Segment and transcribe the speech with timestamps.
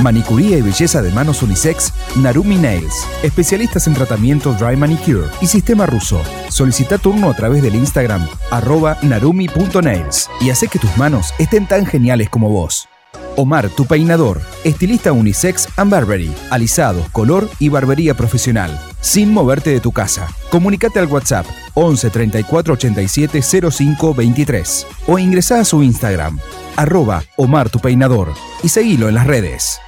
[0.00, 3.06] Manicuría y belleza de manos unisex, Narumi Nails.
[3.22, 6.20] Especialistas en tratamiento Dry Manicure y sistema ruso.
[6.50, 11.86] Solicita turno a través del Instagram arroba narumi.nails y hace que tus manos estén tan
[11.86, 12.88] geniales como vos.
[13.36, 19.80] Omar, tu peinador, estilista unisex and barbery, alisados, color y barbería profesional, sin moverte de
[19.80, 20.28] tu casa.
[20.50, 23.40] Comunicate al WhatsApp 11 34 87
[23.70, 26.38] 05 23 o ingresa a su Instagram,
[26.76, 28.32] arroba Omar tu peinador
[28.62, 29.80] y seguilo en las redes.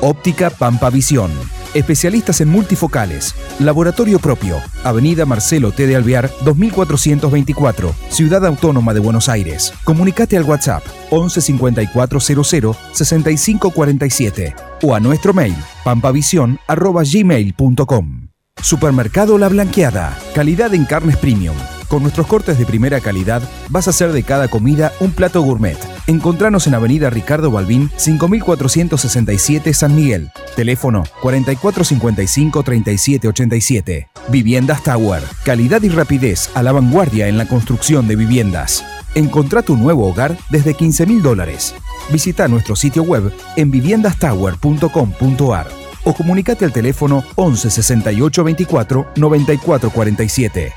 [0.00, 1.30] Óptica Pampa Visión.
[1.74, 3.34] Especialistas en multifocales.
[3.58, 4.58] Laboratorio propio.
[4.84, 5.86] Avenida Marcelo T.
[5.86, 7.94] de Alvear, 2424.
[8.10, 9.74] Ciudad Autónoma de Buenos Aires.
[9.84, 18.28] Comunicate al WhatsApp 11 5400 6547 o a nuestro mail pampavision.gmail.com.
[18.62, 20.16] Supermercado La Blanqueada.
[20.34, 21.56] Calidad en carnes premium.
[21.88, 25.78] Con nuestros cortes de primera calidad vas a hacer de cada comida un plato gourmet.
[26.06, 30.30] Encontranos en Avenida Ricardo Balbín, 5467 San Miguel.
[30.54, 34.08] Teléfono 4455-3787.
[34.28, 35.22] Viviendas Tower.
[35.44, 38.84] Calidad y rapidez a la vanguardia en la construcción de viviendas.
[39.14, 41.74] Encontrá tu nuevo hogar desde 15 mil dólares.
[42.12, 45.68] Visita nuestro sitio web en viviendastower.com.ar
[46.04, 50.70] o comunicate al teléfono 11 68 24 94 47.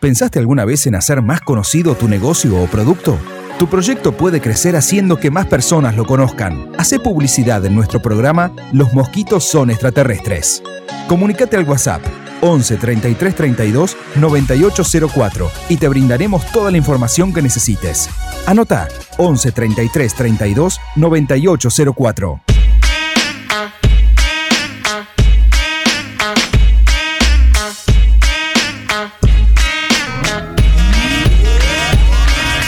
[0.00, 3.16] ¿Pensaste alguna vez en hacer más conocido tu negocio o producto?
[3.58, 6.70] Tu proyecto puede crecer haciendo que más personas lo conozcan.
[6.78, 10.62] Hace publicidad en nuestro programa Los mosquitos son extraterrestres.
[11.08, 12.00] Comunicate al WhatsApp
[12.40, 18.08] 11 33 32 9804 y te brindaremos toda la información que necesites.
[18.46, 18.86] Anota
[19.16, 22.57] 11 33 32 9804.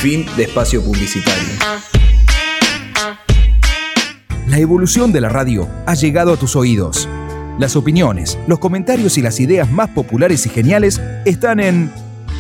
[0.00, 1.44] Fin de espacio publicitario.
[4.48, 7.06] La evolución de la radio ha llegado a tus oídos.
[7.58, 11.92] Las opiniones, los comentarios y las ideas más populares y geniales están en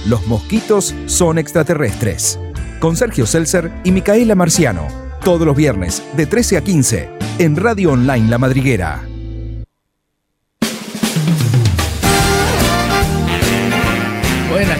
[0.06, 2.38] Los mosquitos son extraterrestres.
[2.80, 4.88] Con Sergio Seltzer y Micaela Marciano.
[5.22, 7.10] Todos los viernes, de 13 a 15,
[7.40, 9.09] en Radio Online La Madriguera.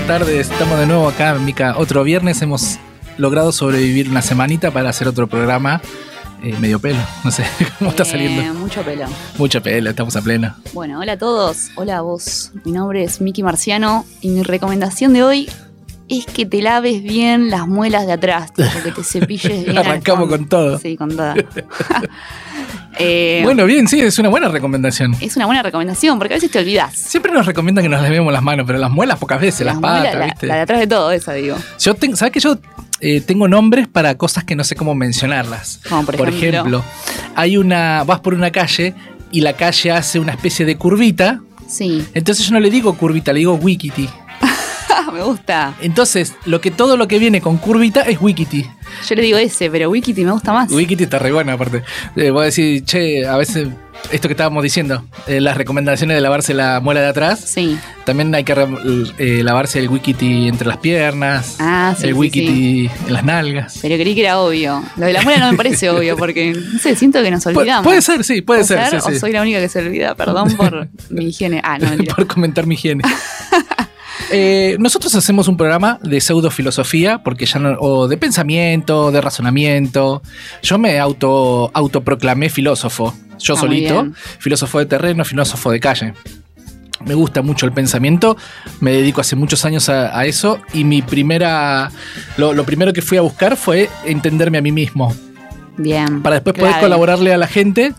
[0.06, 1.75] Buenas tardes, estamos de nuevo acá, Mica.
[1.77, 2.78] Otro viernes hemos
[3.19, 5.81] logrado sobrevivir una semanita para hacer otro programa.
[6.43, 7.44] Eh, medio pelo, no sé
[7.78, 8.55] cómo está Eh, saliendo.
[8.55, 9.05] mucho pelo.
[9.37, 10.55] Mucho pelo, estamos a pleno.
[10.72, 11.69] Bueno, hola a todos.
[11.77, 12.50] Hola a vos.
[12.65, 15.50] Mi nombre es Miki Marciano y mi recomendación de hoy
[16.09, 19.78] es que te laves bien las muelas de atrás, que te cepilles bien.
[19.78, 20.78] Arrancamos con todo.
[20.78, 21.34] Sí, con toda.
[23.00, 25.16] Eh, Bueno, bien, sí, es una buena recomendación.
[25.21, 26.97] es una buena recomendación porque a veces te olvidas.
[26.97, 30.05] Siempre nos recomiendan que nos lavemos las manos, pero las muelas pocas veces, las, muelas,
[30.05, 30.47] patas, la, ¿viste?
[30.47, 31.56] la de atrás de todo, esa digo.
[31.78, 32.59] Yo tengo, ¿sabes que yo
[33.00, 35.81] eh, tengo nombres para cosas que no sé cómo mencionarlas?
[35.88, 36.84] Como por, ejemplo,
[37.34, 38.94] hay una, vas por una calle
[39.32, 41.41] y la calle hace una especie de curvita,
[41.71, 44.09] Sí, entonces yo no le digo curvita, le digo wikiti.
[45.12, 45.74] me gusta.
[45.80, 48.66] Entonces, lo que todo lo que viene con curvita es wikiti.
[49.08, 50.70] Yo le digo ese, pero Wikiti me gusta más.
[50.72, 51.82] Wikiti está re buena aparte.
[52.16, 53.68] Eh, voy a decir, che, a veces
[54.10, 57.78] esto que estábamos diciendo, eh, las recomendaciones de lavarse la muela de atrás, Sí.
[58.04, 58.52] también hay que
[59.18, 63.78] eh, lavarse el wikiti entre las piernas, Ah, sí, el sí, wikiti en las nalgas.
[63.80, 64.82] Pero creí que era obvio.
[64.96, 67.56] Lo de la muela no me parece obvio porque, no sé, siento que nos Pu-
[67.58, 67.84] olvidamos.
[67.84, 68.80] puede ser, sí, puede ser.
[68.90, 70.16] sí, ¿O soy la única que se olvida?
[70.16, 71.60] Perdón por mi higiene.
[71.62, 73.04] Ah, no, por comentar mi higiene.
[74.32, 80.22] Eh, nosotros hacemos un programa de pseudofilosofía, porque ya no, o de pensamiento, de razonamiento.
[80.62, 84.08] Yo me auto autoproclamé filósofo, yo Ah, solito,
[84.38, 86.14] filósofo de terreno, filósofo de calle.
[87.04, 88.36] Me gusta mucho el pensamiento,
[88.80, 91.90] me dedico hace muchos años a, a eso y mi primera,
[92.36, 95.14] lo, lo primero que fui a buscar fue entenderme a mí mismo,
[95.78, 96.20] Bien.
[96.22, 97.94] para después poder colaborarle a la gente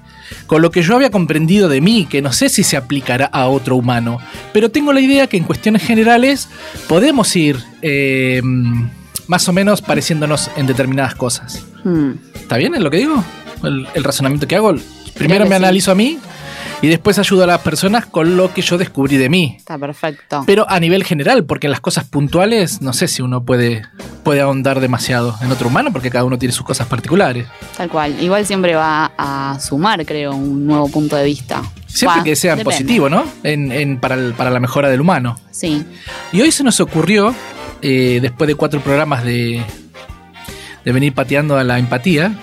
[0.48, 3.48] con lo que yo había comprendido de mí, que no sé si se aplicará a
[3.48, 4.20] otro humano,
[4.54, 6.50] pero tengo la idea que en cuestiones generales
[6.88, 8.42] podemos ir eh,
[9.28, 11.66] más o menos pareciéndonos en determinadas cosas.
[11.84, 12.12] Hmm.
[12.34, 13.24] ¿Está bien es lo que digo?
[13.64, 14.76] El, el razonamiento que hago.
[15.16, 15.56] Primero me sí.
[15.56, 16.20] analizo a mí
[16.82, 19.56] y después ayudo a las personas con lo que yo descubrí de mí.
[19.58, 20.44] Está perfecto.
[20.48, 23.84] Pero a nivel general, porque en las cosas puntuales no sé si uno puede,
[24.24, 27.46] puede ahondar demasiado en otro humano, porque cada uno tiene sus cosas particulares.
[27.78, 28.22] Tal cual.
[28.22, 31.62] Igual siempre va a sumar, creo, un nuevo punto de vista.
[31.86, 32.72] Siempre Va, que sea depende.
[32.74, 33.26] positivo, ¿no?
[33.44, 35.38] En, en- para, el- para la mejora del humano.
[35.52, 35.86] Sí.
[36.32, 37.36] Y hoy se nos ocurrió,
[37.82, 39.62] eh, después de cuatro programas de,
[40.86, 42.34] de venir pateando a la empatía,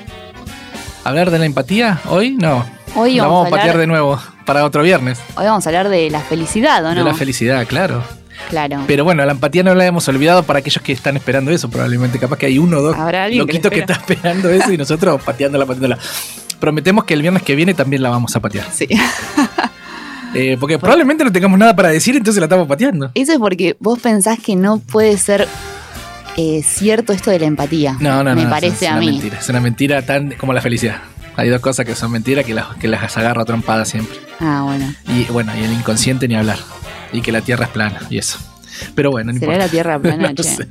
[1.05, 2.65] hablar de la empatía hoy, no.
[2.95, 5.19] Hoy la vamos, vamos a patear de nuevo para otro viernes.
[5.37, 7.05] hoy vamos a hablar de la felicidad, ¿o no?
[7.05, 8.03] De la felicidad, claro.
[8.51, 8.85] Claro.
[8.87, 12.19] Pero bueno, la empatía no la hemos olvidado para aquellos que están esperando eso, probablemente.
[12.21, 13.99] Capaz que hay uno o dos que loquitos que, espera.
[14.01, 15.99] está esperando eso y nosotros pateándola, pateándola.
[16.61, 18.67] prometemos que el viernes que viene también la vamos a patear.
[18.73, 18.87] Sí.
[20.35, 23.11] Eh, porque probablemente no tengamos nada para decir, entonces la estamos pateando.
[23.15, 25.49] Eso es porque vos pensás que no puede ser
[26.37, 27.97] eh, cierto esto de la empatía.
[27.99, 28.37] No, no, no.
[28.37, 29.07] Me es- parece es a mí.
[29.07, 29.39] mentira.
[29.39, 30.97] Es una mentira tan como la felicidad.
[31.39, 34.19] Hay dos cosas que son mentiras que las, que las agarro a trompadas siempre.
[34.41, 34.93] Ah, bueno.
[35.07, 36.59] Y bueno, y el inconsciente ni hablar.
[37.13, 38.39] Y que la tierra es plana y eso.
[38.97, 39.67] Pero bueno, no ¿Será importa.
[39.67, 40.43] la tierra plana, No che?
[40.43, 40.69] sé.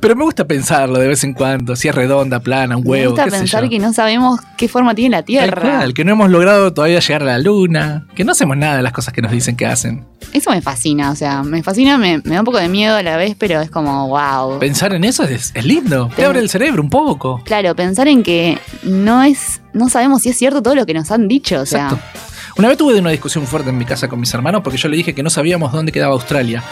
[0.00, 1.74] Pero me gusta pensarlo de vez en cuando.
[1.76, 3.10] Si es redonda, plana, un Me huevo.
[3.12, 3.70] gusta qué sé pensar yo.
[3.70, 5.60] que no sabemos qué forma tiene la Tierra.
[5.78, 8.82] cual, que no hemos logrado todavía llegar a la luna, que no hacemos nada de
[8.82, 10.04] las cosas que nos dicen que hacen.
[10.32, 13.02] Eso me fascina, o sea, me fascina, me, me da un poco de miedo a
[13.02, 14.58] la vez, pero es como, wow.
[14.58, 17.40] Pensar en eso es, es lindo, te abre el cerebro un poco.
[17.44, 21.10] Claro, pensar en que no es, no sabemos si es cierto todo lo que nos
[21.10, 22.18] han dicho, o sea, Exacto.
[22.56, 24.96] Una vez tuve una discusión fuerte en mi casa con mis hermanos porque yo le
[24.96, 26.62] dije que no sabíamos dónde quedaba Australia.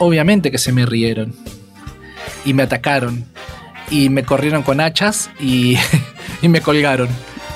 [0.00, 1.34] Obviamente que se me rieron
[2.44, 3.24] y me atacaron
[3.90, 5.76] y me corrieron con hachas y,
[6.42, 7.08] y me colgaron.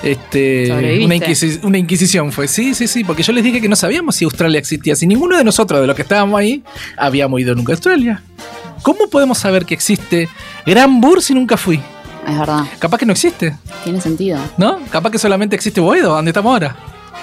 [0.03, 1.05] Este, ¿Sobreviviste?
[1.07, 4.17] una, inquisi- una inquisición fue, sí, sí, sí, porque yo les dije que no sabíamos
[4.17, 6.63] si Australia existía, si ninguno de nosotros, de los que estábamos ahí,
[6.99, 8.23] habíamos ido nunca a Australia.
[8.83, 10.29] ¿Cómo podemos saber que existe
[10.67, 11.81] Gran Bur si nunca fui?
[12.27, 14.39] es verdad, Capaz que no existe, tiene sentido.
[14.59, 14.79] ¿no?
[14.91, 16.77] Capaz que solamente existe Boedo, donde estamos ahora.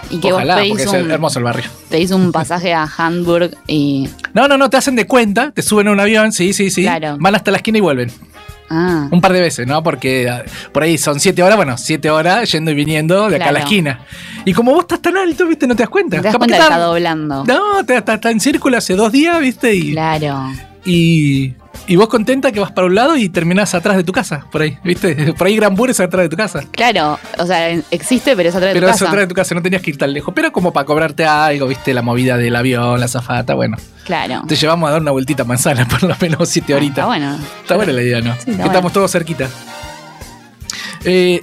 [0.10, 1.66] Y que Ojalá, vos porque es hermoso el barrio.
[1.90, 4.10] pedís un pasaje a Hamburg y.
[4.34, 6.84] No, no, no, te hacen de cuenta, te suben a un avión, sí, sí, sí.
[6.84, 7.18] Claro.
[7.20, 8.12] Van hasta la esquina y vuelven.
[8.74, 9.84] Ah, Un par de veces, ¿no?
[9.84, 13.50] Porque ah, por ahí son siete horas, bueno, siete horas yendo y viniendo de acá
[13.50, 14.00] a la esquina.
[14.46, 15.68] Y como vos estás tan alto, ¿viste?
[15.68, 16.18] No te das cuenta.
[16.18, 17.44] te das cuenta que está está- doblando.
[17.46, 19.76] No, está, está en círculo hace dos días, ¿viste?
[19.76, 20.50] Y, Claro.
[20.86, 21.54] y,
[21.88, 24.62] y vos contenta que vas para un lado y terminás atrás de tu casa, por
[24.62, 25.34] ahí, ¿viste?
[25.38, 26.64] Por ahí Gran Bur es atrás de tu casa.
[26.72, 29.08] Claro, o sea, existe, pero es atrás de Pero tu es casa.
[29.10, 30.34] atrás de tu casa, no tenías que ir tan lejos.
[30.36, 31.94] Pero como para cobrarte algo, ¿viste?
[31.94, 33.78] La movida del avión, la zafata, bueno.
[34.06, 34.44] Claro.
[34.48, 36.98] Te llevamos a dar una vueltita a manzana, por lo menos siete Ah, horitas.
[36.98, 37.40] Está bueno.
[37.62, 38.34] Está buena la idea, ¿no?
[38.36, 39.48] Sí, que está estamos todos cerquita.
[41.04, 41.42] Eh,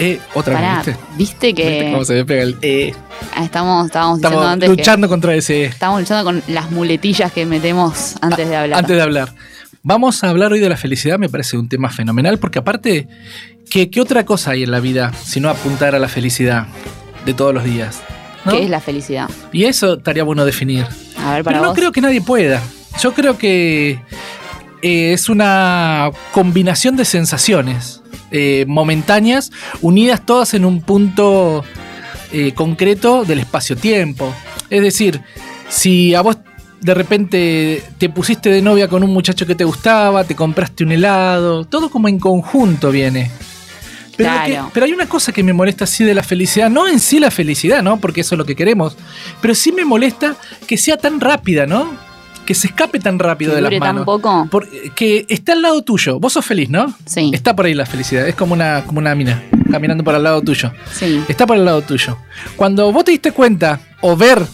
[0.00, 1.00] eh, otra Pará, vez, ¿viste?
[1.16, 2.94] viste ¿Viste que cómo se me pega el eh?
[3.34, 7.46] ah, estamos, estábamos Estamos antes que luchando contra ese estamos luchando con las muletillas que
[7.46, 8.78] metemos antes de hablar.
[8.80, 9.34] antes de hablar.
[9.82, 13.08] Vamos a hablar hoy de la felicidad, me parece un tema fenomenal, porque aparte,
[13.70, 16.66] ¿qué, qué otra cosa hay en la vida sino apuntar a la felicidad
[17.24, 18.02] de todos los días?
[18.44, 18.52] ¿no?
[18.52, 19.30] ¿Qué es la felicidad?
[19.52, 20.86] Y eso estaría bueno definir.
[21.18, 21.78] A ver, para Pero no vos.
[21.78, 22.62] creo que nadie pueda.
[23.00, 24.00] Yo creo que
[24.82, 27.99] eh, es una combinación de sensaciones
[28.30, 29.50] eh, momentáneas
[29.80, 31.64] unidas todas en un punto
[32.32, 34.34] eh, concreto del espacio-tiempo.
[34.70, 35.20] Es decir,
[35.68, 36.38] si a vos
[36.80, 40.92] de repente te pusiste de novia con un muchacho que te gustaba, te compraste un
[40.92, 43.30] helado, todo como en conjunto viene.
[44.16, 44.70] Pero, que- Claro.
[44.74, 47.30] pero hay una cosa que me molesta así de la felicidad, no en sí la
[47.30, 47.98] felicidad, ¿no?
[48.00, 48.96] Porque eso es lo que queremos,
[49.40, 50.36] pero sí me molesta
[50.66, 51.90] que sea tan rápida, ¿no?
[52.50, 54.04] Que se escape tan rápido Que de las dure manos.
[54.04, 54.48] poco.
[54.50, 56.18] Por- que está al lado tuyo.
[56.18, 56.92] Vos sos feliz, ¿no?
[57.06, 57.30] Sí.
[57.32, 58.26] Está por ahí la felicidad.
[58.26, 60.72] Es como una, como una mina caminando por al lado tuyo.
[60.92, 61.22] Sí.
[61.28, 62.18] Está por el lado tuyo.
[62.56, 64.44] Cuando vos te diste cuenta o ver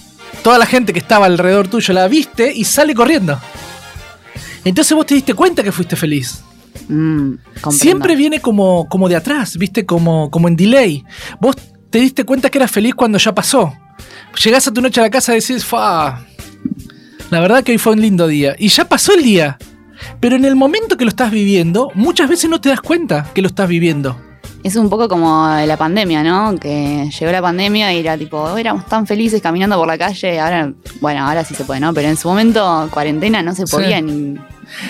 [0.43, 3.41] toda la gente que estaba alrededor tuyo, la viste y sale corriendo.
[4.63, 6.43] Entonces vos te diste cuenta que fuiste feliz.
[6.89, 7.37] Mm.
[7.71, 11.03] Siempre viene como, como de atrás, viste, como, como en delay.
[11.41, 11.57] Vos
[11.89, 13.73] te diste cuenta que eras feliz cuando ya pasó.
[14.45, 16.21] Llegás a tu noche a la casa y decís, fa.
[17.31, 18.55] La verdad que hoy fue un lindo día.
[18.59, 19.59] Y ya pasó el día.
[20.21, 23.43] Pero en el momento que lo estás viviendo, muchas veces no te das cuenta que
[23.43, 24.21] lo estás viviendo.
[24.63, 26.59] Es un poco como la pandemia, ¿no?
[26.59, 30.41] Que llegó la pandemia y era tipo, "Oh, éramos tan felices caminando por la calle,
[30.41, 31.95] ahora, bueno, ahora sí se puede, ¿no?
[31.95, 33.71] Pero en su momento, cuarentena, no se Sí.
[33.77, 34.37] podía ni...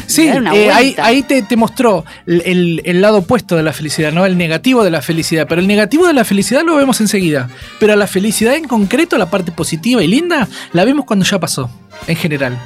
[0.07, 3.75] Sí, dar una eh, ahí, te, te mostró el, el- el lado opuesto de la
[3.75, 4.25] felicidad, ¿no?
[4.25, 5.47] El negativo de la felicidad.
[5.47, 7.51] Pero el negativo de la felicidad lo vemos enseguida.
[7.79, 11.69] Pero la felicidad en concreto, la parte positiva y linda, la vemos cuando ya pasó,
[12.07, 12.57] en general.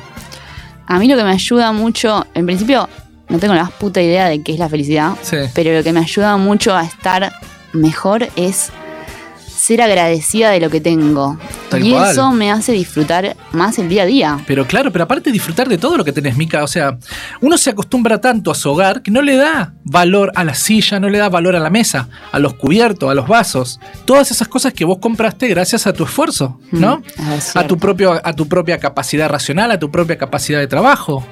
[0.87, 2.89] A mí lo que me ayuda mucho, en principio,
[3.31, 5.37] no tengo la más puta idea de qué es la felicidad, Sí.
[5.55, 7.33] pero lo que me ayuda mucho a estar
[7.73, 8.71] mejor es
[9.47, 11.39] ser agradecida de lo que tengo.
[11.69, 12.11] Tal y cual.
[12.11, 14.39] eso me hace disfrutar más el día a día.
[14.47, 16.65] Pero claro, pero aparte disfrutar de todo lo que tenés, Mica.
[16.65, 16.97] O sea,
[17.43, 20.99] uno se acostumbra tanto a su hogar que no le da valor a la silla,
[20.99, 23.79] no le da valor a la mesa, a los cubiertos, a los vasos.
[24.07, 27.03] Todas esas cosas que vos compraste gracias a tu esfuerzo, ¿no?
[27.19, 30.69] Mm, es a tu, propio, a tu propia capacidad racional, a tu propia capacidad de
[30.69, 31.25] trabajo.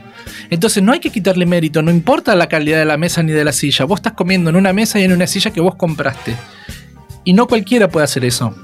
[0.50, 3.44] Entonces no hay que quitarle mérito, no importa la calidad de la mesa ni de
[3.44, 3.84] la silla.
[3.84, 6.34] Vos estás comiendo en una mesa y en una silla que vos compraste.
[7.24, 8.54] Y no cualquiera puede hacer eso.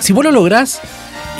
[0.00, 0.80] Si vos lo lográs,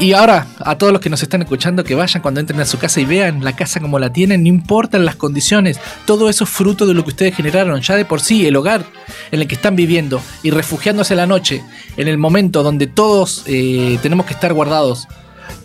[0.00, 2.78] y ahora a todos los que nos están escuchando que vayan cuando entren a su
[2.78, 6.50] casa y vean la casa como la tienen, no importan las condiciones, todo eso es
[6.50, 8.84] fruto de lo que ustedes generaron, ya de por sí, el hogar
[9.30, 11.62] en el que están viviendo y refugiándose la noche,
[11.96, 15.06] en el momento donde todos eh, tenemos que estar guardados,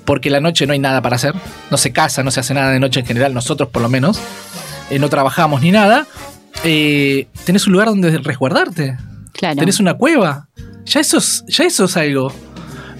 [0.06, 1.34] porque la noche no hay nada para hacer,
[1.70, 4.20] no se casa, no se hace nada de noche en general, nosotros por lo menos,
[4.90, 6.08] eh, no trabajamos ni nada,
[6.64, 8.98] eh, tenés un lugar donde resguardarte.
[9.34, 9.58] Claro.
[9.58, 10.48] tenés una cueva.
[10.86, 12.34] Ya eso es, ya eso es algo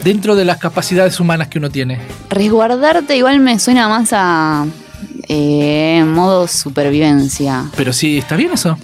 [0.04, 2.00] dentro de las capacidades humanas que uno tiene.
[2.30, 4.66] Resguardarte igual me suena más a
[5.28, 7.66] eh, modo supervivencia.
[7.76, 8.78] Pero sí, ¿está bien eso?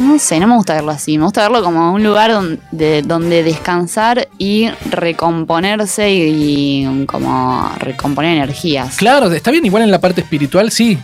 [0.00, 1.18] No sé, no me gusta verlo así.
[1.18, 8.36] Me gusta verlo como un lugar donde, donde descansar y recomponerse y, y como recomponer
[8.36, 8.96] energías.
[8.96, 10.98] Claro, está bien, igual en la parte espiritual, sí.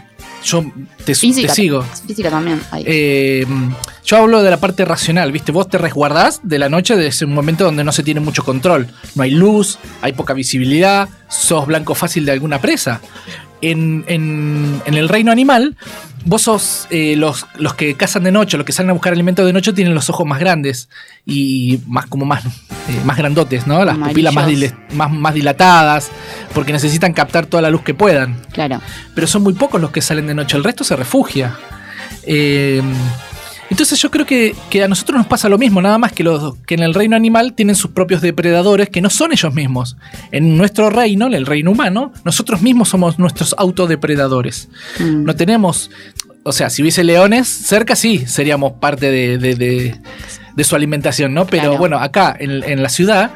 [0.45, 0.65] Yo
[1.05, 1.83] te, Física, te sigo.
[2.07, 2.61] Física también.
[2.73, 3.45] Eh,
[4.05, 5.50] yo hablo de la parte racional, ¿viste?
[5.53, 8.87] Vos te resguardás de la noche de ese momento donde no se tiene mucho control.
[9.15, 13.00] No hay luz, hay poca visibilidad, sos blanco fácil de alguna presa.
[13.63, 15.77] En, en- en el reino animal,
[16.27, 19.45] vos sos eh, los, los que cazan de noche, los que salen a buscar alimento
[19.47, 20.89] de noche, tienen los ojos más grandes
[21.25, 22.51] y más como más, eh,
[23.05, 23.83] más grandotes, ¿no?
[23.85, 24.47] Las pupilas más,
[24.95, 26.11] más, más dilatadas,
[26.55, 28.81] porque necesitan captar toda la luz que puedan claro.
[29.15, 31.57] pero son muy pocos los que salen de noche, el resto se refugia.
[32.25, 32.83] Eh,
[33.71, 36.57] entonces yo creo que, que a nosotros nos pasa lo mismo, nada más que, los,
[36.67, 39.97] que en el reino animal tienen sus propios depredadores que no son ellos mismos.
[40.33, 44.69] En nuestro reino, en el reino humano, nosotros mismos somos nuestros autodepredadores.
[45.01, 45.25] Mm.
[45.25, 45.91] No tenemos,
[46.45, 50.01] o sea, si hubiese leones cerca, sí, seríamos parte de, de- de-
[50.55, 51.47] de su alimentación, ¿no?
[51.47, 51.79] Pero Claro.
[51.79, 53.33] bueno, acá en, en la ciudad,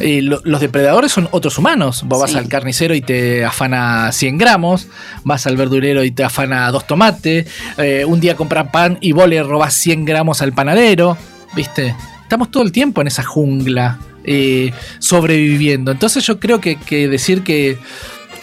[0.00, 2.02] eh, lo- los depredadores son otros humanos.
[2.04, 4.86] Vos vas al carnicero y te afana 100 gramos,
[5.24, 7.46] vas al verdurero y te afana dos tomates,
[7.78, 11.16] eh, un día compras pan y vos le robás 100 gramos al panadero,
[11.54, 11.94] ¿viste?
[12.22, 13.98] Estamos todo el tiempo en esa jungla.
[14.24, 15.90] eh, sobreviviendo.
[15.90, 17.78] Entonces yo creo que, que decir que,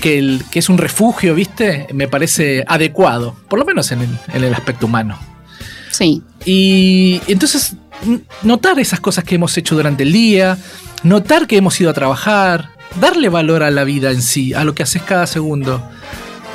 [0.01, 1.85] que, el- que es un refugio, ¿viste?
[1.93, 5.19] Me parece adecuado, por lo menos en el, en el aspecto humano.
[5.91, 6.23] Sí.
[6.45, 7.75] Y entonces
[8.43, 10.57] notar esas cosas que hemos hecho durante el día,
[11.03, 14.75] notar que hemos ido a trabajar, darle valor a la vida en sí, a lo
[14.75, 15.81] que haces cada segundo.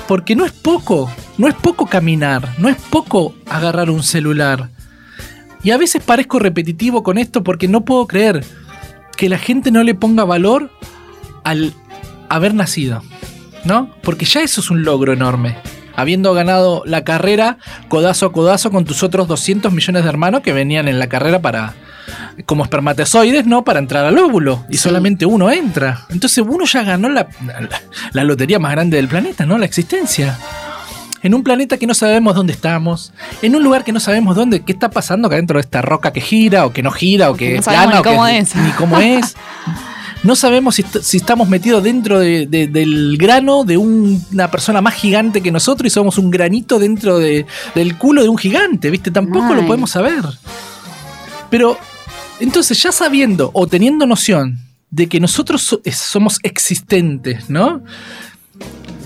[0.08, 4.68] Porque no es poco, no es poco caminar, no es poco agarrar un celular.
[5.62, 8.44] Y a veces parezco repetitivo con esto porque no puedo creer
[9.16, 10.70] que la gente no le ponga valor
[11.44, 11.72] al
[12.28, 13.02] haber nacido,
[13.64, 13.90] ¿no?
[14.02, 15.56] Porque ya eso es un logro enorme.
[15.94, 17.58] Habiendo ganado la carrera
[17.88, 21.40] codazo a codazo con tus otros 200 millones de hermanos que venían en la carrera
[21.42, 21.74] para
[22.46, 23.64] como espermatozoides, ¿no?
[23.64, 24.64] Para entrar al óvulo.
[24.68, 24.84] Y Sí.
[24.84, 26.06] solamente uno entra.
[26.10, 27.68] Entonces uno ya ganó la, la-
[28.12, 29.58] la lotería más grande del planeta, ¿no?
[29.58, 30.38] La existencia.
[31.22, 33.12] En un planeta que no sabemos dónde estamos,
[33.42, 36.12] en un lugar que no sabemos dónde, qué está pasando acá dentro de esta roca
[36.12, 38.56] que gira o que no gira o que No es plana que cómo es.
[38.56, 39.36] ni cómo es.
[40.24, 44.80] No sabemos si, si estamos metidos dentro de- de- del grano de un- una persona
[44.80, 48.90] más gigante que nosotros y somos un granito dentro de- del culo de un gigante,
[48.90, 49.10] ¿viste?
[49.12, 50.22] Tampoco lo podemos saber.
[51.50, 51.76] Pero,
[52.42, 54.58] entonces, ya sabiendo o teniendo noción
[54.90, 57.82] de que nosotros so- somos existentes, ¿no?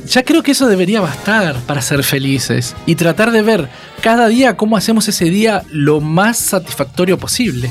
[0.08, 3.68] Ya creo que eso debería bastar para ser felices y tratar de ver
[4.02, 7.70] cada día cómo hacemos ese día lo más satisfactorio posible.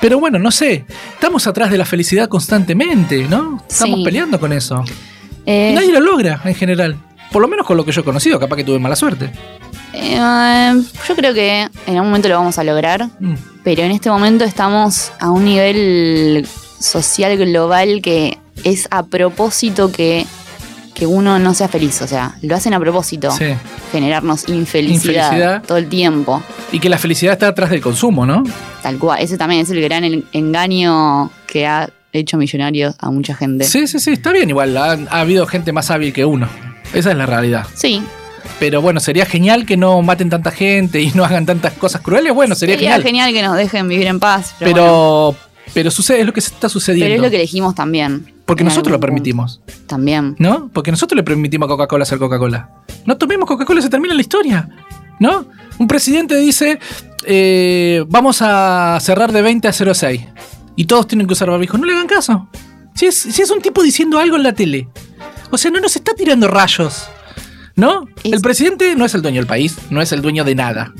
[0.00, 3.64] Pero bueno, no sé, estamos atrás de la felicidad constantemente, ¿no?
[3.68, 4.04] Estamos Sí.
[4.04, 4.84] peleando con eso.
[5.46, 6.98] Eh, nadie lo logra en general.
[7.34, 9.28] Por lo menos con lo que yo he conocido, capaz que tuve mala suerte.
[9.92, 10.72] eh,
[11.08, 13.34] yo creo que en algún momento lo vamos a lograr, Mm.
[13.62, 16.46] pero en este momento estamos a un nivel
[16.78, 20.26] social global que es a propósito que,
[20.94, 22.00] que uno no sea feliz.
[22.02, 23.30] O sea, lo hacen a propósito.
[23.32, 23.46] Sí.
[23.92, 25.62] Generarnos infelicidad, Infelicidad.
[25.64, 26.42] todo el tiempo.
[26.72, 28.44] Y que la felicidad está atrás del consumo, ¿no?
[28.82, 29.20] Tal cual.
[29.20, 33.64] Ese también es el gran en- engaño que ha hecho millonarios a mucha gente.
[33.64, 34.76] Sí, sí, sí, está bien igual.
[34.76, 36.48] Ha, ha habido gente más hábil que uno.
[36.94, 37.66] Esa es la realidad.
[37.74, 38.02] Sí,
[38.60, 42.32] Pero bueno, sería genial que no maten tanta gente y no hagan tantas cosas crueles.
[42.34, 43.02] Bueno, sería, sería genial.
[43.02, 44.54] genial que nos dejen vivir en paz.
[44.58, 45.38] Pero, Pero, bueno,
[45.74, 47.06] pero, sucede, es lo que está sucediendo.
[47.06, 48.32] pero es lo que elegimos también.
[48.44, 49.06] Porque nosotros lo punto.
[49.06, 50.36] permitimos, También.
[50.38, 50.68] ¿no?
[50.72, 52.68] Porque nosotros le permitimos a Coca-Cola hacer Coca-Cola.
[53.06, 54.68] No tomemos Coca-Cola, se termina la historia,
[55.18, 55.46] ¿no?
[55.78, 56.78] Un presidente dice,
[57.24, 60.20] eh, vamos a cerrar de 20 a 06
[60.76, 61.78] y todos tienen que usar barbijo.
[61.78, 62.48] No le hagan caso.
[62.94, 64.88] Si es, si es un tipo diciendo algo en la tele.
[65.54, 67.04] O sea, no nos está tirando rayos.
[67.76, 68.08] ¿No?
[68.24, 70.92] El presidente no es el dueño del país, no es el dueño de nada.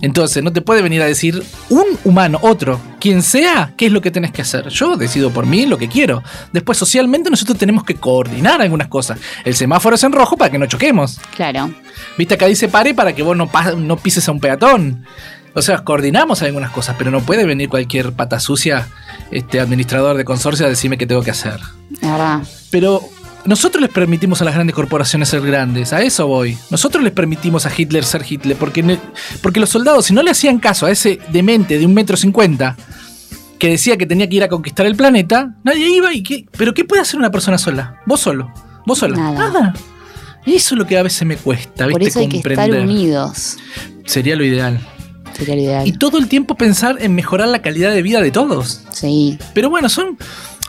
[0.00, 4.00] Entonces, no te puede venir a decir un humano, otro, quien sea, qué es lo
[4.00, 4.68] que tenés que hacer.
[4.68, 6.22] Yo decido por mí lo que quiero.
[6.52, 9.18] Después, socialmente, nosotros tenemos que coordinar algunas cosas.
[9.44, 11.20] El semáforo es en rojo para que no choquemos.
[11.36, 11.70] Claro.
[12.16, 15.04] Viste, acá dice pare para que vos no, no pises a un peatón.
[15.54, 18.88] O sea, coordinamos algunas cosas, pero no puede venir cualquier pata sucia,
[19.30, 21.58] este administrador de consorcio, a decirme qué tengo que hacer.
[22.00, 22.42] La verdad.
[22.70, 23.02] Pero
[23.44, 26.56] nosotros les permitimos a las grandes corporaciones ser grandes, a eso voy.
[26.70, 29.00] Nosotros les permitimos a Hitler ser Hitler, porque, ne-
[29.42, 32.76] porque los soldados, si no le hacían caso a ese demente de un metro cincuenta
[33.58, 36.46] que decía que tenía que ir a conquistar el planeta, nadie iba y qué.
[36.56, 38.00] ¿Pero qué puede hacer una persona sola?
[38.06, 38.52] Vos solo.
[38.86, 39.16] Vos sola.
[39.16, 39.74] Nada.
[40.46, 41.98] Eso es lo que a veces me cuesta, ¿viste?
[42.00, 42.82] Por eso hay que estar Comprender.
[42.84, 43.56] unidos.
[44.06, 44.78] Sería lo ideal.
[45.36, 45.86] Sería lo ideal.
[45.86, 48.82] y todo el tiempo pensar en mejorar la calidad de vida de todos.
[48.90, 49.38] Sí.
[49.54, 50.16] Pero bueno, son,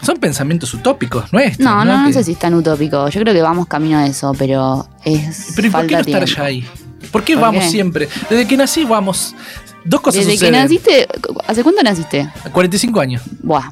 [0.02, 1.60] son pensamientos utópicos nuestros.
[1.66, 3.08] No, no, no Que- sé si es tan utópico.
[3.10, 5.54] Yo creo que vamos camino a eso, pero es.
[5.56, 6.68] Pero ¿y por qué no estar ya ahí?
[7.12, 7.70] ¿Por qué ¿Por vamos qué?
[7.70, 8.08] siempre?
[8.30, 9.36] Desde que nací vamos.
[9.86, 11.08] Dos cosas Desde que naciste.
[11.48, 12.30] ¿Hace cuánto naciste?
[12.44, 13.22] A 45 años.
[13.42, 13.72] Buah.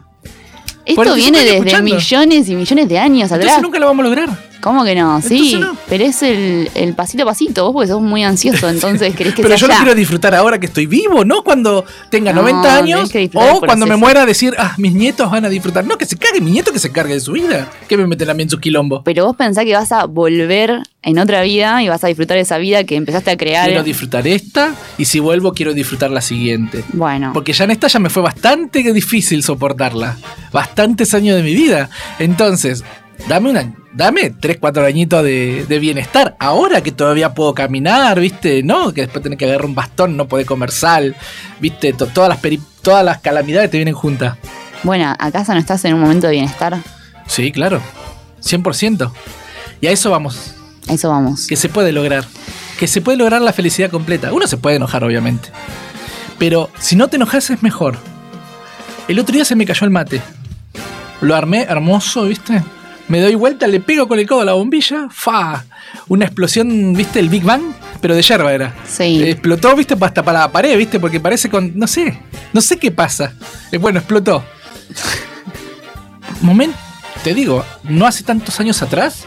[0.86, 1.96] Esto 45 viene desde escuchando.
[1.96, 3.62] millones y millones de años Entonces atrás.
[3.62, 4.47] nunca lo vamos a lograr.
[4.62, 5.22] ¿Cómo que no?
[5.22, 5.76] Sí, no.
[5.88, 7.64] pero es el, el pasito a pasito.
[7.66, 9.80] Vos porque sos muy ansioso, entonces querés que Pero sea yo lo ya.
[9.80, 13.86] quiero disfrutar ahora que estoy vivo, no cuando tenga No, 90 tenés años o cuando
[13.86, 15.86] me muera decir, ah, mis nietos van a disfrutar.
[15.86, 17.70] No, que se cague, mi nieto que se cargue de su vida.
[17.88, 19.04] Que me meten a mí en su quilombo.
[19.04, 22.58] Pero vos pensás que vas a volver en otra vida y vas a disfrutar esa
[22.58, 23.68] vida que empezaste a crear.
[23.68, 26.84] Quiero disfrutar esta y si vuelvo quiero disfrutar la siguiente.
[26.94, 30.18] Bueno, Porque ya en esta ya me fue bastante difícil soportarla.
[30.52, 31.90] Bastantes años de mi vida.
[32.20, 32.84] Entonces,
[33.28, 36.36] dame una, dame 3, 4 añitos de, de bienestar.
[36.40, 38.64] Ahora que todavía puedo caminar, ¿viste?
[38.64, 41.16] No, que después tenés que agarrar un bastón, no poder comer sal,
[41.60, 41.94] ¿viste?
[41.94, 44.38] To- todas, las peri- todas las calamidades te vienen juntas.
[44.84, 46.78] bueno, ¿acaso no estás en un momento de bienestar?
[47.28, 47.82] Sí, claro.
[48.44, 49.12] 100%.
[49.82, 50.54] Y a eso vamos.
[50.88, 51.48] A Eso vamos.
[51.48, 52.26] Que se puede lograr.
[52.80, 54.32] Que se puede lograr la felicidad completa.
[54.32, 55.50] Uno se puede enojar, obviamente.
[56.40, 57.98] Pero si no te enojas es mejor.
[59.08, 60.22] El otro día se me cayó el mate.
[61.22, 62.64] Lo armé hermoso, ¿viste?
[63.08, 65.08] Me doy vuelta, le pego con el codo a la bombilla.
[65.10, 65.64] ¡Fa!
[66.08, 67.20] Una explosión, ¿viste?
[67.20, 67.62] El Big Bang,
[68.02, 68.76] pero de yerba era.
[68.86, 69.24] Sí.
[69.24, 69.96] Explotó, ¿viste?
[70.00, 71.00] Hasta para la pared, ¿viste?
[71.00, 71.72] Porque parece con.
[71.78, 72.20] No sé.
[72.52, 73.34] No sé qué pasa.
[73.72, 74.44] Eh, bueno, explotó.
[76.42, 76.78] Momento.
[77.24, 79.26] Te digo, no hace tantos años atrás.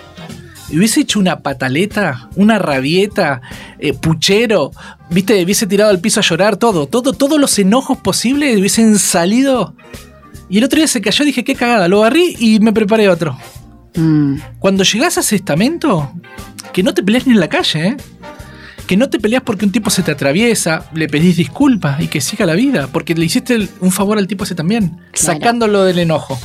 [0.73, 3.41] Hubiese hecho una pataleta, una rabieta,
[3.81, 4.71] eh, puchero,
[5.11, 9.75] viste, hubiese tirado al piso a llorar, todo, todo, todos los enojos posibles hubiesen salido.
[10.49, 13.37] Y el otro día se cayó, dije, qué cagada, lo barrí y me preparé otro.
[13.95, 16.13] Mm, Cuando llegás a ese estamento,
[16.73, 17.97] que no te peleas ni en la calle, ¿eh?
[18.87, 22.21] Que no te peleas porque un tipo se te atraviesa, le pedís disculpas y que
[22.21, 25.39] siga la vida, porque le hiciste un favor al tipo ese también, Claro.
[25.39, 26.39] sacándolo del enojo.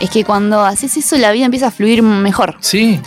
[0.00, 2.56] Es que cuando haces eso, la vida empieza a fluir mejor.
[2.60, 3.00] Sí,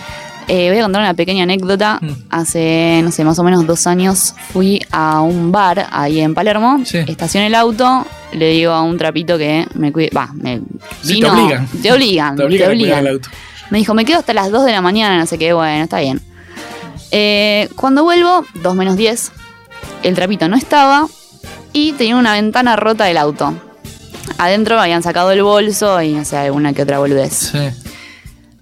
[0.47, 1.97] Eh, voy a contar una pequeña anécdota.
[1.99, 2.07] Mm.
[2.29, 6.81] Hace, no sé, más o menos dos años fui a un bar ahí en Palermo.
[6.85, 6.99] Sí.
[7.07, 10.11] Estacioné el auto, le digo a un trapito que me cuide.
[10.15, 10.61] Va, me
[11.01, 11.67] Sí, te vino- obligan.
[11.81, 12.35] Te obligan.
[12.37, 12.99] te obligan a cuidar obligan.
[12.99, 13.29] el auto.
[13.71, 15.99] Me dijo, me quedo hasta las 2 de la mañana, no sé qué, bueno, está
[15.99, 16.21] bien.
[17.11, 19.31] Eh, cuando vuelvo, 2 menos 10,
[20.03, 21.07] el trapito no estaba
[21.73, 23.53] y tenía una ventana rota del auto.
[24.37, 27.33] Adentro habían sacado el bolso y no sé, alguna que otra boludez.
[27.51, 27.59] Sí.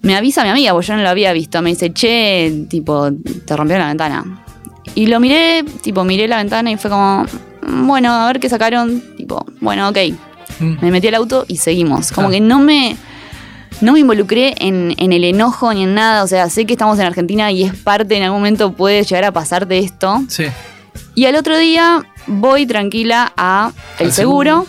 [0.02, 1.62] Me avisa mi amiga, porque yo no lo había visto.
[1.62, 3.10] Me dice, che, tipo,
[3.46, 4.44] te rompieron la ventana.
[4.96, 7.26] Y lo miré, tipo, miré la ventana y fue como,
[7.66, 9.02] "Mm, bueno, a ver qué sacaron.
[9.16, 9.98] Tipo, bueno, ok.
[10.60, 10.74] Mm.
[10.82, 12.12] Me metí al auto y seguimos.
[12.12, 12.32] Como Ah.
[12.32, 12.98] que no me.
[13.82, 16.24] No me involucré en, en el enojo ni en nada.
[16.24, 19.26] O sea, sé que estamos en Argentina y es parte, en algún momento puede llegar
[19.26, 20.24] a pasarte esto.
[20.28, 20.46] Sí.
[21.16, 24.66] Y al otro día voy tranquila a el Al seguro.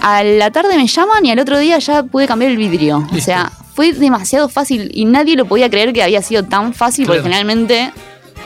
[0.00, 3.06] A la tarde me llaman y al otro día ya pude cambiar el vidrio.
[3.12, 7.06] O sea, fue demasiado fácil y nadie lo podía creer que había sido tan fácil
[7.06, 7.92] porque generalmente...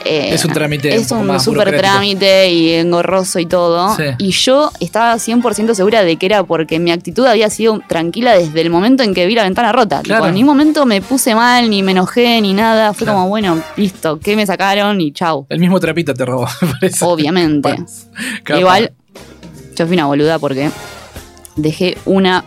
[0.05, 3.95] eh, Es un trámite un Es un más súper trámite y engorroso y todo.
[3.95, 4.03] Sí.
[4.19, 8.61] Y yo estaba 100% segura de que era porque mi actitud había sido tranquila desde
[8.61, 9.97] el momento en que vi la ventana rota.
[10.01, 10.27] Tipo, Claro.
[10.27, 12.93] en ningún momento me puse mal, ni me enojé, ni nada.
[12.93, 13.19] Fue Claro.
[13.19, 14.99] como, bueno, listo, ¿qué me sacaron?
[15.01, 15.45] Y chau.
[15.49, 17.05] El mismo trapito te robó, me parece.
[17.05, 17.75] Obviamente.
[18.57, 18.91] Igual,
[19.75, 20.69] yo fui una boluda porque
[21.55, 22.43] dejé una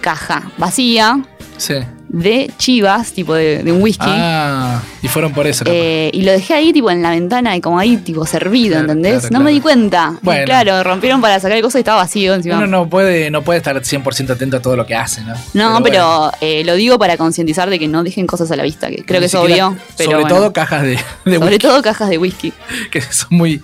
[0.00, 1.22] caja vacía
[1.56, 1.74] Sí.
[2.16, 4.06] De chivas, tipo de, de un whisky.
[4.08, 5.64] Ah, y fueron por eso.
[5.66, 8.82] eh, y lo dejé ahí, tipo, en la ventana y como ahí, tipo, servido, Claro,
[8.92, 9.20] ¿entendés?
[9.22, 10.12] claro, no me di cuenta.
[10.22, 10.44] Y Bueno.
[10.44, 12.56] claro, rompieron para sacar el coso y estaba vacío encima.
[12.58, 15.34] Uno no puede, no puede estar 100% atento a todo lo que hace, ¿no?
[15.54, 18.88] No, pero, eh, lo digo para concientizar de que no dejen cosas a la vista,
[18.90, 19.76] que creo Ni que es obvio.
[19.96, 20.36] Pero sobre bueno.
[20.36, 20.90] todo cajas de,
[21.24, 22.52] de sobre whisky, todo cajas de whisky.
[22.92, 23.60] que son muy,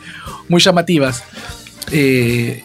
[0.48, 1.22] muy llamativas.
[1.92, 2.64] Eh,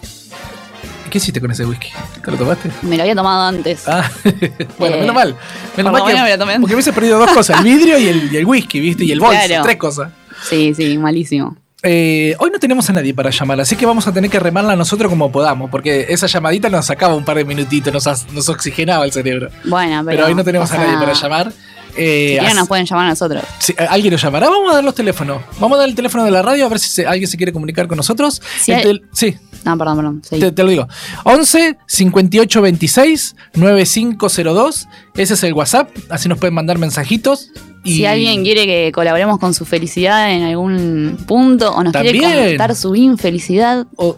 [1.10, 1.90] ¿Qué hiciste con ese whisky?
[2.24, 2.70] ¿Te lo tomaste?
[2.82, 3.88] Me lo había tomado antes.
[3.88, 4.10] Ah,
[4.80, 5.34] bueno, Eh, menos mal.
[5.36, 6.60] por Menos mal que, me lo tomé.
[6.60, 9.06] porque hubiese perdido dos cosas, el vidrio y el, y el whisky, ¿viste?
[9.06, 9.64] Y el bolso, Claro.
[9.64, 10.12] tres cosas.
[10.50, 11.56] Sí, sí, malísimo.
[11.84, 14.76] Eh, hoy no tenemos a nadie para llamar, así que vamos a tener que remarla
[14.76, 19.06] nosotros como podamos, porque esa llamadita nos sacaba un par de minutitos, nos, nos oxigenaba
[19.06, 19.50] el cerebro.
[19.66, 20.18] Bueno, pero.
[20.18, 21.54] Pero, hoy no tenemos a nadie para llamar.
[21.98, 23.44] Eh, Si nos pueden llamar a nosotros.
[23.60, 25.42] si alguien nos llamará, vamos a dar los teléfonos.
[25.60, 27.54] Vamos a dar el teléfono de la radio a ver si se- alguien se quiere
[27.54, 28.42] comunicar con nosotros.
[28.60, 30.22] Si El hay- tel- sí, No, perdón, perdón.
[30.30, 30.40] sí.
[30.40, 30.88] te, te lo digo.
[31.24, 34.88] 11 58 26 9502.
[35.16, 35.90] Ese es el WhatsApp.
[36.10, 37.50] Así nos pueden mandar mensajitos.
[37.84, 42.50] Y Si alguien quiere que colaboremos con su felicidad en algún punto o nos quiere
[42.50, 44.18] contar su infelicidad, o-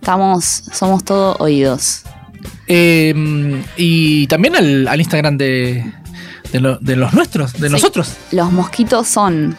[0.00, 2.02] estamos, somos todos oídos.
[2.68, 3.14] eh,
[3.76, 5.84] y también al, al Instagram de,
[6.52, 7.72] de, lo- de los nuestros, de Sí.
[7.72, 8.12] nosotros.
[8.32, 9.56] Los mosquitos son.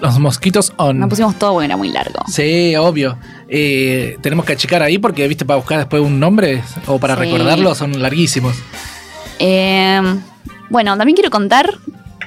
[0.00, 0.98] Los mosquitos on.
[0.98, 2.18] No pusimos todo porque era muy largo.
[2.28, 3.16] Sí, obvio.
[3.48, 7.20] Eh, tenemos que achicar ahí porque, viste, para buscar después un nombre o para Sí.
[7.20, 8.56] recordarlo son larguísimos.
[9.38, 10.00] Eh,
[10.70, 11.78] bueno, también quiero contar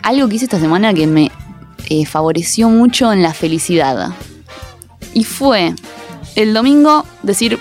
[0.04, 1.32] algo que hice esta semana que me
[1.89, 4.10] eh, favoreció mucho en la felicidad.
[5.13, 5.73] Y fue
[6.36, 7.60] el domingo decir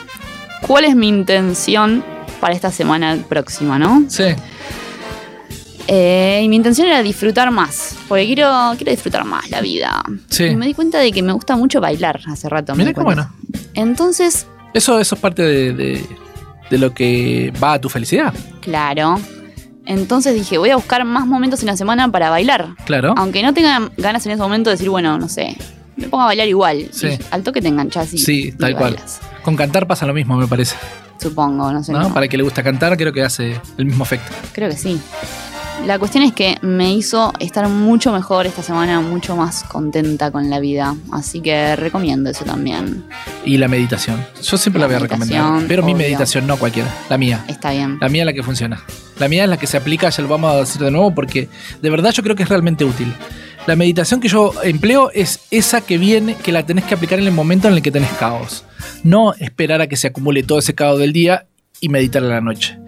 [0.67, 2.05] cuál es mi intención
[2.41, 4.05] para esta semana próxima, ¿no?
[4.09, 4.25] Sí.
[5.87, 10.03] Eh, y mi intención era disfrutar más, porque quiero, quiero disfrutar más la vida.
[10.31, 10.45] Sí.
[10.45, 12.75] Y me di cuenta de que me gusta mucho bailar hace rato.
[12.75, 13.31] Mira qué bueno.
[13.75, 16.07] Entonces, Eso, eso es parte de, de-
[16.71, 18.33] de lo que va a tu felicidad.
[18.61, 19.19] claro.
[19.87, 22.69] Entonces dije, voy a buscar más momentos en la semana para bailar.
[22.87, 23.13] Claro.
[23.19, 25.59] Aunque no tenga ganas en ese momento de decir, bueno, no sé,
[25.97, 26.89] me pongo a bailar igual.
[26.91, 27.09] Sí.
[27.09, 28.97] Y al toque te enganchas y, Sí, y tal cual.
[29.43, 30.75] Con cantar pasa lo mismo, me parece.
[31.21, 31.93] Supongo, no sé.
[31.93, 32.01] ¿no?
[32.01, 32.15] no.
[32.15, 34.33] Para el que le gusta cantar, creo que hace el mismo efecto.
[34.55, 34.99] Creo que sí.
[35.87, 40.49] La cuestión es que me hizo estar mucho mejor esta semana, mucho más contenta con
[40.49, 40.95] la vida.
[41.13, 43.05] Así que recomiendo eso también.
[43.45, 44.25] Y la meditación.
[44.43, 45.63] Yo siempre la, La voy a recomendar.
[45.69, 46.89] Pero mi meditación, no cualquiera.
[47.11, 47.45] La mía.
[47.49, 47.99] Está bien.
[48.01, 48.83] La mía es la que funciona.
[49.19, 51.49] La mía es la que se aplica, ya lo vamos a decir de nuevo, porque
[51.83, 53.13] de verdad yo creo que es realmente útil.
[53.67, 57.27] La meditación que yo empleo es esa que viene, que la tenés que aplicar en
[57.27, 58.65] el momento en el que tenés caos.
[59.03, 61.47] No esperar a que se acumule todo ese caos del día
[61.81, 62.79] y meditar a la noche.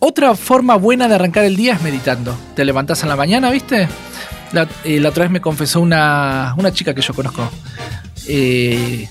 [0.00, 2.36] Otra forma buena de arrancar el día es meditando.
[2.54, 3.88] Te levantás a la mañana, ¿viste?
[4.52, 7.48] La, eh, la otra vez me confesó una, una chica que yo conozco.
[8.28, 9.08] Eh,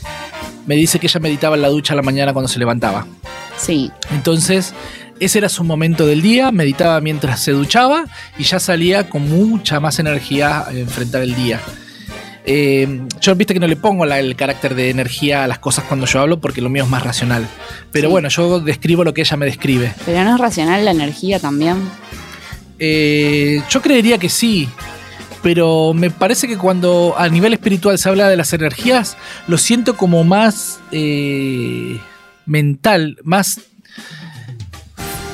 [0.66, 3.06] me dice que ella meditaba en la ducha a la mañana cuando se levantaba.
[3.58, 3.92] Sí.
[4.12, 4.74] Entonces,
[5.20, 8.06] ese era su momento del día, meditaba mientras se duchaba
[8.38, 11.60] y ya salía con mucha más energía a enfrentar el día.
[12.50, 15.84] Eh, yo viste que no le pongo la- el carácter de energía a las cosas
[15.84, 17.46] cuando yo hablo porque lo mío es más racional.
[17.92, 18.12] Pero Sí.
[18.14, 19.94] bueno, yo describo lo que ella me describe.
[20.06, 21.76] Pero no es racional la energía también.
[22.80, 24.70] Eh, yo creería que sí.
[25.44, 29.98] Pero me parece que cuando a nivel espiritual se habla de las energías, lo siento
[29.98, 32.00] como más eh,
[32.46, 33.60] mental, más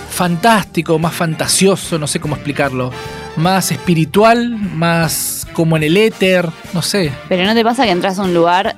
[0.09, 2.91] fantástico, más fantasioso, no sé cómo explicarlo.
[3.35, 7.11] Más espiritual, más como en el éter, no sé.
[7.29, 8.75] Pero ¿no te pasa que entras a un lugar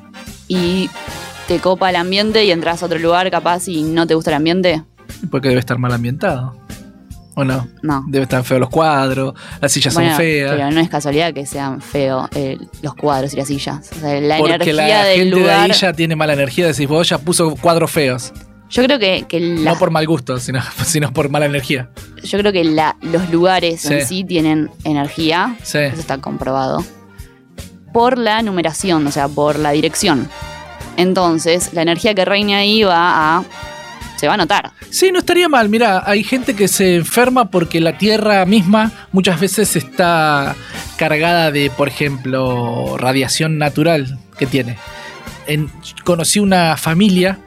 [0.48, 0.90] y
[1.48, 4.36] te copa el ambiente y entras a otro lugar capaz y no te gusta el
[4.38, 4.84] ambiente?
[5.32, 6.56] Porque debe estar mal ambientado.
[7.38, 7.68] ¿O no?
[7.82, 8.04] No.
[8.08, 10.52] Debe estar feos los cuadros, las sillas Bueno, son feas.
[10.56, 13.92] pero no es casualidad que sean feos eh, los cuadros y las sillas.
[13.92, 16.88] O sea, la porque energía la del gente de ahí ya tiene mala energía, decís
[16.88, 18.32] vos ya puso cuadros feos.
[18.70, 21.90] Yo creo que, que la- No por mal gusto, sino, sino por mala energía.
[22.24, 24.24] yo creo que la- los lugares en Sí.
[24.24, 25.56] tienen energía.
[25.64, 25.78] Sí.
[25.80, 26.84] Eso está comprobado.
[27.94, 30.28] Por la numeración, o sea, por la dirección.
[30.98, 33.44] Entonces, la energía que reine ahí va a.
[34.18, 34.72] se va a notar.
[34.90, 35.68] Sí, no estaría mal.
[35.70, 40.56] Mira, hay gente que se enferma porque la tierra misma muchas veces está
[40.98, 44.78] cargada de, por ejemplo, radiación natural que tiene.
[45.48, 45.70] En-
[46.06, 47.40] conocí una familia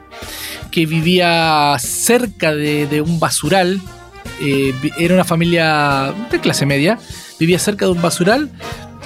[0.71, 3.81] que vivía cerca de, de un basural.
[4.41, 6.97] eh, era una familia de clase media.
[7.39, 8.49] Vivía cerca de un basural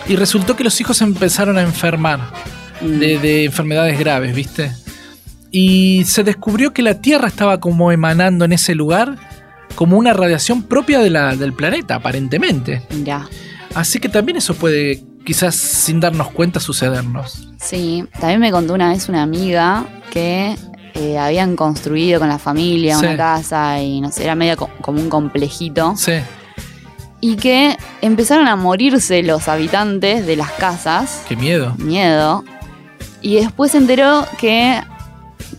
[0.08, 2.20] y resultó que los hijos empezaron a enfermar
[2.82, 3.00] Mm.
[3.00, 4.72] de, de enfermedades graves, ¿viste?
[5.52, 9.16] Y se descubrió que la Tierra estaba como emanando en ese lugar
[9.76, 12.82] como una radiación propia de la- del planeta, aparentemente.
[12.90, 13.30] Mirá.
[13.76, 17.48] Así que también eso puede, quizás sin darnos cuenta, sucedernos.
[17.62, 20.56] Sí, también me contó una vez una amiga que
[20.94, 23.06] eh, habían construido con la familia Sí.
[23.06, 25.96] una casa y no sé, era medio co- como un complejito.
[25.98, 26.14] Sí,
[27.22, 31.22] Y que empezaron a morirse los habitantes de las casas.
[31.28, 31.74] qué miedo.
[31.78, 32.44] Miedo.
[33.22, 34.82] Y después se enteró que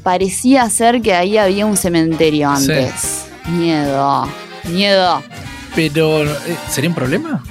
[0.02, 2.70] parecía ser que ahí había un cementerio Sí.
[2.72, 3.24] antes.
[3.48, 4.28] Miedo.
[4.64, 5.22] Miedo.
[5.74, 7.42] Pero, eh, ¿sería un problema?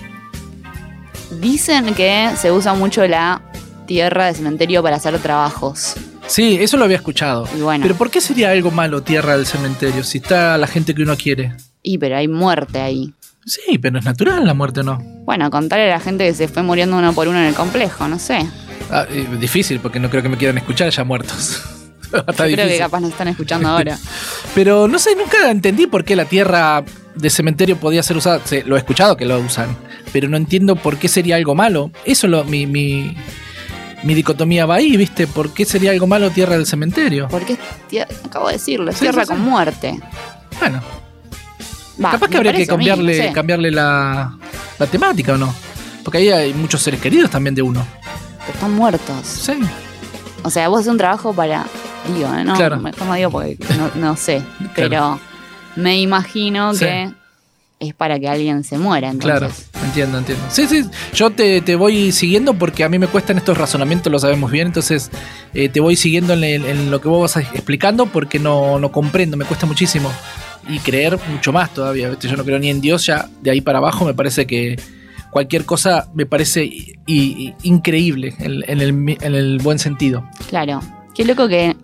[1.42, 3.42] Dicen que se usa mucho la
[3.88, 5.96] tierra de cementerio para hacer trabajos.
[6.28, 7.48] Sí, eso lo había escuchado.
[7.56, 7.84] Y bueno.
[7.84, 11.16] Pero ¿por qué sería algo malo Tierra del cementerio si está la gente que uno
[11.18, 11.54] quiere?
[11.82, 13.14] Y pero hay muerte ahí.
[13.46, 15.00] Sí, pero es natural la muerte, ¿no?
[15.26, 18.08] Bueno, contarle a la gente que se fue muriendo uno por uno en el complejo,
[18.08, 18.48] no sé.
[18.90, 21.62] Ah, eh, difícil, porque no creo que me quieran escuchar ya muertos.
[22.14, 22.80] Está Yo creo que difícil.
[22.80, 23.98] capaz nos están escuchando ahora.
[24.56, 26.84] Pero no sé, nunca entendí por qué la tierra
[27.16, 28.40] de cementerio podía ser usada.
[28.46, 29.76] Sí, lo he escuchado que lo usan,
[30.12, 31.92] pero no entiendo por qué sería algo malo.
[32.06, 33.16] Eso es lo, mi, mi,
[34.04, 35.28] mi dicotomía va ahí, ¿viste?
[35.28, 37.28] ¿Por qué sería algo malo tierra del cementerio?
[37.30, 37.58] Porque
[38.26, 39.34] acabo de decirlo, es Sí, tierra sí, sí.
[39.34, 40.00] con muerte.
[40.60, 40.82] Bueno,
[42.04, 44.36] Va, capaz que habría que mí, cambiarle, cambiarle la,
[44.80, 45.54] la temática o no.
[46.04, 47.86] Porque ahí hay muchos seres queridos también de uno.
[48.40, 49.26] Pero están muertos.
[49.26, 49.54] Sí,
[50.44, 51.66] O sea, vos haces un trabajo para.
[52.14, 52.78] Digo, no, Claro.
[52.80, 54.42] mejor no digo porque no, no sé.
[54.76, 55.20] Pero
[55.76, 57.14] me imagino que
[57.90, 59.12] es para que alguien se muera.
[59.18, 60.44] Claro, Entonces, entiendo, entiendo.
[60.50, 64.20] Sí, sí, yo te, te voy siguiendo porque a mí me cuestan estos razonamientos, lo
[64.20, 65.12] sabemos bien, entonces
[65.54, 68.92] eh, te voy siguiendo en, el- en lo que vos vas explicando porque no, no
[68.92, 70.12] comprendo, me cuesta muchísimo.
[70.68, 72.28] Y creer mucho más todavía, ¿viste?
[72.30, 74.80] yo no creo ni en Dios, ya de ahí para abajo me parece que
[75.30, 80.24] cualquier cosa me parece i- i- increíble en, en el, en el buen sentido.
[80.50, 80.80] claro.
[81.16, 81.76] Qué loco que,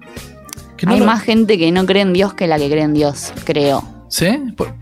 [0.78, 2.84] Que no hay lo- más gente que no cree en Dios que la que cree
[2.84, 3.84] en Dios, creo.
[4.10, 4.28] ¿Sí?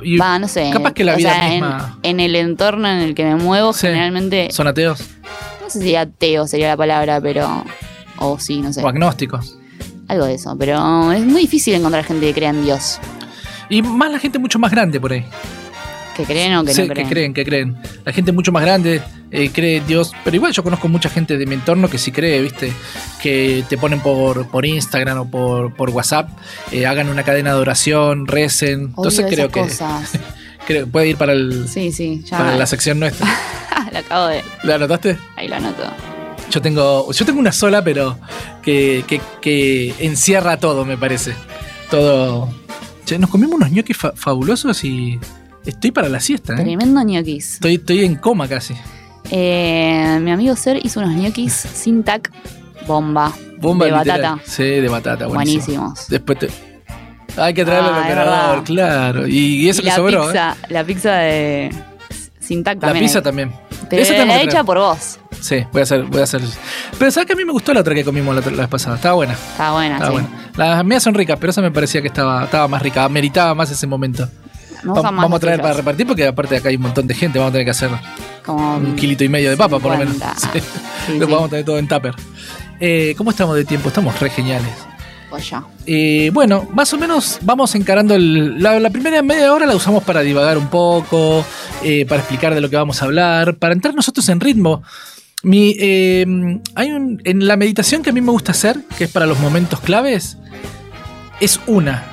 [0.04, 0.70] Y Va, no sé.
[0.72, 3.74] capaz que la o vida sea, misma- En, el entorno en el que me muevo,
[3.74, 3.88] Sí.
[3.88, 4.48] generalmente.
[4.52, 5.02] ¿Son ateos
[5.62, 7.63] No sé si ateo sería la palabra, pero.
[8.20, 8.82] O sí, no sé.
[8.84, 9.58] o agnósticos?
[10.08, 10.56] Algo de eso.
[10.58, 13.00] Pero es muy difícil encontrar gente que crea en Dios.
[13.70, 15.26] Y más la gente mucho más grande por ahí.
[16.16, 17.08] Que creen o que Sí, no creen.
[17.08, 17.78] que creen, que creen.
[18.06, 20.12] La gente mucho más grande eh, cree en Dios.
[20.24, 22.72] Pero igual yo conozco mucha gente de mi entorno que sí cree, ¿viste?
[23.22, 26.30] Que te ponen por, por Instagram o por, por WhatsApp,
[26.72, 28.94] eh, hagan una cadena de oración, recen.
[28.96, 30.12] Entonces Odio creo que, cosas.
[30.68, 32.38] creo que puede ir para, el, Sí, sí, ya.
[32.38, 33.28] para la sección nuestra.
[33.92, 34.44] lo acabo de.
[34.63, 35.18] ¿La anotaste?
[35.36, 35.84] Ahí lo anoto.
[36.50, 38.18] Yo tengo, yo tengo una sola, pero
[38.62, 41.34] que, que, que encierra todo, me parece.
[41.90, 42.50] Todo.
[43.06, 45.20] Che, nos comimos unos ñoquis fa- fabulosos y
[45.66, 46.63] estoy para la siesta, ¿eh?
[46.63, 47.56] Tremendo ñoquis.
[47.56, 48.76] Estoy, estoy en coma casi.
[49.32, 52.32] Eh, mi amigo Ser hizo unos ñoquis sin tac,
[52.86, 53.32] bomba.
[53.60, 54.22] Bomba de literal.
[54.22, 54.42] batata.
[54.46, 55.63] Sí, de batata, buenísimo.
[55.90, 56.08] Buenísimos.
[56.10, 56.50] Después te.
[57.38, 59.28] Hay que traerlo Ah, al operador, claro.
[59.28, 60.28] Y, y eso Y que la sobró, ¿eh?
[60.28, 61.70] pizza, la pizza de
[62.40, 63.06] sin tac La también.
[63.06, 63.24] pizza hay.
[63.24, 63.52] también.
[63.90, 65.20] Pero Esa la hecha por vos.
[65.40, 66.42] Sí, voy a hacer, voy a hacer.
[66.98, 68.96] Pero sabes que a mí me gustó la otra que comimos la, la vez pasada.
[68.96, 69.34] Estaba buena.
[69.34, 70.26] Está buena, Estaba sí.
[70.26, 70.50] buena.
[70.76, 73.08] Las mías son ricas, pero esa me parecía que estaba, estaba más rica.
[73.08, 74.28] Meritaba más ese momento.
[74.88, 77.38] Va- vamos a traer para repartir porque aparte de acá hay un montón de gente.
[77.38, 77.90] Vamos a tener que hacer
[78.48, 80.16] Como un kilito y medio de papa, por lo menos.
[80.16, 80.36] 50.
[80.54, 80.60] Sí.
[81.06, 82.16] Sí, Lo vamos a tener todo en tupper.
[82.80, 83.90] Eh, ¿Cómo estamos de tiempo?
[83.90, 84.72] Estamos re geniales.
[85.30, 85.64] Pues ya.
[85.86, 90.04] Eh, bueno, más o menos vamos encarando el- la, la primera media hora la usamos
[90.04, 91.46] para divagar un poco,
[91.84, 94.82] eh, para explicar de lo que vamos a hablar, para entrar nosotros en ritmo.
[95.44, 96.26] Mi, eh,
[96.76, 99.38] hay un, en la meditación que a mí me gusta hacer, que es para los
[99.40, 100.38] momentos claves,
[101.42, 102.04] es una.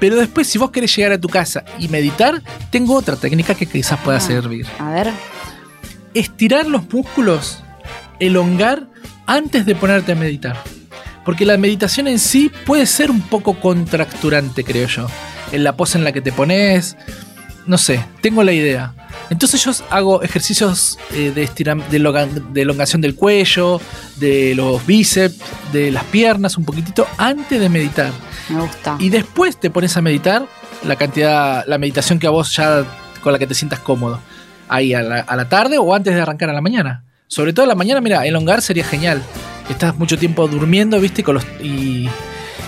[0.00, 3.66] Pero después, si vos querés llegar a tu casa y meditar, tengo otra técnica que
[3.66, 4.20] quizás pueda Ah.
[4.20, 4.66] servir.
[4.78, 5.10] A ver.
[6.14, 7.62] Estirar los músculos,
[8.18, 8.86] elongar
[9.26, 10.56] antes de ponerte a meditar.
[11.24, 15.06] Porque la meditación en sí puede ser un poco contracturante, creo yo.
[15.52, 16.96] En la pose en la que te pones.
[17.66, 18.94] No sé, tengo la idea.
[19.28, 21.98] Entonces yo hago ejercicios eh, de, estiram- de,
[22.52, 23.80] de elongación del cuello,
[24.16, 25.36] de los bíceps,
[25.72, 28.10] de las piernas, un poquitito antes de meditar.
[28.48, 28.96] Me gusta.
[28.98, 30.46] Y después te pones a meditar
[30.84, 32.82] la cantidad, la meditación que a vos ya
[33.22, 34.20] con la que te sientas cómodo.
[34.70, 37.04] Ahí a la, a la tarde o antes de arrancar a la mañana.
[37.26, 39.20] Sobre todo a la mañana, mira, elongar sería genial.
[39.68, 42.08] Estás mucho tiempo durmiendo, viste, con los, y,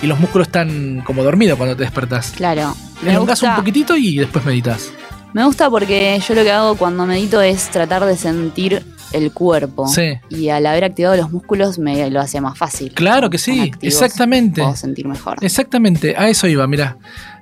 [0.02, 2.32] y los músculos están como dormidos cuando te despertás.
[2.36, 2.74] Claro.
[3.06, 4.92] Elongás un poquitito y después meditas.
[5.32, 9.88] me gusta porque yo lo que hago cuando medito es tratar de sentir el cuerpo.
[9.88, 10.18] Sí.
[10.30, 12.92] Y al haber activado los músculos me lo hace más fácil.
[12.94, 14.62] Claro que sí, activos exactamente.
[14.62, 15.36] Puedo sentir mejor.
[15.40, 16.96] Exactamente, a eso iba, mira.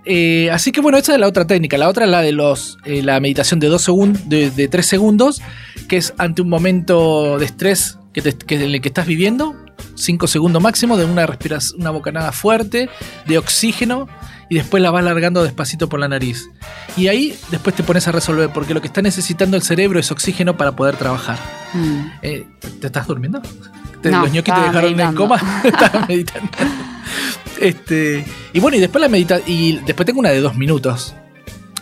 [0.04, 1.76] Eh, así que bueno, esa es la otra técnica.
[1.78, 4.86] La otra es la de los eh, la meditación de dos segundos, de, de tres
[4.86, 5.40] segundos,
[5.88, 9.54] que es ante un momento de estrés que, te- que en el que estás viviendo,
[9.94, 11.26] cinco segundos máximo, de una
[11.78, 12.88] una bocanada fuerte,
[13.26, 14.08] de oxígeno,
[14.48, 16.48] y después la vas largando despacito por la nariz.
[16.96, 20.10] Y ahí después te pones a resolver, porque lo que está necesitando el cerebro es
[20.10, 21.38] oxígeno para poder trabajar.
[21.74, 22.00] Mm.
[22.22, 22.46] Eh,
[22.80, 23.40] ¿Te estás durmiendo?
[24.02, 25.20] ¿Te- No, ¿Los ñoquis te dejaron en meditando.
[25.20, 25.36] coma?
[25.64, 26.50] Estabas meditando.
[27.60, 31.14] Este, y bueno, y después la medita y después tengo una de dos minutos.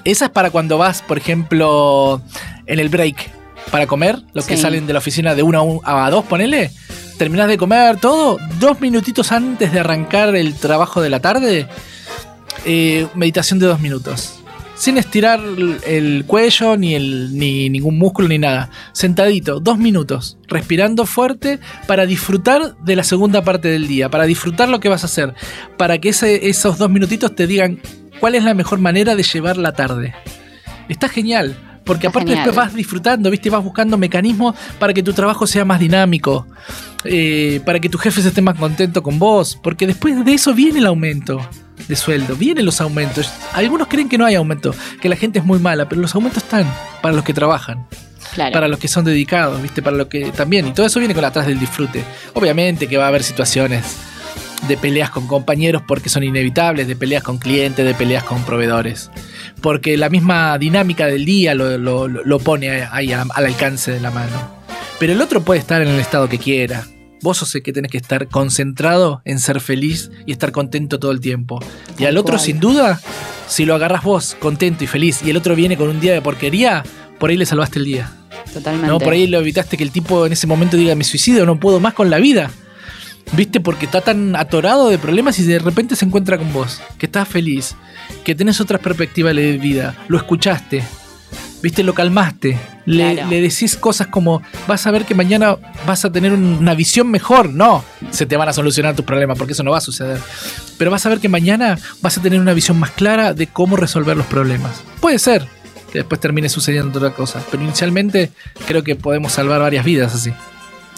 [0.05, 2.21] Esa es para cuando vas, por ejemplo,
[2.67, 3.31] en el break
[3.71, 6.71] para comer, los que salen de la oficina de una a un- a dos, ponele.
[7.19, 11.67] Terminás de comer todo, dos minutitos antes de arrancar el trabajo de la tarde,
[12.65, 14.38] eh, meditación de dos minutos.
[14.79, 18.71] Sin estirar el- el cuello, ni, el, ni ningún músculo, ni nada.
[18.93, 24.69] Sentadito, dos minutos, respirando fuerte para disfrutar de la segunda parte del día, para disfrutar
[24.69, 25.35] lo que vas a hacer,
[25.77, 27.81] para que ese- esos dos minutitos te digan
[28.21, 30.15] cuál es la mejor manera de llevar la tarde.
[30.89, 32.47] Está genial, porque Está aparte genial.
[32.47, 33.51] después vas disfrutando, ¿viste?
[33.51, 36.47] Vas buscando mecanismos para que tu trabajo sea más dinámico,
[37.05, 40.79] eh, para que tu jefe esté más contento con vos, porque después de eso viene
[40.79, 41.41] el aumento
[41.89, 43.31] de sueldo, vienen los aumentos.
[43.53, 46.43] Algunos creen que no hay aumento, que la gente es muy mala, pero los aumentos
[46.43, 46.67] están
[47.03, 47.87] para los que trabajan,
[48.35, 48.53] Claro.
[48.53, 49.81] para los que son dedicados, ¿viste?
[49.83, 52.05] Para los que también, y todo eso viene con atrás del disfrute.
[52.35, 53.85] Obviamente que va a haber situaciones
[54.67, 59.11] de peleas con compañeros porque son inevitables, de peleas con clientes, de peleas con proveedores.
[59.63, 64.11] Porque la misma dinámica del día lo, lo- lo pone ahí al alcance de la
[64.11, 64.59] mano.
[64.99, 66.85] Pero el otro puede estar en el estado que quiera.
[67.21, 71.11] Vos sos el que tenés que estar concentrado en ser feliz y estar contento todo
[71.11, 71.61] el tiempo.
[71.99, 72.45] Y al otro, cual.
[72.45, 73.01] sin duda,
[73.49, 76.23] si lo agarras vos contento y feliz y el otro viene con un día de
[76.23, 76.85] porquería,
[77.19, 78.13] por ahí le salvaste el día.
[78.53, 78.87] Totalmente.
[78.87, 78.99] ¿no?
[78.99, 81.81] Por ahí lo evitaste que el tipo en ese momento diga, me suicido, no puedo
[81.81, 82.51] más con la vida.
[83.33, 83.61] ¿Viste?
[83.61, 87.29] Porque está tan atorado de problemas y de repente se encuentra con vos, que estás
[87.29, 87.75] feliz,
[88.25, 90.83] que tenés otras perspectivas de vida, lo escuchaste,
[91.63, 91.83] ¿viste?
[91.83, 93.31] Lo calmaste, le, Claro.
[93.31, 97.11] le decís cosas como, vas a ver que mañana vas a tener un- una visión
[97.11, 97.51] mejor.
[97.51, 100.19] No, se te van a solucionar tus problemas, porque eso no va a suceder.
[100.79, 103.77] Pero vas a ver que mañana vas a tener una visión más clara de cómo
[103.77, 104.83] resolver los problemas.
[105.01, 105.47] Puede ser
[105.93, 108.31] que después termine sucediendo otra cosa, pero inicialmente
[108.67, 110.33] creo que podemos salvar varias vidas así.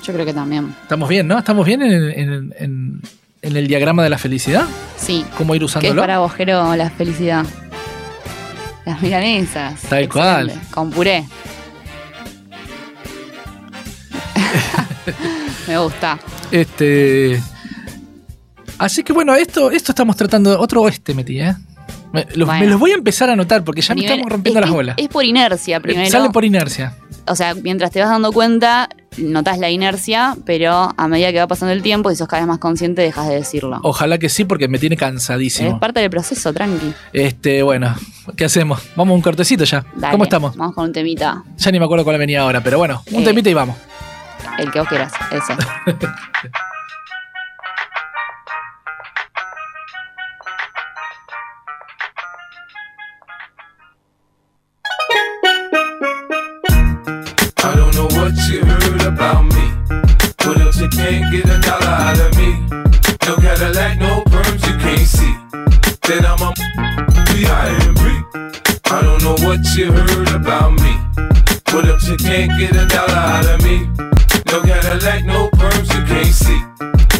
[0.04, 0.74] Yo creo que también.
[0.82, 1.38] Estamos bien, ¿no?
[1.38, 3.02] Estamos bien en, en- en-
[3.42, 4.64] en el diagrama de la felicidad.
[4.98, 5.24] Sí.
[5.38, 6.02] ¿Cómo ir ¿Qué es usándolo?
[6.02, 7.46] para vos, Jero, la felicidad?
[8.86, 9.80] Las milanesas.
[9.82, 10.52] Tal cual.
[10.70, 11.24] Con puré.
[15.66, 16.18] Me gusta.
[16.50, 17.40] Este.
[18.78, 20.58] Así que bueno, esto, esto estamos tratando.
[20.58, 21.54] Otro oeste metí, ¿eh?
[22.12, 22.64] Me, los, Bueno.
[22.64, 24.74] me los voy a empezar a anotar porque ya me Nivel- estamos rompiendo es, las
[24.74, 24.94] bolas.
[24.98, 26.10] Es por inercia Eh, primero.
[26.10, 26.96] Sale por inercia.
[27.26, 31.46] O sea, mientras te vas dando cuenta, notas la inercia, pero a medida que va
[31.46, 33.80] pasando el tiempo y sos cada vez más consciente, dejas de decirlo.
[33.82, 35.80] Ojalá que sí, porque me tiene es cansadísimo.
[35.80, 36.92] parte del proceso, tranqui.
[37.12, 37.94] Este, bueno,
[38.36, 38.80] ¿qué hacemos?
[38.96, 39.84] Vamos a un cortecito ya.
[39.96, 40.56] Dale, ¿Cómo estamos?
[40.56, 41.42] Vamos con un temita.
[41.58, 43.24] Ya ni me acuerdo cuál venía ahora, pero bueno, un Eh.
[43.24, 43.76] temita y vamos.
[44.58, 45.54] El que vos quieras, ese.
[69.76, 70.96] you heard about me.
[71.66, 73.86] But if you can't get a dollar out of me,
[74.46, 77.09] no Cadillac, no perms you can't see.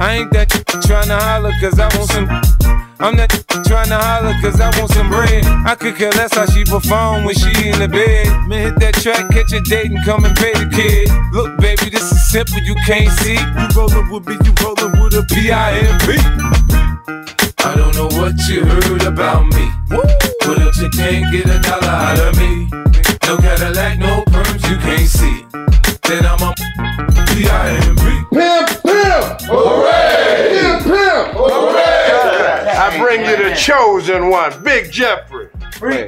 [0.00, 0.48] I ain't that
[0.86, 2.28] trying to holler cause I want some.
[3.00, 3.30] I'm not
[3.66, 5.44] trying to holler cause I want some bread.
[5.66, 8.26] I could care less how she perform when she in the bed.
[8.48, 11.10] Man, hit that track, catch a date and come and pay the kid.
[11.32, 13.38] Look, baby, this is simple, you can't see.
[13.38, 16.18] You rollin' with me, you rollin' with a P-I-M-P.
[17.64, 19.70] I don't know what you heard about me.
[19.88, 22.66] But if you can't get a dollar out of me,
[23.26, 25.44] no Cadillac, no perms, you can't see.
[26.08, 26.54] Then I'm a
[27.34, 28.08] P-I-M-P.
[28.32, 28.87] Pimp,
[29.20, 29.40] pimp!
[29.42, 30.48] Hooray!
[30.50, 31.28] Pimp, pimp!
[31.34, 32.70] Hooray!
[32.70, 35.48] I bring you the chosen one, Big Jeffrey.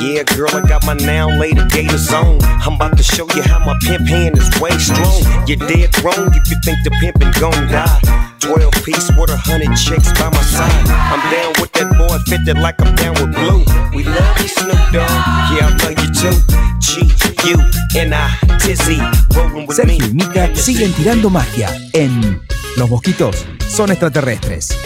[0.00, 2.40] Yeah, girl, I got my now later gators on.
[2.42, 5.20] I'm about to show you how my pimp hand is way strong.
[5.46, 8.00] You're dead wrong if you think the pimpin' gon' die.
[8.40, 10.72] 12 piece with a hundred chicks by my side.
[10.88, 13.60] I'm down with that boy, fitted like I'm down with blue.
[13.94, 15.12] We love you, Snoop Dogg.
[15.52, 16.36] Yeah, I love you too.
[16.80, 17.04] G,
[17.52, 17.60] U,
[18.00, 18.98] N, I, Tizzy.
[19.36, 20.00] Rollin' with me.
[20.00, 22.40] Sergio y Mika siguen tirando magia en
[22.76, 24.76] Los mosquitos son extraterrestres.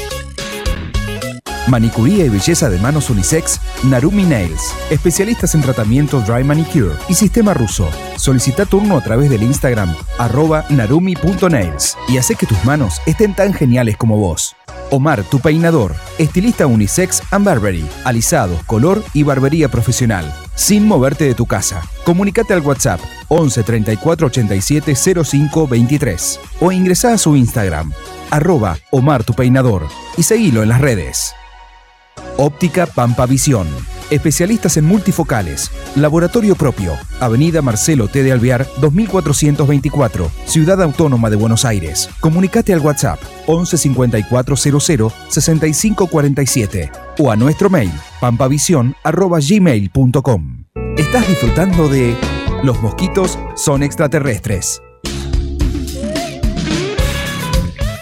[1.66, 4.74] Manicuría y belleza de manos unisex, Narumi Nails.
[4.90, 7.88] Especialistas en tratamiento dry manicure y sistema ruso.
[8.16, 13.54] Solicita turno a través del Instagram arroba narumi.nails y hace que tus manos estén tan
[13.54, 14.54] geniales como vos.
[14.90, 15.94] Omar, tu peinador.
[16.18, 17.88] Estilista unisex and barbery.
[18.04, 20.30] Alisados, color y barbería profesional.
[20.54, 21.82] Sin moverte de tu casa.
[22.04, 27.92] Comunicate al WhatsApp 11 34 87 05 23 o ingresa a su Instagram
[28.30, 29.86] arroba Omar tu peinador
[30.16, 31.34] y seguilo en las redes.
[32.36, 33.68] Óptica Pampa Visión.
[34.10, 35.70] Especialistas en multifocales.
[35.96, 36.92] Laboratorio propio.
[37.20, 38.22] Avenida Marcelo T.
[38.22, 42.10] de Alvear, 2424, Ciudad Autónoma de Buenos Aires.
[42.20, 50.64] Comunicate al WhatsApp 11 5400 6547 o a nuestro mail pampavision.gmail.com.
[50.96, 52.16] Estás disfrutando de
[52.62, 54.82] Los mosquitos son extraterrestres.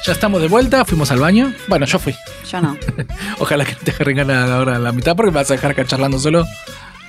[0.04, 1.54] Ya estamos de vuelta, fuimos al baño.
[1.68, 2.14] Bueno, yo fui.
[2.50, 2.76] Yo no.
[3.38, 5.84] Ojalá que no te deje ganar ahora la mitad porque me vas a dejar acá
[5.84, 6.44] charlando solo.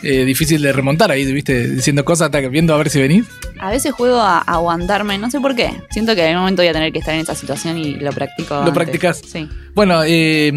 [0.04, 3.26] Eh, difícil de remontar ahí, viste, diciendo cosas, hasta que viendo a ver si venís.
[3.60, 5.72] A veces juego a aguantarme, no sé por qué.
[5.90, 8.12] Siento que en algún momento voy a tener que estar en esa situación y lo
[8.12, 8.54] practico.
[8.56, 8.74] ¿Lo antes.
[8.76, 9.22] practicas?
[9.26, 9.50] Sí.
[9.74, 10.52] Bueno, eh,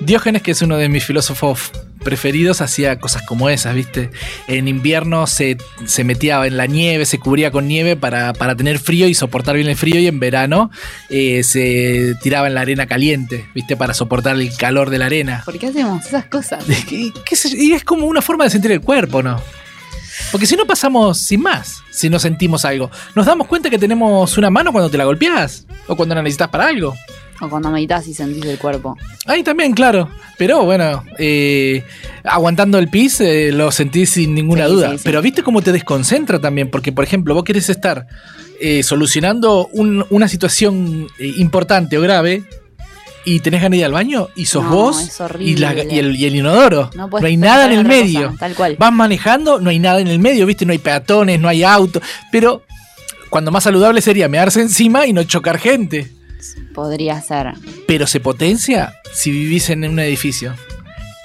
[0.00, 1.70] Diógenes, que es uno de mis filósofos
[2.06, 4.10] preferidos, hacía cosas como esas, ¿viste?
[4.46, 8.78] En invierno se, se metía en la nieve, se cubría con nieve para, para tener
[8.78, 10.70] frío y soportar bien el frío, y en verano
[11.10, 13.76] eh, se tiraba en la arena caliente, ¿viste?
[13.76, 15.42] Para soportar el calor de la arena.
[15.44, 16.64] ¿Por qué hacemos esas cosas?
[16.88, 17.56] ¿Qué- qué sé yo?
[17.56, 19.42] y es como una forma de sentir el cuerpo, ¿no?
[20.30, 22.90] Porque si no pasamos sin más, si no sentimos algo.
[23.16, 26.48] Nos damos cuenta que tenemos una mano cuando te la golpeas o cuando la necesitas
[26.48, 26.94] para algo.
[27.40, 28.96] O cuando meditas y sentís el cuerpo.
[29.26, 30.08] Ahí también, claro.
[30.38, 31.82] Pero bueno, eh,
[32.24, 34.90] aguantando el pis eh, lo sentís sin ninguna Sí, duda.
[34.92, 35.02] sí, sí.
[35.04, 38.06] Pero viste cómo te desconcentra también, porque por ejemplo, vos querés estar
[38.60, 42.42] eh, solucionando un- una situación eh, importante o grave
[43.26, 46.16] y tenés ganas de ir al baño y sos No, vos y, la- y el,
[46.16, 46.90] y el inodoro.
[46.94, 48.34] No No, hay nada en el cosa, medio.
[48.38, 48.76] tal cual.
[48.78, 52.02] Vas manejando, no hay nada en el medio, viste, no hay peatones, no hay autos.
[52.32, 52.62] Pero
[53.28, 56.12] cuando más saludable sería mearse encima y no chocar gente.
[56.74, 57.52] Podría ser.
[57.86, 60.54] Pero se potencia si vivís en un edificio.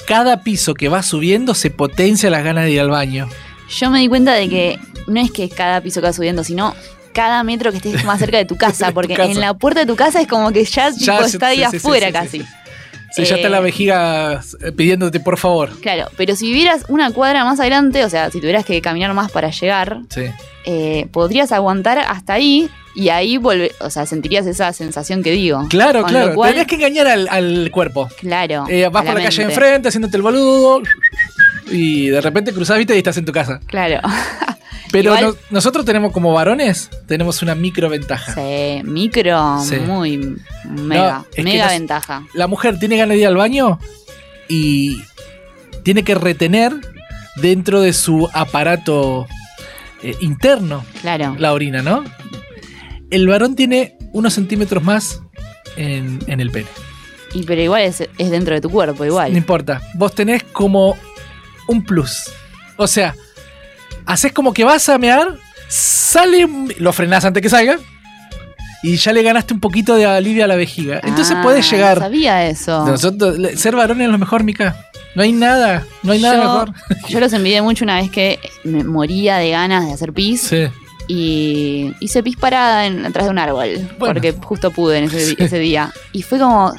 [0.07, 3.29] Cada piso que vas subiendo se potencia las ganas de ir al baño.
[3.69, 6.75] Yo me di cuenta de que no es que cada piso que vas subiendo, sino
[7.13, 8.91] cada metro que estés más cerca de tu casa.
[8.91, 9.31] Porque casa.
[9.31, 11.63] en la puerta de tu casa es como que ya, tipo, se- está ahí sí,
[11.77, 12.51] afuera sí, sí, casi.
[13.17, 15.69] Está Eh, la vejiga eh, pidiéndote por favor.
[15.81, 19.31] Claro, pero si vivieras una cuadra más adelante, o sea, si tuvieras que caminar más
[19.31, 20.23] para llegar, Sí.
[20.65, 25.65] eh, podrías aguantar hasta ahí y ahí volver, o sea, sentirías esa sensación que digo.
[25.69, 26.35] Claro, Con claro.
[26.35, 28.09] cual- Tenés que engañar al, al cuerpo.
[28.19, 28.65] Claro.
[28.69, 29.53] Eh, vas por la calle mente.
[29.53, 30.81] enfrente haciéndote el boludo.
[31.69, 33.59] Y de repente cruzás, viste, y estás en tu casa.
[33.65, 33.99] Claro.
[34.91, 38.33] Pero Igual- no- nosotros tenemos como varones, tenemos una micro ventaja.
[38.33, 39.77] Sí, micro, Sí.
[39.77, 40.35] muy
[40.69, 42.23] mega, mega nos- ventaja.
[42.33, 43.79] La mujer tiene ganas de ir al baño
[44.49, 44.97] y
[45.83, 46.73] tiene que retener
[47.37, 49.27] dentro de su aparato
[50.03, 51.35] eh, interno Claro.
[51.39, 52.03] la orina, ¿no?
[53.11, 55.21] El varón tiene unos centímetros más
[55.77, 56.67] en, en el pene.
[57.33, 59.37] Y pero igual es, es dentro de tu cuerpo, No igual.
[59.37, 59.81] importa.
[59.93, 60.97] Vos tenés como
[61.71, 62.29] un plus.
[62.77, 63.15] O sea,
[64.05, 66.47] haces como que vas a mear, sale,
[66.77, 67.77] lo frenás antes que salga.
[68.83, 70.99] Y ya le ganaste un poquito de alivio a la vejiga.
[71.03, 71.97] Entonces Ah, puedes llegar.
[71.97, 72.83] No sabía eso.
[72.85, 74.87] Nosotros, ser varón es lo mejor, Mica.
[75.13, 76.73] No hay nada, no hay nada mejor.
[77.09, 80.41] yo los envidié mucho una vez que me moría de ganas de hacer pis.
[80.41, 80.67] Sí.
[81.07, 83.69] Y hice pis parada en, atrás de un árbol.
[83.99, 84.13] Bueno.
[84.13, 85.93] Porque justo pude en ese, ese día.
[86.11, 86.73] Y fue como.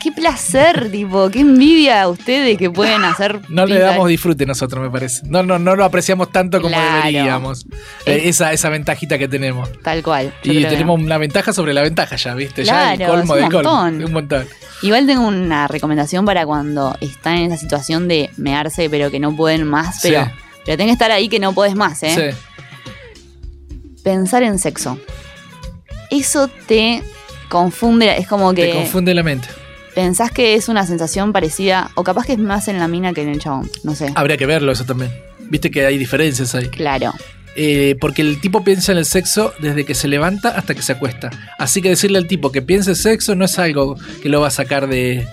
[0.00, 3.40] Qué placer, tipo, qué envidia a ustedes que pueden hacer.
[3.48, 5.22] No le damos disfrute nosotros, me parece.
[5.26, 6.96] No, no, no lo apreciamos tanto como Claro.
[6.98, 7.66] deberíamos.
[8.06, 9.68] Eh, esa, esa ventajita que tenemos.
[9.82, 10.32] Tal cual.
[10.44, 12.64] Y tenemos una ventaja sobre la ventaja ya, ¿viste?
[12.64, 13.82] ya el Claro, colmo del un colmo.
[14.06, 14.46] Un montón.
[14.82, 19.34] Igual tengo una recomendación para cuando están en esa situación de mearse, pero que no
[19.34, 20.30] pueden más, pero, Sí.
[20.64, 22.32] pero tenés que estar ahí que no podés más, ¿eh?
[22.34, 24.02] Sí.
[24.04, 24.98] Pensar en sexo.
[26.10, 27.02] Eso te
[27.48, 29.48] confunde, es como que Te confunde la mente.
[29.98, 33.22] Pensás que es una sensación parecida, o capaz que es más en la mina que
[33.22, 34.12] en el chabón, no sé.
[34.14, 35.10] Habría que verlo eso también.
[35.50, 36.68] Viste que hay diferencias ahí.
[36.68, 37.12] Claro.
[37.56, 40.92] Eh, porque el tipo piensa en el sexo desde que se levanta hasta que se
[40.92, 41.30] acuesta.
[41.58, 44.46] Así que decirle al tipo que piense en sexo no es algo que lo va
[44.46, 45.26] a sacar de,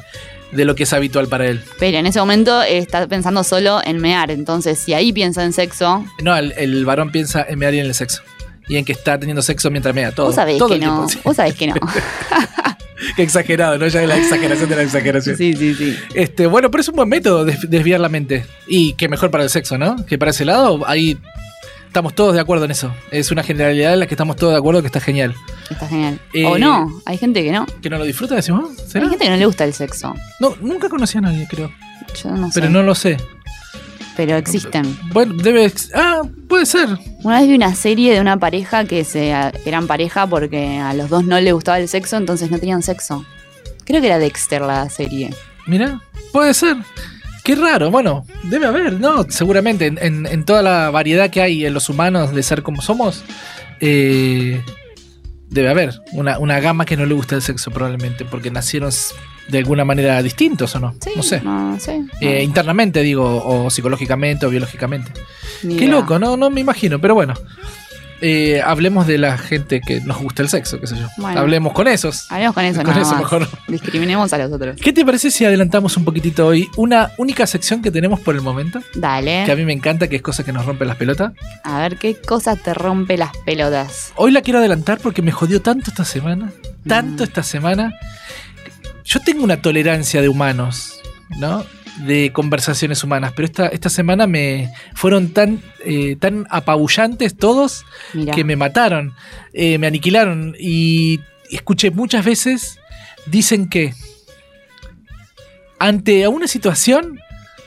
[0.52, 1.62] de lo que es habitual para él.
[1.78, 6.04] Pero en ese momento está pensando solo en mear, entonces si ahí piensa en sexo,
[6.24, 8.24] No, el, el varón piensa en mear y en el sexo.
[8.68, 10.12] Y en que está teniendo sexo mientras mea.
[10.12, 11.20] Todo, vos sabés todo que no, tiempo, sí.
[11.24, 11.76] vos sabés que no.
[13.16, 13.88] Qué exagerado, ¿no?
[13.88, 15.38] Ya es la exageración de la exageración.
[15.38, 15.98] sí, sí, sí.
[16.14, 18.46] Este, bueno, pero es un buen método de desviar la mente.
[18.68, 20.06] Y que mejor para el sexo, ¿no?
[20.06, 21.18] Que para ese lado, ahí
[21.88, 22.94] estamos todos de acuerdo en eso.
[23.12, 25.34] Es una generalidad en la que estamos todos de acuerdo que está genial.
[25.70, 26.20] Está genial.
[26.34, 27.66] Eh, o no, hay gente que no.
[27.82, 28.72] ¿Que no lo disfruta, decimos?
[28.88, 29.06] ¿Será?
[29.06, 30.14] Hay gente que no le gusta el sexo.
[30.40, 31.72] No, nunca conocí a nadie, creo.
[32.22, 32.60] Yo no sé.
[32.60, 33.18] Pero no lo sé.
[34.16, 34.98] Pero existen.
[35.12, 35.72] Bueno, debe.
[35.94, 36.88] Ah, puede ser.
[37.24, 39.34] Una vez vi una serie de una pareja que se
[39.66, 43.26] eran pareja porque a los dos no les gustaba el sexo, entonces no tenían sexo.
[43.84, 45.34] Creo que era Dexter la serie.
[45.68, 46.02] Mira,
[46.32, 46.78] puede ser.
[47.44, 47.92] Qué raro.
[47.92, 49.30] Bueno, debe haber, ¿no?
[49.30, 53.24] Seguramente en, en- toda la variedad que hay en los humanos de ser como somos,
[53.82, 54.62] eh,
[55.50, 58.92] debe haber una, una gama que no le gusta el sexo probablemente, porque nacieron
[59.48, 60.96] de alguna manera distintos o no.
[61.02, 61.42] Sí, no sé.
[61.42, 61.78] No.
[62.22, 65.12] Eh, internamente digo, o psicológicamente o biológicamente.
[65.62, 67.34] Qué loco, no, no me imagino, pero bueno.
[68.22, 71.08] Eh, hablemos de la gente que nos gusta el sexo, qué sé yo.
[71.18, 71.42] Bueno.
[71.42, 72.32] Hablemos con esos.
[72.32, 73.20] Hablemos con eso, Con nada eso más.
[73.22, 73.48] mejor.
[73.68, 74.78] Discriminemos a los otros.
[74.82, 78.42] ¿Qué te parece si adelantamos un poquitito hoy una única sección que tenemos por el
[78.42, 78.80] momento?
[78.96, 79.44] Dale.
[79.46, 81.34] Que a mí me encanta, que es cosa que nos rompe las pelotas.
[81.64, 84.14] A ver qué cosa te rompe las pelotas.
[84.16, 86.52] Hoy la quiero adelantar porque me jodió tanto esta semana.
[86.88, 87.28] Tanto Mm.
[87.28, 87.94] esta semana.
[89.06, 91.00] Yo tengo una tolerancia de humanos,
[91.38, 91.64] ¿no?
[92.06, 97.86] De conversaciones humanas, pero esta, esta semana me fueron tan, eh, tan apabullantes todos
[98.34, 99.14] que me mataron,
[99.54, 100.56] eh, me aniquilaron.
[100.60, 101.20] Y
[101.52, 102.80] escuché muchas veces,
[103.28, 103.94] dicen que
[105.80, 107.20] ante una situación,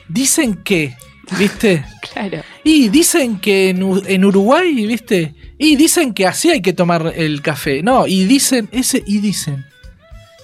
[0.09, 0.97] dicen que,
[1.39, 1.85] ¿viste?
[2.13, 2.43] Claro.
[2.65, 5.35] Y dicen que en, en Uruguay, ¿viste?
[5.59, 7.83] Y dicen que así hay que tomar el café.
[7.83, 9.68] No, y dicen, ese y dicen.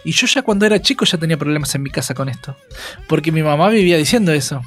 [0.04, 2.56] Y yo ya cuando era chico ya tenía problemas en mi casa con esto.
[3.08, 4.62] Porque mi mamá vivía diciendo eso.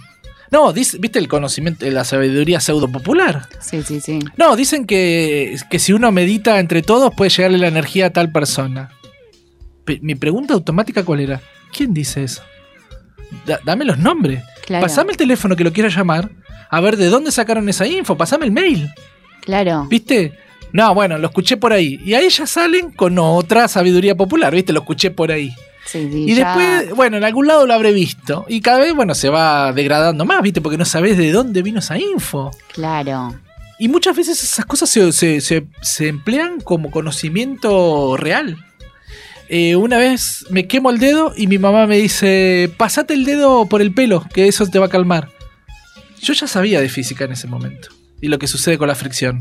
[0.50, 3.48] No, dice, ¿viste el conocimiento, la sabiduría pseudo popular?
[3.60, 4.20] Sí, sí, sí.
[4.38, 8.32] No, dicen que, que si uno medita entre todos puede llegarle la energía a tal
[8.32, 8.90] persona.
[9.84, 11.42] Pe- mi pregunta automática cuál era?
[11.72, 12.42] ¿Quién dice eso?
[13.46, 14.42] Da- dame los nombres.
[14.66, 14.84] Claro.
[14.86, 16.30] Pasame el teléfono que lo quiero llamar.
[16.70, 18.16] A ver de dónde sacaron esa info.
[18.18, 18.90] Pasame el mail.
[19.42, 19.86] Claro.
[19.90, 20.34] ¿Viste?
[20.74, 22.00] No, bueno, lo escuché por ahí.
[22.06, 24.74] Y ahí ya salen con otra sabiduría popular, ¿viste?
[24.74, 25.54] Lo escuché por ahí.
[25.86, 28.46] Sí, sí, Y ya- después, bueno, en algún lado lo habré visto.
[28.50, 30.60] Y cada vez, bueno, se va degradando más, ¿viste?
[30.62, 32.52] Porque no sabés de dónde vino esa info.
[32.74, 33.34] Claro.
[33.80, 38.58] Y muchas veces esas cosas se, se- se- se emplean como conocimiento real.
[39.50, 43.66] Eh, una vez me quemo el dedo y mi mamá me dice, pasate el dedo
[43.68, 45.30] por el pelo, que eso te va a calmar.
[46.22, 47.90] Yo ya sabía de física en ese momento
[48.20, 49.40] y lo que sucede con la fricción.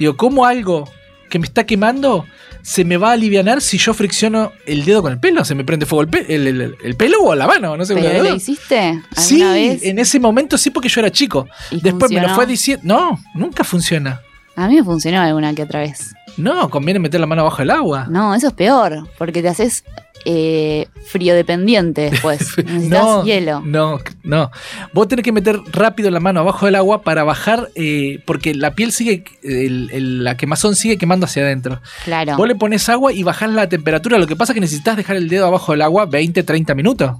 [0.00, 0.88] Digo, ¿cómo algo
[1.28, 2.24] que me está quemando
[2.62, 5.44] se me va a aliviar si yo fricciono el dedo con el pelo?
[5.44, 7.76] ¿Se me prende fuego el, pe- el- el- el pelo o la mano?
[7.76, 9.82] No sé ¿Pero lo hiciste alguna Sí, vez?
[9.84, 11.46] en ese momento sí, porque yo era chico.
[11.70, 12.82] ¿Y Después me lo fue diciendo.
[12.84, 14.20] No, nunca funciona.
[14.56, 16.12] A mí me funcionó alguna que otra vez.
[16.42, 18.06] No, conviene meter la mano abajo del agua.
[18.08, 19.84] No, eso es peor, porque te haces
[20.24, 22.40] eh, frío dependiente después.
[22.58, 23.60] Necesitas no, hielo.
[23.64, 24.50] No, no.
[24.92, 28.74] Vos tenés que meter rápido la mano abajo del agua para bajar, eh, porque la
[28.74, 31.80] piel sigue, el- el- la quemazón sigue quemando hacia adentro.
[32.04, 32.36] Claro.
[32.36, 34.18] Vos le pones agua y bajás la temperatura.
[34.18, 37.12] Lo que pasa es que necesitas dejar el dedo abajo del agua 20, 30 minutos.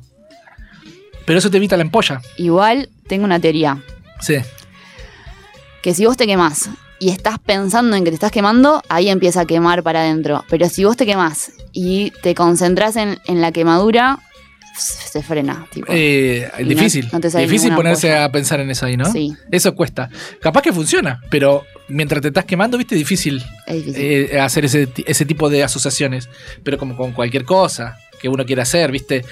[1.24, 2.20] Pero eso te evita la empolla.
[2.38, 3.78] Igual tengo una teoría.
[4.20, 4.36] Sí.
[5.82, 6.68] Que si vos te quemás
[7.00, 10.44] y estás pensando en que te estás quemando, ahí empieza a quemar para adentro.
[10.48, 14.18] Pero si vos te quemás y te concentras en, en la quemadura,
[14.78, 15.66] se frena.
[15.72, 15.86] Tipo.
[15.90, 17.08] Eh, no- difícil.
[17.12, 19.10] no difícil ponerse a pensar en eso ahí, ¿no?
[19.10, 19.34] Sí.
[19.50, 20.08] Eso cuesta.
[20.40, 24.02] Capaz que funciona, pero mientras te estás quemando, viste, difícil, Es difícil.
[24.32, 26.28] eh, hacer ese, ese tipo de asociaciones.
[26.62, 29.24] Pero como con cualquier cosa que uno quiera hacer, viste.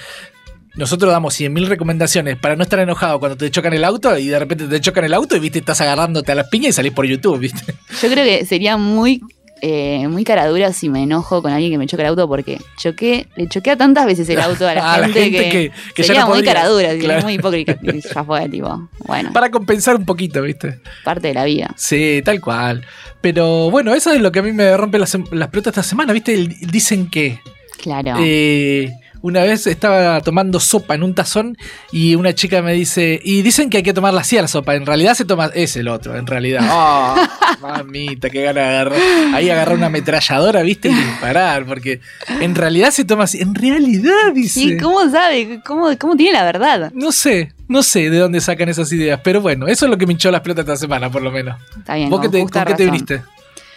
[0.79, 4.39] Nosotros damos 100.000 recomendaciones para no estar enojado cuando te chocan el auto y de
[4.39, 7.05] repente te chocan el auto y viste, estás agarrándote a las piñas y salís por
[7.05, 7.73] YouTube, viste.
[8.01, 9.21] Yo creo que sería muy,
[9.61, 12.59] eh, muy cara dura si me enojo con alguien que me choca el auto porque
[12.77, 15.71] choqué, le choqué a tantas veces el auto a la, A la gente, gente que,
[15.93, 17.21] que- sería no muy cara dura, Claro.
[17.23, 17.77] muy hipócrita.
[17.83, 20.79] Y ya fue, tipo, bueno, Para compensar un poquito, viste.
[21.03, 21.73] parte de la vida.
[21.75, 22.85] Sí, tal cual.
[23.19, 26.13] Pero bueno, eso es lo que a mí me rompe las, las pelotas esta semana,
[26.13, 26.33] viste.
[26.33, 27.39] El- dicen que
[27.81, 28.15] Claro.
[28.19, 31.57] Eh, una vez estaba tomando sopa en un tazón
[31.91, 34.75] y una chica me dice, y dicen que hay que tomarla así a la sopa,
[34.75, 36.65] en realidad se toma, es el otro, en realidad.
[36.71, 37.15] Oh,
[37.61, 38.99] mamita, qué gana de agarrar.
[39.33, 42.01] Ahí agarrar una ametralladora, viste, y disparar, porque
[42.39, 44.59] en realidad se toma así, en realidad dice.
[44.59, 45.61] Sí, ¿cómo sabe?
[45.65, 46.91] ¿Cómo, ¿Cómo tiene la verdad?
[46.93, 50.05] No sé, no sé de dónde sacan esas ideas, pero bueno, eso es lo que
[50.05, 51.59] me hinchó las pelotas esta semana, por lo menos.
[51.77, 53.23] Está bien, ¿Vos con qué te, justa con qué te viniste?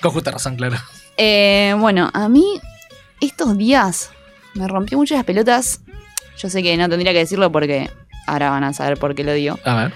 [0.00, 0.76] Con justa razón, claro.
[1.16, 2.44] Eh, bueno, a mí
[3.20, 4.10] estos días
[4.54, 5.80] me rompió mucho las pelotas.
[6.38, 7.90] Yo sé que no tendría que decirlo porque
[8.26, 9.58] ahora van a saber por qué lo digo.
[9.64, 9.92] A ver.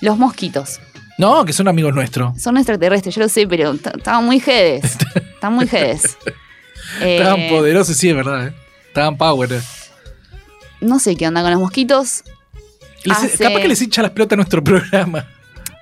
[0.00, 0.80] Los mosquitos.
[1.18, 2.40] No, que son amigos nuestros.
[2.42, 4.96] Son extraterrestres, yo lo sé, pero estaban muy jedes.
[5.14, 6.16] Estaban muy jedes.
[7.00, 8.48] Eh, Estaban poderosos, sí, es verdad.
[8.48, 8.54] ¿eh?
[8.88, 9.48] Estaban power.
[10.82, 12.22] no sé qué onda con los mosquitos.
[13.04, 15.26] Les- Hace- Capaz que les hincha las pelotas a nuestro programa.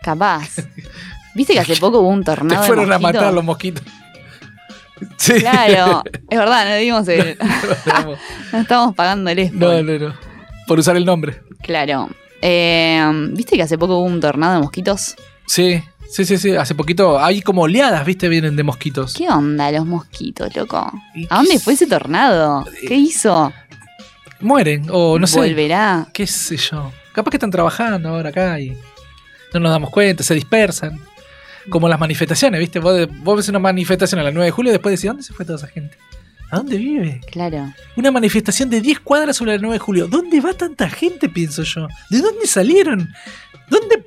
[0.03, 0.49] Capaz.
[1.35, 2.61] ¿Viste que hace poco hubo un Te tornado?
[2.63, 3.83] de fueron a matar los mosquitos.
[5.17, 5.35] Sí.
[5.35, 7.37] Claro, es verdad, no dimos el.
[8.53, 9.53] no estamos pagándoles.
[9.53, 10.15] No, no, no.
[10.67, 11.41] Por usar el nombre.
[11.63, 12.09] Claro.
[12.41, 15.15] Eh, ¿Viste que hace poco hubo un tornado de mosquitos?
[15.47, 16.57] Sí, sí, sí, sí.
[16.57, 19.15] Hace poquito hay como oleadas, viste, vienen de mosquitos.
[19.15, 20.93] ¿Qué onda los mosquitos, loco?
[21.15, 22.65] ¿Y ¿A dónde fue ese tornado?
[22.87, 23.53] ¿Qué hizo?
[24.41, 25.39] Mueren, o no sé.
[25.39, 26.09] ¿Volverá?
[26.13, 26.93] ¿Qué sé yo?
[27.13, 28.77] Capaz que están trabajando ahora acá y
[29.55, 30.99] no nos damos cuenta, se dispersan.
[31.69, 32.79] Como las manifestaciones, ¿viste?
[32.79, 35.33] Vos, vos ves una manifestación a las 9 de julio y después decís, ¿dónde se
[35.33, 35.97] fue toda esa gente?
[36.51, 37.21] ¿A dónde vive?
[37.31, 37.73] Claro.
[37.97, 40.07] Una manifestación de 10 cuadras sobre el 9 de julio.
[40.07, 41.89] ¿Dónde va tanta gente, pienso yo?
[42.11, 43.09] ¿De dónde salieron?
[43.71, 44.07] ¿Dónde,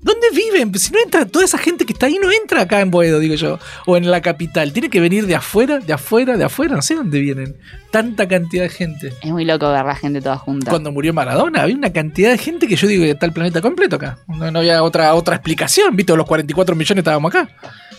[0.00, 0.72] ¿Dónde viven?
[0.78, 3.34] Si no entra, toda esa gente que está ahí no entra acá en Boedo, digo
[3.34, 3.58] yo.
[3.84, 4.72] O en la capital.
[4.72, 6.76] Tiene que venir de afuera, de afuera, de afuera.
[6.76, 7.56] No sé dónde vienen.
[7.90, 9.12] Tanta cantidad de gente.
[9.22, 10.70] Es muy loco ver la gente toda junta.
[10.70, 13.60] Cuando murió Maradona, había una cantidad de gente que yo digo que está el planeta
[13.60, 14.18] completo acá.
[14.28, 16.14] No, no había otra, otra explicación, ¿viste?
[16.16, 17.48] Los 44 millones estábamos acá.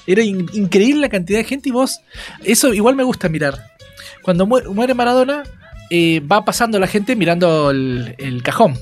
[0.07, 1.99] Era in- increíble la cantidad de gente y vos.
[2.43, 3.59] Eso igual me gusta mirar.
[4.21, 5.43] Cuando mu- muere Maradona,
[5.89, 8.77] eh, va pasando la gente mirando el, el cajón.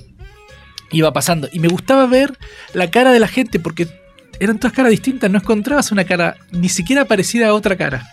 [0.92, 1.48] Iba pasando.
[1.52, 2.38] Y me gustaba ver
[2.74, 3.88] la cara de la gente porque
[4.40, 5.30] eran todas caras distintas.
[5.30, 8.08] No encontrabas una cara ni siquiera parecida a otra cara.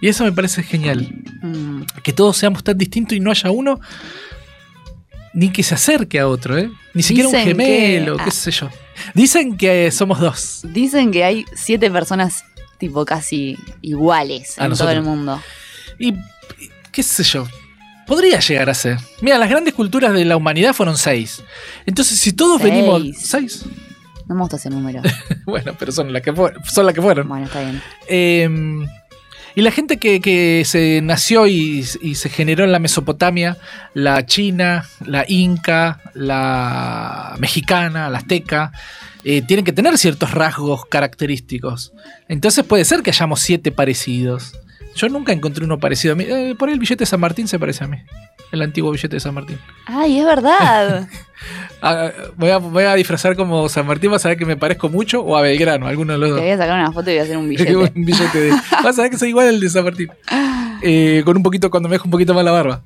[0.00, 1.08] Y eso me parece genial.
[1.42, 3.78] Mm, Que todos seamos tan distintos y no haya uno
[5.34, 6.70] ni que se acerque a otro, ¿eh?
[6.94, 8.68] Ni siquiera un gemelo, que- qué sé yo.
[9.14, 10.60] Dicen que somos dos.
[10.64, 12.44] Dicen que hay siete personas
[12.78, 15.40] tipo casi iguales A en todo el mundo.
[15.98, 16.16] Y y
[16.90, 17.46] qué sé yo.
[18.12, 18.98] Podría llegar a ser.
[19.22, 21.42] Mira, las grandes culturas de la humanidad fueron seis.
[21.86, 22.70] Entonces, si todos Seis.
[22.70, 23.02] venimos.
[23.16, 23.64] ¿Seis?
[24.28, 25.00] No me gusta ese número.
[25.46, 26.30] Bueno, pero son las que,
[26.70, 27.26] son las que fueron.
[27.26, 27.80] bueno, está bien.
[28.08, 28.50] Eh,
[29.54, 33.56] y la gente que, que se nació y, y se generó en la Mesopotamia,
[33.94, 38.72] la china, la inca, la mexicana, la azteca,
[39.24, 41.94] eh, tienen que tener ciertos rasgos característicos.
[42.28, 44.52] Entonces puede ser que hayamos siete parecidos.
[44.94, 46.24] Yo nunca encontré uno parecido a mí.
[46.28, 47.98] Eh, por ahí el billete de San Martín se parece a mí.
[48.50, 49.58] El antiguo billete de San Martín.
[49.86, 51.08] Ay, es verdad.
[51.84, 54.88] Ah, voy, a, voy a disfrazar como San Martín, vas a ver que me parezco
[54.88, 56.40] mucho o a Belgrano, alguno de los Te dos.
[56.40, 57.76] voy a sacar una foto y voy a hacer un billete.
[57.76, 58.50] un billete de.
[58.84, 60.08] Vas a ver que soy igual al de San Martín.
[60.82, 62.82] Eh, con un poquito, cuando me dejo un poquito más la barba.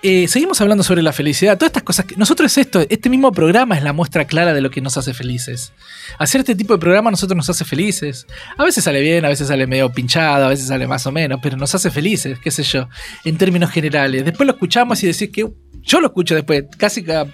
[0.00, 1.58] Eh, seguimos hablando sobre la felicidad.
[1.58, 2.14] Todas estas cosas que.
[2.16, 5.72] Nosotros esto, este mismo programa es la muestra clara de lo que nos hace felices.
[6.20, 8.24] Hacer este tipo de programa a nosotros nos hace felices.
[8.56, 11.40] A veces sale bien, a veces sale medio pinchado, a veces sale más o menos,
[11.42, 12.88] pero nos hace felices, qué sé yo,
[13.24, 14.24] en términos generales.
[14.24, 15.48] Después lo escuchamos y decís que.
[15.82, 17.26] Yo lo escucho después, casi que a-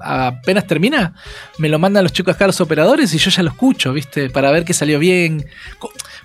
[0.00, 1.14] apenas termina,
[1.58, 4.30] me lo mandan los chicos acá los operadores y yo ya lo escucho, ¿viste?
[4.30, 5.46] Para ver que salió bien.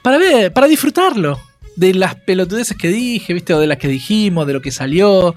[0.02, 1.40] Para ver, para disfrutarlo.
[1.76, 3.54] De las pelotudeces que dije, ¿viste?
[3.54, 5.36] O de las que dijimos, de lo que salió.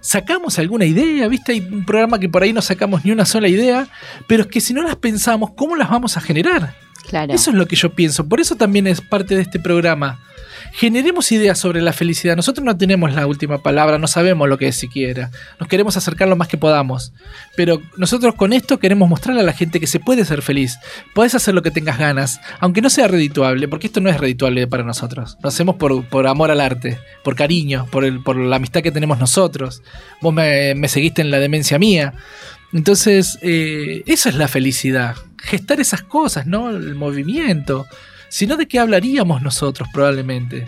[0.00, 1.52] Sacamos alguna idea, ¿viste?
[1.52, 3.88] Hay un programa que por ahí no sacamos ni una sola idea,
[4.26, 6.74] pero es que si no las pensamos, ¿cómo las vamos a generar?
[7.08, 7.32] Claro.
[7.34, 8.28] Eso es lo que yo pienso.
[8.28, 10.20] Por eso también es parte de este programa.
[10.72, 12.36] Generemos ideas sobre la felicidad.
[12.36, 15.30] Nosotros no tenemos la última palabra, no sabemos lo que es siquiera.
[15.58, 17.12] Nos queremos acercar lo más que podamos.
[17.56, 20.78] Pero nosotros con esto queremos mostrarle a la gente que se puede ser feliz.
[21.14, 24.66] Puedes hacer lo que tengas ganas, aunque no sea redituable, porque esto no es redituable
[24.66, 25.36] para nosotros.
[25.42, 28.92] Lo hacemos por, por amor al arte, por cariño, por, el, por la amistad que
[28.92, 29.82] tenemos nosotros.
[30.20, 32.14] Vos me, seguiste en la demencia mía.
[32.72, 35.16] Entonces, eh, eso es la felicidad.
[35.38, 36.70] Gestar esas cosas, ¿no?
[36.70, 37.86] El movimiento.
[38.30, 40.64] Si no, ¿de qué hablaríamos nosotros probablemente?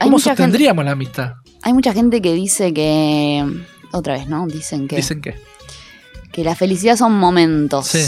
[0.00, 1.34] ¿Cómo gente, sostendríamos la amistad?
[1.62, 3.44] hay mucha gente que dice que.
[3.92, 4.46] Otra vez, ¿no?
[4.46, 5.34] Dicen que, Dicen que.
[6.32, 7.86] que la felicidad son momentos.
[7.86, 8.06] Sí.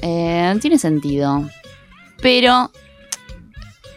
[0.00, 1.48] Eh, tiene sentido.
[2.20, 2.70] Pero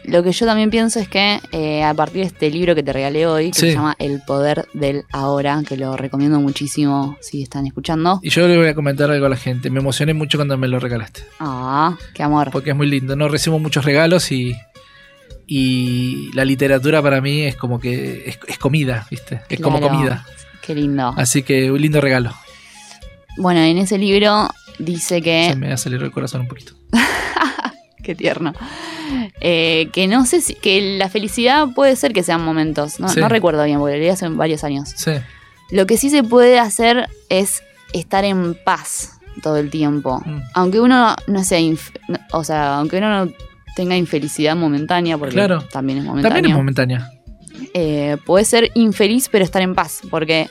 [0.08, 2.92] lo que yo también pienso es que eh, a partir de este libro que te
[2.94, 3.68] regalé hoy, que Sí.
[3.68, 8.20] se llama El poder del ahora, que lo recomiendo muchísimo si están escuchando.
[8.24, 9.70] Y yo le voy a comentar algo a la gente.
[9.70, 11.24] Me emocioné mucho cuando me lo regalaste.
[11.40, 12.50] Ah, qué amor.
[12.52, 13.16] Porque es muy lindo.
[13.16, 14.56] No recibo muchos regalos y.
[15.48, 18.24] Y la literatura para mí es como que.
[18.28, 19.42] Es, es comida, ¿viste?
[19.50, 20.26] Es como comida.
[20.62, 21.14] Qué lindo.
[21.16, 22.32] Así que un lindo regalo.
[23.38, 24.50] Bueno, en ese libro
[24.80, 25.50] dice que.
[25.50, 26.74] Se me aceleró el corazón un poquito.
[28.06, 28.54] Qué tierno.
[29.42, 30.54] Eh, que no sé si.
[30.56, 33.00] Que la felicidad puede ser que sean momentos.
[33.00, 33.20] No, Sí.
[33.20, 34.90] no recuerdo bien, porque lo leí hace varios años.
[34.96, 35.12] Sí.
[35.72, 40.22] Lo que sí se puede hacer es estar en paz todo el tiempo.
[40.26, 40.40] Mm.
[40.54, 41.60] Aunque uno no sea.
[42.08, 43.32] no- o sea, aunque uno no
[43.76, 45.64] tenga infelicidad momentánea, porque Claro.
[45.72, 46.36] también es momentáneo.
[46.36, 47.10] También es momentánea.
[47.74, 50.50] eh, puede ser infeliz pero estar en paz, porque,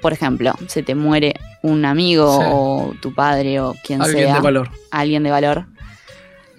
[0.00, 2.46] por ejemplo, se te muere un amigo Sí.
[2.50, 4.70] o tu padre o quien Alguien sea, de valor.
[4.90, 5.66] alguien de valor,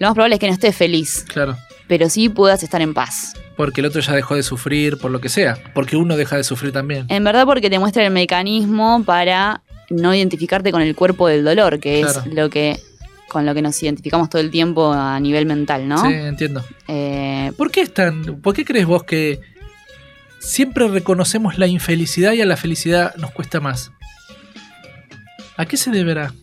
[0.02, 1.56] lo más probable es que no estés feliz, Claro.
[1.88, 3.32] pero sí puedas estar en paz.
[3.56, 5.56] Porque el otro ya dejó de sufrir, por lo que sea.
[5.74, 7.06] Porque uno deja de sufrir también.
[7.08, 11.78] En verdad porque te muestra el mecanismo para no identificarte con el cuerpo del dolor,
[11.80, 12.22] que Claro.
[12.26, 12.78] es lo que
[13.28, 15.98] con lo que nos identificamos todo el tiempo a nivel mental, ¿no?
[16.06, 16.62] Sí, entiendo.
[16.86, 18.40] Eh, ¿Por qué es tan.?
[18.42, 19.40] ¿Por qué crees vos que
[20.38, 23.90] siempre reconocemos la infelicidad y a la felicidad nos cuesta más?
[25.56, 26.34] ¿A qué se deberá?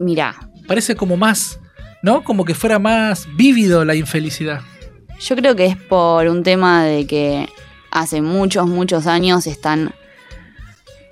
[0.00, 0.34] mira,
[0.66, 1.58] Parece como más.
[2.02, 2.24] ¿No?
[2.24, 4.60] Como que fuera más vívido la infelicidad.
[5.20, 7.48] Yo creo que es por un tema de que
[7.90, 9.94] hace muchos, muchos años están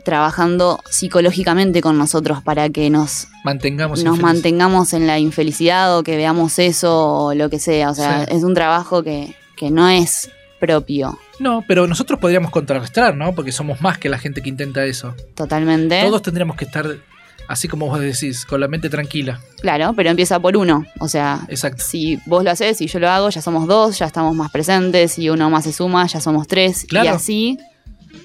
[0.04, 6.16] trabajando psicológicamente con nosotros para que nos, Mantengamos nos mantengamos en la infelicidad o que
[6.16, 7.90] veamos eso o lo que sea.
[7.90, 8.34] O sea, Sí.
[8.36, 13.34] es un trabajo que, que no es propio No, pero nosotros podríamos contrarrestar, ¿no?
[13.34, 15.14] Porque somos más que la gente que intenta eso.
[15.34, 16.02] totalmente.
[16.02, 16.86] Todos tendríamos que estar,
[17.50, 19.40] así como vos decís, con la mente tranquila.
[19.60, 20.86] Claro, pero empieza por uno.
[21.00, 21.82] O sea, Exacto.
[21.84, 25.12] si vos lo haces y yo lo hago, ya somos dos, ya estamos más presentes.
[25.12, 26.84] Si uno más se suma, ya somos tres.
[26.84, 27.10] Y Claro.
[27.10, 27.58] así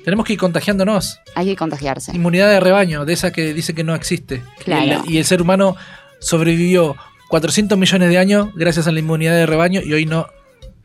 [0.04, 1.20] Tenemos que ir contagiándonos.
[1.36, 2.16] hay que contagiarse.
[2.16, 4.42] Inmunidad de rebaño, de esa que dice que no existe.
[4.64, 4.84] Claro.
[4.86, 5.76] Y el, y el ser humano
[6.20, 6.96] sobrevivió
[7.30, 10.28] 400 millones de años gracias a la inmunidad de rebaño y hoy no,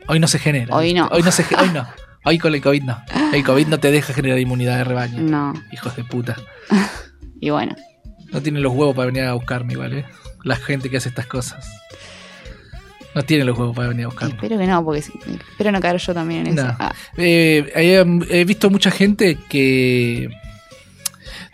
[0.08, 0.74] hoy no se genera.
[0.74, 1.08] Hoy no.
[1.12, 1.86] Hoy no se ge- hoy no.
[2.24, 2.98] Hoy con el COVID no.
[3.32, 5.20] El COVID no te deja generar inmunidad de rebaño.
[5.22, 5.54] No.
[5.72, 6.36] Hijos de puta.
[7.42, 7.74] Y bueno,
[8.32, 10.04] No tienen los huevos para venir a buscarme igual, ¿eh?
[10.44, 11.66] La gente que hace estas cosas.
[13.14, 14.34] No tienen los huevos para venir a buscarme.
[14.34, 16.76] espero que no, porque espero no caer yo también en eso.
[16.78, 20.30] Ah, Eh, he, he visto mucha gente que,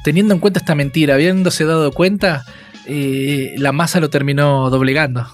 [0.04, 2.44] teniendo en cuenta esta mentira, habiéndose dado cuenta,
[2.86, 5.26] eh, la masa lo terminó doblegando.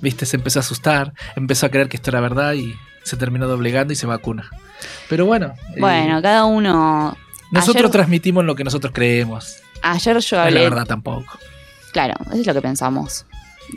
[0.00, 0.24] ¿Viste?
[0.24, 3.92] Se empezó a asustar, empezó a creer que esto era verdad y se terminó doblegando
[3.92, 4.48] y se vacuna.
[5.10, 7.16] Pero bueno, eh, bueno, cada uno.
[7.50, 9.56] nosotros ayer, transmitimos lo que nosotros creemos.
[9.82, 10.60] Ayer yo No es la hablé.
[10.60, 11.38] verdad tampoco.
[11.92, 13.26] Claro, eso es lo que pensamos.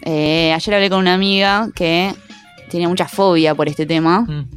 [0.05, 2.13] Eh, ayer hablé con una amiga que
[2.69, 4.21] tiene mucha fobia por este tema.
[4.21, 4.47] Mm.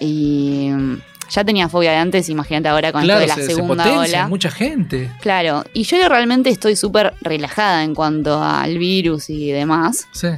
[0.00, 0.96] Y mm,
[1.30, 3.84] ya tenía fobia de antes, imagínate ahora con Claro, esto de la se, se segunda
[3.84, 4.28] potencia ola.
[4.28, 5.10] mucha gente.
[5.20, 10.06] Claro, y yo realmente estoy súper relajada en cuanto al virus y demás.
[10.12, 10.28] Sí.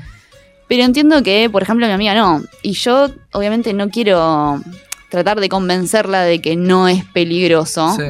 [0.69, 2.43] Pero entiendo que, por ejemplo, mi amiga no.
[2.63, 4.61] Y yo, obviamente, no quiero
[5.11, 7.95] tratar de convencerla de que no es peligroso.
[7.97, 8.05] sí.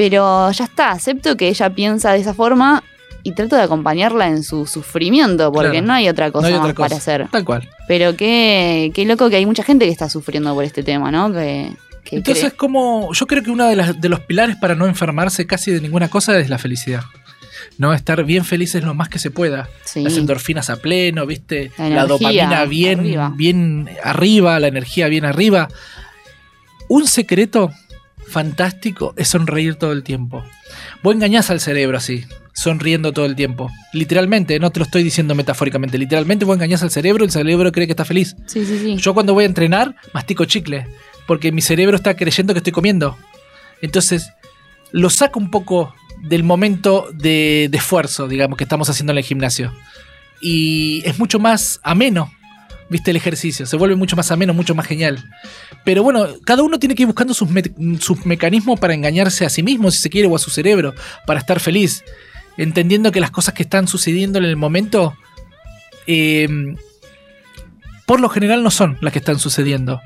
[0.00, 2.82] Pero ya está, acepto que ella piensa de esa forma
[3.22, 5.86] y trato de acompañarla en su sufrimiento, porque Claro.
[5.88, 6.88] no hay otra cosa no hay más otra cosa.
[6.88, 7.28] para hacer.
[7.30, 7.68] Tal cual.
[7.86, 11.30] Pero qué, qué loco que hay mucha gente que está sufriendo por este tema, ¿no?
[11.30, 11.70] Que,
[12.02, 14.86] que Entonces, cree- como yo creo que uno de, las- de los pilares para no
[14.86, 17.02] enfermarse casi de ninguna cosa es la felicidad.
[17.76, 19.68] No estar bien felices lo más que se pueda.
[19.84, 20.02] Sí.
[20.02, 21.72] Las endorfinas a pleno, ¿viste?
[21.76, 23.32] La La, dopamina bien arriba.
[23.36, 25.68] bien arriba, la energía bien arriba.
[26.88, 27.70] Un secreto
[28.30, 30.44] fantástico es sonreír todo el tiempo.
[31.02, 33.70] Vos engañás al cerebro así, sonriendo todo el tiempo.
[33.92, 35.98] Literalmente, no te lo estoy diciendo metafóricamente.
[35.98, 38.36] Literalmente vos engañás al cerebro y el cerebro cree que está feliz.
[38.46, 38.96] Sí, sí, sí.
[38.96, 40.86] Yo cuando voy a entrenar, mastico chicle,
[41.26, 43.18] porque mi cerebro está creyendo que estoy comiendo.
[43.82, 44.30] Entonces,
[44.92, 49.24] lo saco un poco del momento de, de esfuerzo, digamos, que estamos haciendo en el
[49.24, 49.72] gimnasio.
[50.40, 52.32] Y es mucho más ameno,
[52.90, 53.64] viste, el ejercicio.
[53.64, 55.24] Se vuelve mucho más ameno, mucho más genial.
[55.84, 57.48] Pero bueno, cada uno tiene que ir buscando sus,
[58.00, 60.94] sus mecanismos para engañarse a sí mismo, si se quiere, o a su cerebro,
[61.26, 62.04] para estar feliz.
[62.56, 65.14] Entendiendo que las cosas que están sucediendo en el momento
[66.06, 66.48] eh,
[68.10, 70.00] por lo general no son las que están sucediendo.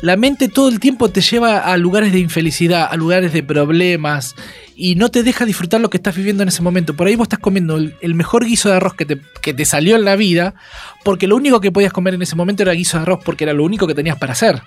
[0.00, 4.34] La mente todo el tiempo te lleva a lugares de infelicidad, a lugares de problemas,
[4.82, 6.96] y no te deja disfrutar lo que estás viviendo en ese momento.
[6.96, 9.94] Por ahí vos estás comiendo el, mejor guiso de arroz que te, que te salió
[9.94, 10.54] en la vida,
[11.04, 13.52] porque lo único que podías comer en ese momento era guiso de arroz, porque era
[13.52, 14.62] lo único que tenías para hacer.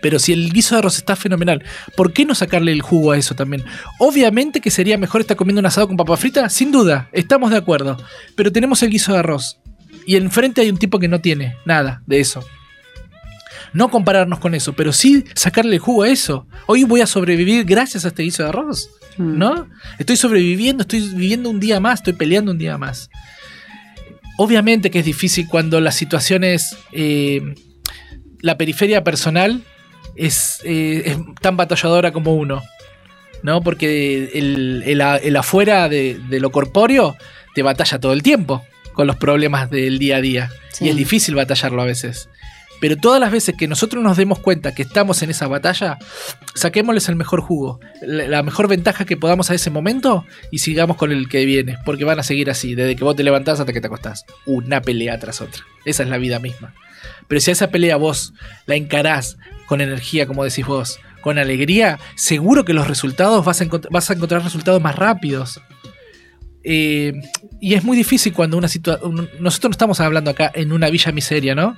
[0.00, 1.62] Pero si el guiso de arroz está fenomenal,
[1.94, 3.62] ¿por qué no sacarle el jugo a eso también?
[3.98, 7.58] Obviamente que sería mejor estar comiendo un asado con papa frita, sin duda, estamos de
[7.58, 7.98] acuerdo.
[8.34, 9.58] Pero tenemos el guiso de arroz.
[10.06, 12.42] Y enfrente hay un tipo que no tiene nada de eso.
[13.74, 16.46] No compararnos con eso, pero sí sacarle el jugo a eso.
[16.64, 18.88] Hoy voy a sobrevivir gracias a este guiso de arroz.
[19.16, 19.38] Mm.
[19.38, 19.68] ¿No?
[19.98, 23.10] Estoy sobreviviendo, estoy viviendo un día más, estoy peleando un día más.
[24.38, 26.76] Obviamente que es difícil cuando la situación es.
[26.92, 27.54] eh,
[28.40, 29.62] la periferia personal
[30.16, 32.62] es, eh, es tan batalladora como uno.
[33.42, 33.60] ¿No?
[33.62, 37.16] Porque el, el afuera de, de lo corpóreo
[37.56, 40.50] te batalla todo el tiempo con los problemas del día a día.
[40.70, 40.84] Sí.
[40.84, 42.28] Y es difícil batallarlo a veces.
[42.82, 45.98] Pero todas las veces que nosotros nos demos cuenta que estamos en esa batalla,
[46.52, 51.12] saquémosles el mejor jugo, la, mejor ventaja que podamos a ese momento y sigamos con
[51.12, 53.80] el que viene, porque van a seguir así, desde que vos te levantás hasta que
[53.80, 54.24] te acostás.
[54.46, 55.62] Una pelea tras otra.
[55.84, 56.74] Esa es la vida misma.
[57.28, 58.34] Pero si a esa pelea vos
[58.66, 63.66] la encarás con energía, como decís vos, con alegría, seguro que los resultados vas a,
[63.92, 65.60] vas a encontrar resultados más rápidos.
[66.64, 67.12] Eh,
[67.60, 69.28] y es muy difícil cuando una situación.
[69.40, 71.76] Nosotros no estamos hablando acá en una villa miseria, ¿no?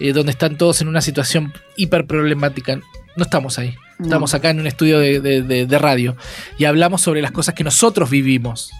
[0.00, 2.76] Eh, donde están todos en una situación hiper problemática.
[3.16, 3.74] No estamos ahí.
[3.98, 4.06] No.
[4.06, 6.16] Estamos acá en un estudio de, de- de- de radio
[6.58, 8.70] y hablamos sobre las cosas que nosotros vivimos.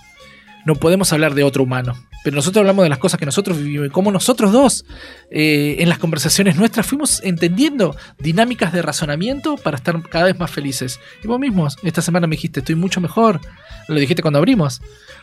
[0.65, 3.87] No podemos hablar de otro humano, pero nosotros hablamos de las cosas que nosotros vivimos
[3.89, 4.85] y cómo nosotros dos,
[5.31, 10.51] eh, en las conversaciones nuestras, fuimos entendiendo dinámicas de razonamiento para estar cada vez más
[10.51, 11.01] felices.
[11.23, 13.41] Y vos mismos, esta semana me dijiste, estoy mucho mejor.
[13.89, 14.81] Lo dijiste cuando abrimos,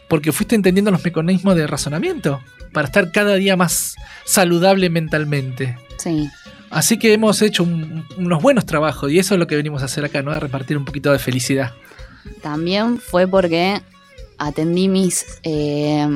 [0.08, 5.78] porque fuiste entendiendo los mecanismos de razonamiento para estar cada día más saludable mentalmente.
[5.98, 6.30] Sí.
[6.70, 9.86] Así que hemos hecho un- unos buenos trabajos y eso es lo que venimos a
[9.86, 10.32] hacer acá, ¿no?
[10.32, 11.72] A repartir un poquito de felicidad.
[12.42, 13.82] También fue porque
[14.48, 16.08] atendí mis eh,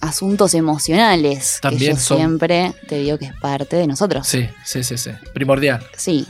[0.00, 1.58] asuntos emocionales.
[1.62, 4.26] También que yo son- siempre te digo que es parte de nosotros.
[4.26, 5.10] Sí, sí, sí, sí.
[5.32, 5.84] Primordial.
[5.96, 6.26] Sí.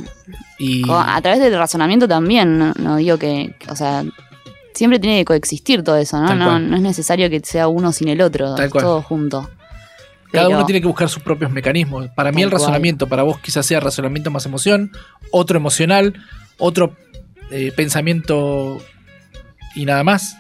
[0.59, 4.05] Y A través del razonamiento también, no, no digo que, o sea,
[4.75, 6.35] siempre tiene que coexistir todo eso, ¿no?
[6.35, 8.85] No, no es necesario que sea uno sin el otro, Tal cual.
[8.85, 9.51] todo junto.
[10.33, 12.09] cada Pero- uno tiene que buscar sus propios mecanismos.
[12.15, 12.61] Para mí el cual.
[12.61, 14.93] razonamiento, para vos quizás sea razonamiento más emoción,
[15.31, 16.15] otro emocional,
[16.59, 16.95] otro
[17.51, 18.79] eh, pensamiento
[19.75, 20.37] y nada más.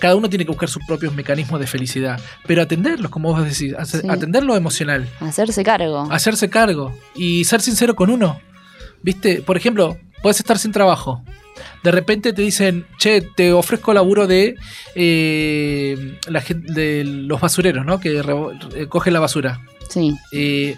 [0.00, 3.74] Cada uno tiene que buscar sus propios mecanismos de felicidad, pero atenderlos, como vos decís,
[3.78, 4.08] hace- Sí.
[4.10, 5.08] atender lo emocional.
[5.20, 6.06] Hacerse cargo.
[6.10, 8.38] hacerse cargo y ser sincero con uno.
[9.02, 9.40] ¿Viste?
[9.42, 11.22] Por ejemplo, puedes estar sin trabajo.
[11.82, 14.56] De repente te dicen, che, te ofrezco laburo de,
[14.94, 18.00] eh, la gen- de los basureros, ¿no?
[18.00, 18.22] Que
[18.88, 19.60] cogen la basura.
[19.88, 20.76] Sí, Eh,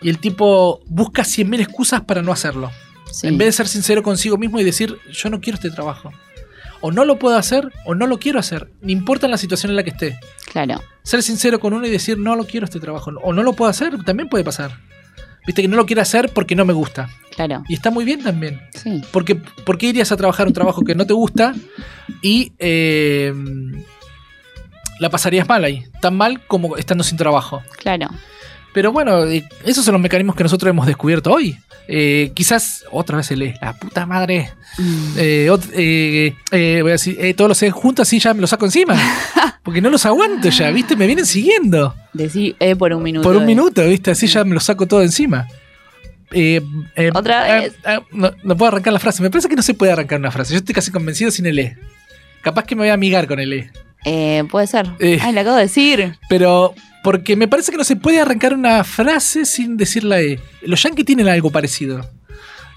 [0.00, 2.70] y el tipo busca 100.000 excusas para no hacerlo.
[3.10, 3.26] sí.
[3.28, 6.10] En vez de ser sincero consigo mismo y decir, yo no quiero este trabajo.
[6.86, 8.70] O no lo puedo hacer o no lo quiero hacer.
[8.82, 10.18] No importa la situación en la que esté
[10.52, 10.82] Claro.
[11.02, 13.70] ser sincero con uno y decir no lo quiero este trabajo o no lo puedo
[13.70, 14.76] hacer, también puede pasar.
[15.46, 17.08] Viste que no lo quiero hacer porque no me gusta.
[17.34, 17.62] Claro.
[17.68, 18.60] Y está muy bien también.
[18.74, 19.02] Sí.
[19.12, 21.54] Porque, ¿Por qué irías a trabajar un trabajo que no te gusta
[22.20, 23.32] y eh,
[25.00, 25.84] la pasarías mal ahí?
[26.02, 27.62] Tan mal como estando sin trabajo.
[27.78, 28.08] Claro.
[28.74, 31.56] Pero bueno, eh, esos son los mecanismos que nosotros hemos descubierto hoy.
[31.88, 34.50] Eh, quizás otra vez se lee, la puta madre.
[34.78, 36.34] Ot- eh,
[36.82, 38.96] voy a decir, eh, todos los sé juntos así ya me los saco encima.
[39.62, 40.96] Porque no los aguanto ya, ¿viste?
[40.96, 41.94] Me vienen siguiendo.
[42.18, 43.26] Eh por un minuto.
[43.26, 44.10] Por un minuto, ¿viste?
[44.10, 45.46] Así ya me lo saco todo encima.
[47.14, 47.74] Otra vez.
[48.12, 49.22] no, no puedo arrancar la frase.
[49.22, 50.52] Me parece que no se puede arrancar una frase.
[50.52, 51.76] Yo estoy casi convencido sin el E.
[52.42, 53.70] Capaz que me voy a amigar con el E.
[54.04, 54.86] Eh, puede ser.
[55.00, 56.18] Ay, le acabo de decir.
[56.28, 60.40] Pero porque me parece que no se puede arrancar una frase sin decir la E.
[60.62, 62.04] Los yankees tienen algo parecido.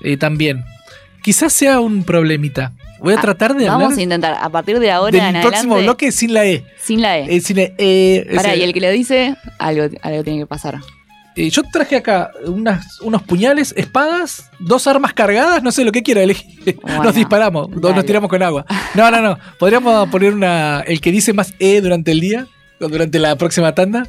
[0.03, 0.63] eh, también.
[1.23, 2.73] Quizás sea un problemita.
[2.99, 5.41] Voy a Ah, tratar de Vamos hablar a intentar, a partir de ahora del en
[5.41, 6.63] próximo adelante, bloque sin la E.
[6.79, 7.35] sin la E.
[7.35, 8.27] Eh, sin la E.
[8.35, 10.77] Pará, ese- y el que lo dice, algo, algo tiene que pasar.
[11.35, 16.01] Eh, yo traje acá unas, unos puñales, espadas, dos armas cargadas, no sé lo que
[16.03, 16.79] quiera elegir.
[16.81, 18.03] Bueno, nos disparamos, dos nos dale.
[18.03, 18.65] tiramos con agua.
[18.95, 19.37] No, no, no.
[19.59, 20.81] Podríamos poner una.
[20.81, 22.47] El que dice más E durante el día,
[22.79, 24.07] durante la próxima tanda,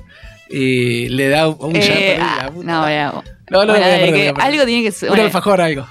[0.50, 4.34] eh, le da un ya Eh, ah, no, No, no, bueno, que perder.
[4.40, 5.10] algo tiene que ser.
[5.10, 5.86] Un alfajor, algo.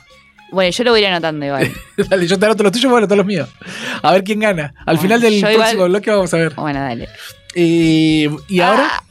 [0.51, 1.71] bueno, yo lo voy a ir anotando igual.
[2.09, 3.49] Dale, yo te anoto los tuyos, bueno, todos los míos.
[4.01, 4.73] A ver quién gana.
[4.79, 6.53] Al Bueno, final del igual- próximo bloque vamos a ver.
[6.55, 7.09] bueno, dale.
[7.55, 9.03] Eh, y ahora,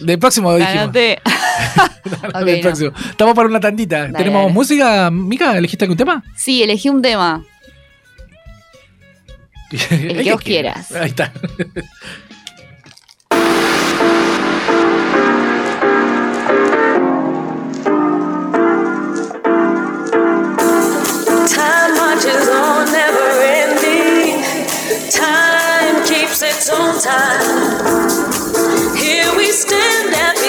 [0.00, 0.74] del próximo dijimos.
[0.82, 1.20] Anoté.
[1.24, 2.62] No, Ok, del no.
[2.62, 2.92] próximo.
[3.10, 4.00] Estamos para una tandita.
[4.02, 4.54] Dale, ¿Tenemos dale.
[4.54, 5.10] música?
[5.10, 6.22] Mica, ¿elegiste algún tema?
[6.36, 7.44] Sí, elegí un tema.
[9.90, 10.92] El que vos quieras.
[10.92, 11.32] Ahí está.
[27.02, 27.82] Time.
[28.94, 30.41] Here we stand at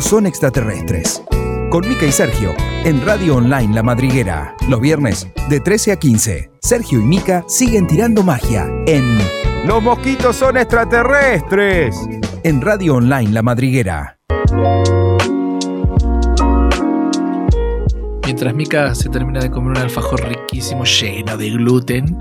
[0.00, 1.22] Son extraterrestres.
[1.70, 4.54] Con Mica y Sergio, en Radio Online La Madriguera.
[4.68, 6.50] Los viernes, de 13 a 15.
[6.62, 9.18] Sergio y Mica siguen tirando magia en
[9.66, 11.96] Los mosquitos son extraterrestres.
[12.44, 14.18] En Radio Online La Madriguera.
[18.24, 22.16] Mientras Mika se termina de comer un alfajor riquísimo lleno de gluten,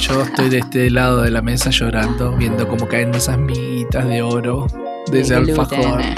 [0.00, 4.22] yo estoy de este lado de la mesa llorando, viendo cómo caen esas miguitas de
[4.22, 4.66] oro
[5.10, 6.00] de ese gluten, alfajor.
[6.00, 6.14] eh.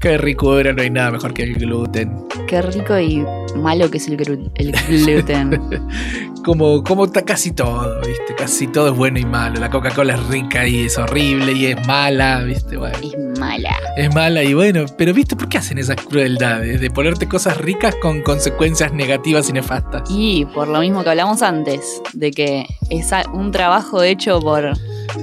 [0.00, 2.24] Qué rico era, no hay nada mejor que el gluten.
[2.46, 3.26] Qué rico y
[3.56, 5.60] malo que es el, gluten.
[6.44, 8.34] Como, como está casi todo, ¿viste?
[8.34, 9.60] Casi todo es bueno y malo.
[9.60, 12.76] La Coca-Cola es rica y es horrible y es mala, ¿viste?
[12.78, 13.76] Bueno, es mala.
[13.96, 16.80] es mala y bueno, pero ¿viste por qué hacen esas crueldades?
[16.80, 20.08] De ponerte cosas ricas con consecuencias negativas y nefastas.
[20.08, 24.72] Y por lo mismo que hablamos antes, de que es un trabajo hecho por,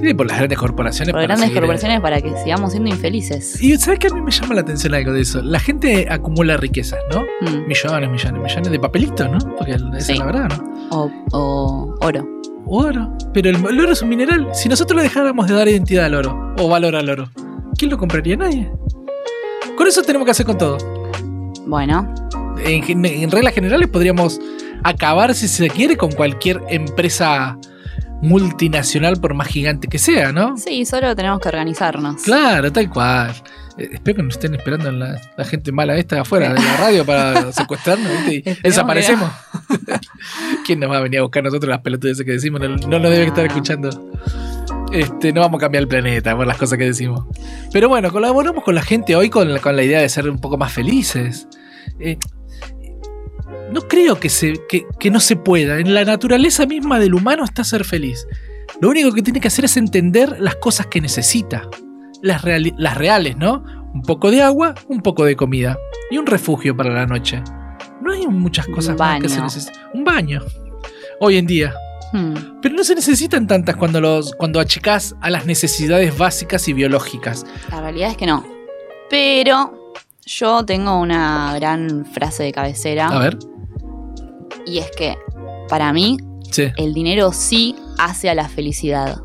[0.00, 1.12] Sí, por las grandes corporaciones.
[1.12, 3.60] por para grandes seguir- corporaciones para que sigamos siendo infelices.
[3.62, 5.42] Y sabes que a mí me llama la atención algo de eso.
[5.42, 7.22] La gente acumula riquezas, ¿no?
[7.40, 7.66] Mm.
[7.66, 9.38] Millones, millones, millones de papelitos, ¿no?
[9.56, 10.12] Porque esa Sí.
[10.12, 10.88] es la verdad, ¿no?
[10.90, 12.28] O, o oro.
[12.66, 13.16] Oro.
[13.32, 14.48] Pero el, el oro es un mineral.
[14.52, 17.30] Si nosotros le dejáramos de dar identidad al oro o valor al oro,
[17.78, 18.36] ¿quién lo compraría?
[18.36, 18.70] Nadie.
[19.76, 20.78] Con eso tenemos que hacer con todo.
[21.66, 22.12] Bueno,
[22.64, 24.40] En, en reglas generales podríamos
[24.82, 27.58] acabar, si se quiere, con cualquier empresa
[28.22, 30.56] multinacional, por más gigante que sea, ¿no?
[30.56, 32.22] sí, solo tenemos que organizarnos.
[32.22, 33.34] Claro, tal cual.
[33.78, 37.04] Eh, espero que nos estén esperando la, la gente mala esta afuera de la radio
[37.04, 38.50] para secuestrarnos ¿viste?
[38.50, 39.30] y desaparecemos.
[40.66, 42.60] ¿Quién nos va a venir a buscar nosotros las pelotudes que decimos?
[42.60, 43.50] No, no nos debe estar No.
[43.50, 43.90] escuchando.
[44.92, 47.24] Este, no vamos a cambiar el planeta por las cosas que decimos.
[47.72, 50.38] Pero bueno, colaboramos con la gente hoy con la, con la idea de ser un
[50.38, 51.48] poco más felices.
[52.00, 52.16] Eh,
[53.72, 55.78] no creo que, se, que, que no se pueda.
[55.78, 58.26] En la naturaleza misma del humano está ser feliz.
[58.80, 61.62] Lo único que tiene que hacer es entender las cosas que necesita.
[62.22, 63.64] Las, reali- las reales, ¿no?
[63.94, 65.78] Un poco de agua, un poco de comida.
[66.10, 67.42] Y un refugio para la noche.
[68.02, 69.82] No hay muchas cosas más que se necesitan.
[69.94, 70.42] Un baño.
[71.20, 71.74] Hoy en día.
[72.12, 72.34] Hmm.
[72.62, 77.44] Pero no se necesitan tantas cuando, los, cuando achicás a las necesidades básicas y biológicas.
[77.70, 78.44] La realidad es que no.
[79.10, 79.92] Pero
[80.24, 83.08] yo tengo una gran frase de cabecera.
[83.08, 83.38] A ver.
[84.66, 85.16] Y es que,
[85.68, 86.16] para mí,
[86.50, 86.70] Sí.
[86.76, 89.20] el dinero sí hace a la felicidad.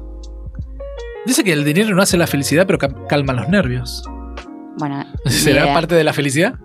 [1.25, 4.03] Dice que el dinero no hace la felicidad, pero ca- calma los nervios.
[4.77, 5.73] Bueno, ¿Será idea.
[5.73, 6.55] parte de la felicidad?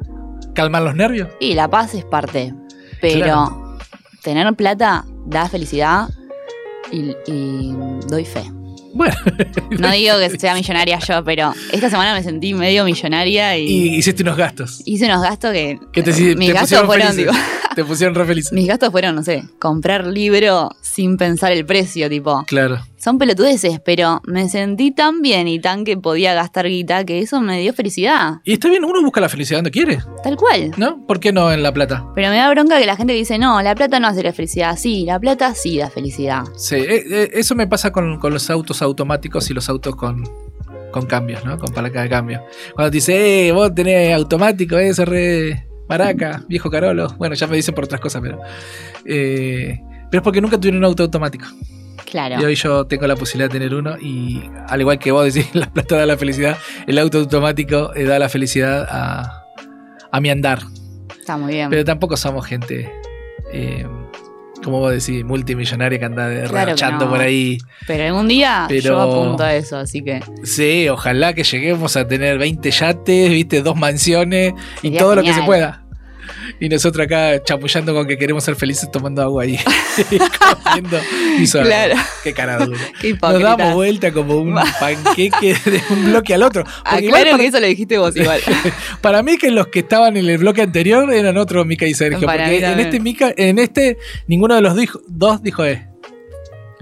[0.54, 1.28] ¿Calman los nervios?
[1.40, 2.54] Y la paz es parte.
[3.02, 3.78] Pero Claro.
[4.22, 6.08] tener plata da felicidad
[6.90, 7.74] y, y
[8.08, 8.44] doy fe.
[8.96, 9.14] Bueno,
[9.78, 13.96] No digo que sea millonaria yo, pero esta semana me sentí medio millonaria y, y
[13.96, 14.82] hiciste unos gastos.
[14.84, 15.78] hice unos gastos que.
[15.92, 17.36] Que te, mis te gastos fueron, felices.
[17.74, 18.52] Te pusieron re felices.
[18.54, 22.42] mis gastos fueron, no sé, comprar libro sin pensar el precio, tipo.
[22.46, 22.80] Claro.
[23.06, 27.40] Son pelotudeces, pero me sentí tan bien y tan que podía gastar guita que eso
[27.40, 28.40] me dio felicidad.
[28.42, 30.72] Y está bien, uno busca la felicidad donde quiere, Tal cual.
[30.76, 31.06] ¿no?
[31.06, 32.04] ¿Por qué no en La Plata?
[32.16, 34.76] Pero me da bronca que la gente dice, no, la plata no hace la felicidad.
[34.76, 36.42] Sí, la plata sí da felicidad.
[36.56, 40.24] Sí, eh, eh, eso me pasa con, con los autos automáticos y los autos con,
[40.90, 41.60] con cambios, ¿no?
[41.60, 42.42] Con palanca de cambio.
[42.74, 47.14] Cuando te dice, eh, vos tenés automático, eso re maraca, viejo carolo.
[47.18, 48.40] Bueno, ya me dicen por otras cosas, pero.
[49.04, 49.78] eh,
[50.10, 51.46] pero es porque nunca tuvieron un auto automático.
[52.04, 52.40] Claro.
[52.40, 55.48] Y hoy yo tengo la posibilidad de tener uno y al igual que vos decís,
[55.54, 59.44] la plata da la felicidad, el auto automático eh, da la felicidad a,
[60.10, 60.60] a mi andar.
[61.18, 61.70] Está muy bien.
[61.70, 62.92] Pero tampoco somos gente,
[63.52, 63.86] eh,
[64.62, 67.10] como vos decís, multimillonaria que anda Claro que rachando no.
[67.10, 67.58] por ahí.
[67.86, 70.20] Pero algún día Pero- yo apunto a eso, así que.
[70.44, 75.32] Sí, ojalá que lleguemos a tener 20 yates, viste, dos mansiones y todo lo que
[75.34, 75.82] se pueda.
[76.60, 79.58] Y nosotros acá chamullando con que queremos ser felices tomando agua ahí.
[80.64, 80.98] comiendo
[81.64, 81.94] Claro.
[82.24, 82.78] Qué cara dura.
[83.00, 86.64] Qué Nos damos vuelta como un panqueque de un bloque al otro.
[86.64, 88.40] Porque igual Aclaro para, que eso lo dijiste vos igual.
[89.00, 92.26] para mí que los que estaban en el bloque anterior eran otros Mica y Sergio.
[92.26, 95.86] Para porque mí en este Mica, en este, ninguno de los dijo- dos dijo eh.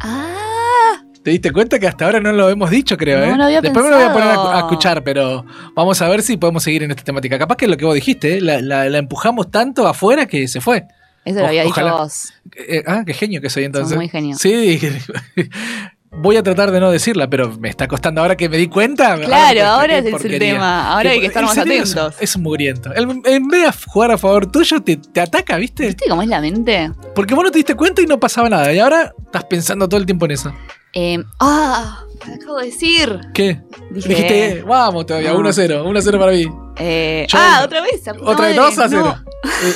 [0.00, 3.18] ah, ¿Te diste cuenta que hasta ahora no lo hemos dicho, creo?
[3.18, 3.36] No eh?
[3.38, 5.44] lo había Después me lo voy a poner a, escuchar, pero
[5.74, 7.38] vamos a ver si podemos seguir en esta temática.
[7.38, 8.40] Capaz que es lo que vos dijiste, ¿eh?
[8.42, 10.84] la, la- la empujamos tanto afuera que se fue.
[11.24, 11.90] Eso lo O- había ojalá.
[11.92, 12.32] dicho vos.
[12.56, 13.96] Eh, ah, qué genio que soy entonces.
[13.96, 14.36] muy genio.
[14.38, 14.78] Sí,
[16.16, 19.16] voy a tratar de no decirla, pero me está costando ahora que me di cuenta.
[19.18, 20.92] Claro, ahora es el tema.
[20.92, 22.16] Ahora hay que estar más cerebro es- atentos.
[22.20, 22.92] Es, mugriento.
[22.94, 25.86] El- en vez de jugar a favor tuyo, te, te ataca, ¿viste?
[25.86, 26.90] ¿Viste cómo es la mente?
[27.14, 28.72] Porque vos no te diste cuenta y no pasaba nada.
[28.72, 30.54] Y ahora estás pensando todo el tiempo en eso.
[30.96, 33.18] Eh, ah, me acabo de decir.
[33.34, 33.60] ¿Qué?
[33.90, 35.38] Dije, Dijiste, eh, vamos todavía, No.
[35.40, 36.46] 1 a 0, 1 a 0 para mí.
[36.78, 38.00] eh, Yo- ah, otra vez.
[38.06, 38.70] Otra vez, madre.
[38.76, 39.02] 2 a 0.
[39.02, 39.24] No,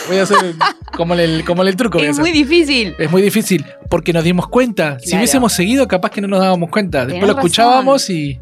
[0.07, 0.37] voy a hacer
[0.99, 1.99] como el, como el truco.
[2.01, 2.95] es muy difícil.
[2.99, 4.99] Es muy difícil porque nos dimos cuenta.
[4.99, 7.07] Si hubiésemos seguido, capaz que no nos dábamos cuenta.
[7.07, 8.39] Después Tenés lo escuchábamos y.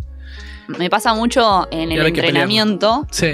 [0.66, 3.32] Me pasa mucho en el que entrenamiento Sí.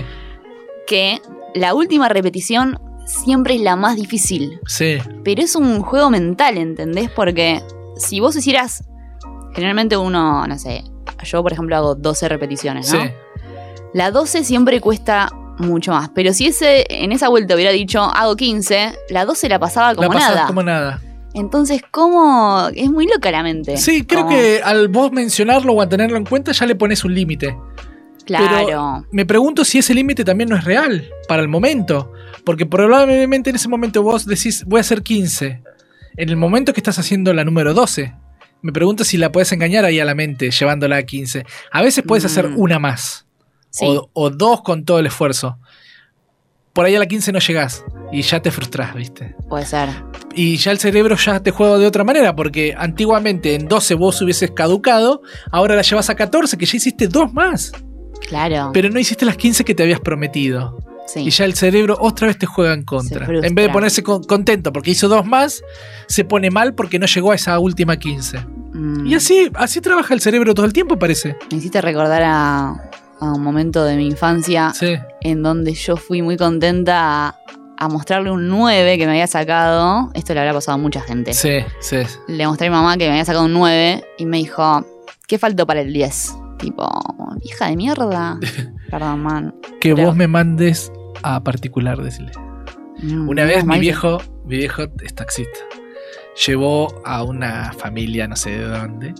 [0.87, 1.21] que
[1.55, 4.59] la última repetición siempre es la más difícil.
[4.67, 4.99] Sí.
[5.25, 7.09] Pero es un juego mental, ¿entendés?
[7.09, 7.63] Porque
[7.97, 8.85] si vos hicieras.
[9.55, 10.83] Generalmente uno, no sé.
[11.25, 13.03] Yo, por ejemplo, hago 12 repeticiones, ¿no?
[13.05, 13.11] Sí.
[13.95, 15.31] La 12 siempre cuesta
[15.63, 16.11] mucho más.
[16.15, 20.13] Pero si ese en esa vuelta hubiera dicho hago 15, la 12 la pasaba como
[20.13, 20.47] la nada.
[20.47, 21.01] como nada.
[21.35, 22.69] Entonces, ¿cómo?
[22.75, 23.77] Es muy loca la mente.
[23.79, 27.15] Sí, creo que al vos mencionarlo o a tenerlo en cuenta ya le pones un
[27.15, 27.57] límite.
[28.27, 28.67] Claro.
[28.67, 32.13] Pero me pregunto si ese límite también no es real para el momento.
[32.45, 35.63] Porque probablemente en ese momento vos decís, voy a hacer 15.
[36.17, 38.15] En el momento que estás haciendo la número 12.
[38.61, 41.45] Me pregunto si la puedes engañar ahí a la mente llevándola a 15.
[41.73, 42.59] A veces puedes hacer Mm.
[42.61, 43.27] una más.
[43.73, 43.85] Sí.
[43.89, 45.59] O, o dos con todo el esfuerzo.
[46.73, 47.85] Por ahí a la 15 no llegás.
[48.13, 49.35] Y ya te frustras, ¿viste?
[49.49, 49.89] Puede ser.
[50.35, 54.21] Y ya el cerebro ya te juega de otra manera, porque antiguamente en 12 vos
[54.23, 57.73] hubieses caducado, ahora la llevas a 14, que ya hiciste dos más.
[58.29, 58.71] Claro.
[58.73, 60.79] Pero no hiciste las 15 que te habías prometido.
[61.07, 61.21] Sí.
[61.21, 63.27] Y ya el cerebro otra vez te juega en contra.
[63.27, 65.63] En vez de ponerse con- contento porque hizo dos más,
[66.07, 68.39] se pone mal porque no llegó a esa última 15.
[68.73, 69.07] Mm.
[69.07, 71.37] Y así, así trabaja el cerebro todo el tiempo, parece.
[71.51, 72.91] Me hiciste recordar a,
[73.23, 74.97] a un momento de mi infancia Sí.
[75.21, 77.39] en donde yo fui muy contenta a,
[77.79, 80.11] a mostrarle un 9 que me había sacado.
[80.15, 81.33] Esto le habrá pasado a mucha gente.
[81.33, 81.99] Sí, sí.
[82.29, 84.85] Le mostré a mi mamá que me había sacado un 9 y me dijo,
[85.29, 86.35] ¿qué faltó para el 10?
[86.59, 86.89] Tipo,
[87.43, 88.39] hija de mierda.
[88.91, 89.55] Perdón, man.
[89.81, 90.91] Que Pero- vos me mandes
[91.23, 92.33] a particular, decirle.
[93.03, 95.59] Mm, Una vez mi que- viejo, mi viejo es taxista.
[96.47, 99.15] Llevó a una familia, no sé de dónde,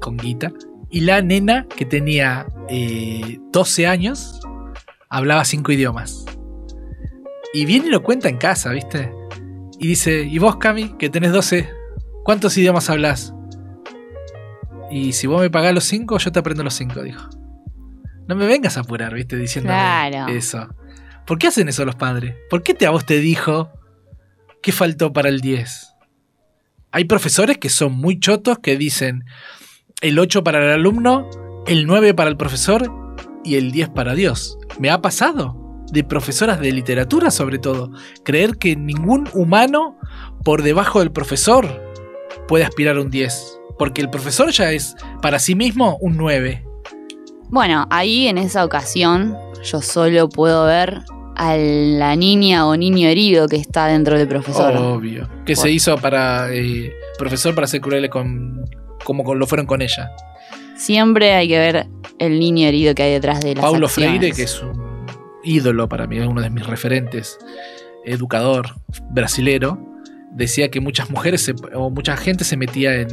[0.00, 0.52] con guita.
[0.94, 4.38] Y la nena, que tenía eh, 12 años,
[5.08, 6.24] hablaba cinco idiomas.
[7.52, 9.12] Y viene y lo cuenta en casa, ¿viste?
[9.80, 11.68] Y dice, ¿y vos, Cami, que tenés 12,
[12.22, 13.34] cuántos idiomas hablas?
[14.88, 17.28] Y si vos me pagás los cinco, yo te aprendo los cinco, dijo.
[18.28, 19.36] No me vengas a apurar, ¿viste?
[19.36, 20.32] Diciendo Claro.
[20.32, 20.68] eso.
[21.26, 22.36] ¿Por qué hacen eso los padres?
[22.48, 23.72] ¿Por qué te, a vos te dijo
[24.62, 25.88] qué faltó para el 10?
[26.92, 29.24] Hay profesores que son muy chotos que dicen
[30.04, 31.26] el 8 para el alumno,
[31.66, 32.92] el 9 para el profesor
[33.42, 34.58] y el 10 para Dios.
[34.78, 35.56] Me ha pasado
[35.90, 37.90] de profesoras de literatura sobre todo,
[38.22, 39.98] creer que ningún humano
[40.44, 41.66] por debajo del profesor
[42.46, 46.62] puede aspirar a un 10, porque el profesor ya es para sí mismo un 9.
[47.48, 51.00] Bueno, ahí en esa ocasión yo solo puedo ver
[51.34, 54.76] a la niña o niño herido que está dentro del profesor.
[54.76, 55.30] Obvio.
[55.46, 58.66] Que se hizo para eh, profesor para ser crueles con
[59.04, 60.10] como lo fueron con ella.
[60.76, 61.86] Siempre hay que ver
[62.18, 64.18] el niño herido que hay detrás de las Paulo acciones.
[64.18, 65.06] Freire, que es un
[65.44, 67.38] ídolo para mí, es uno de mis referentes,
[68.04, 68.74] educador
[69.10, 69.78] brasilero,
[70.32, 73.08] decía que muchas mujeres se- o mucha gente se metía en,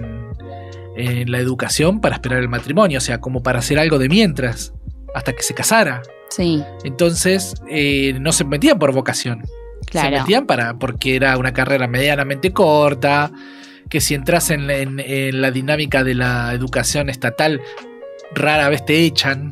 [0.97, 4.73] en la educación para esperar el matrimonio, o sea, como para hacer algo de mientras,
[5.13, 6.01] hasta que se casara.
[6.30, 9.43] Sí, Entonces, eh, no se metían por vocación.
[9.81, 10.19] Se claro.
[10.19, 13.31] metían para, porque era una carrera medianamente corta,
[13.91, 14.68] que si entras en,
[15.41, 17.61] la dinámica de la educación estatal,
[18.34, 19.51] rara vez te echan,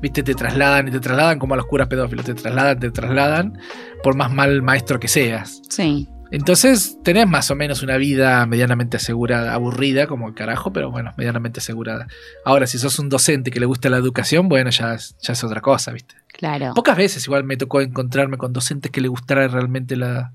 [0.00, 3.58] viste, te trasladan y te trasladan como a los curas pedófilos, te trasladan, te trasladan,
[4.02, 5.60] por más mal maestro que seas.
[5.68, 10.90] Sí, Entonces tenés más o menos una vida medianamente asegurada, aburrida como el carajo, pero
[10.90, 12.08] bueno, medianamente asegurada.
[12.44, 15.42] Ahora, si sos un docente que le gusta la educación, bueno, ya, es- ya es
[15.42, 16.14] otra cosa, ¿viste?
[16.36, 16.74] claro.
[16.74, 20.34] Pocas veces igual me tocó encontrarme con docentes que le gustara realmente la,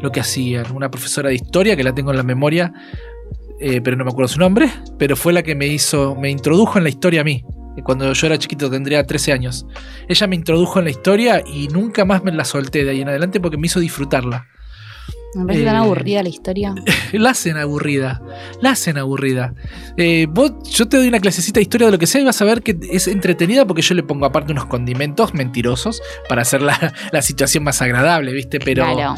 [0.00, 0.70] lo que hacían.
[0.70, 2.72] Una profesora de historia que la tengo en la memoria,
[3.58, 4.70] eh, pero no me acuerdo su nombre,
[5.00, 7.44] pero fue la que me hizo, me introdujo en la historia a mí.
[7.82, 9.66] Cuando yo era chiquito, tendría 13 años.
[10.06, 13.08] Ella me introdujo en la historia y nunca más me la solté de ahí en
[13.08, 14.46] adelante porque me hizo disfrutarla.
[15.34, 16.74] Me parece tan eh, aburrida la historia.
[17.12, 18.20] La hacen aburrida.
[18.60, 19.54] La hacen aburrida.
[19.96, 22.40] Eh, vos, yo te doy una clasecita de historia de lo que sea y vas
[22.42, 26.62] a ver que es entretenida porque yo le pongo aparte unos condimentos mentirosos para hacer
[26.62, 28.58] la, la situación más agradable, ¿viste?
[28.58, 29.14] Pero claro.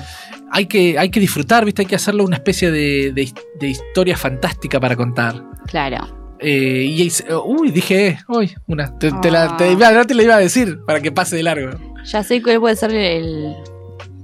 [0.51, 1.83] hay, que, hay que disfrutar, ¿viste?
[1.83, 5.43] Hay que hacerlo una especie de, de- de historia fantástica para contar.
[5.67, 6.37] Claro.
[6.41, 7.11] Eh, y,
[7.45, 8.99] uy, dije, uy, una.
[8.99, 9.57] Te, te la, Ah.
[9.57, 11.71] te- no te la iba a decir para que pase de largo.
[12.05, 13.55] Ya sé cuál puede ser el,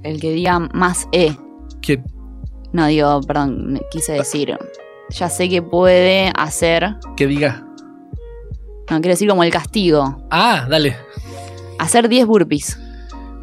[0.03, 1.33] el que diga más E.
[2.73, 4.57] No, digo, perdón, me quise decir.
[5.11, 6.95] Ya sé que puede hacer.
[7.17, 7.65] Que diga.
[8.89, 10.23] No, quiero decir como el castigo.
[10.29, 10.95] Ah, dale.
[11.79, 12.79] Hacer 10 burpees.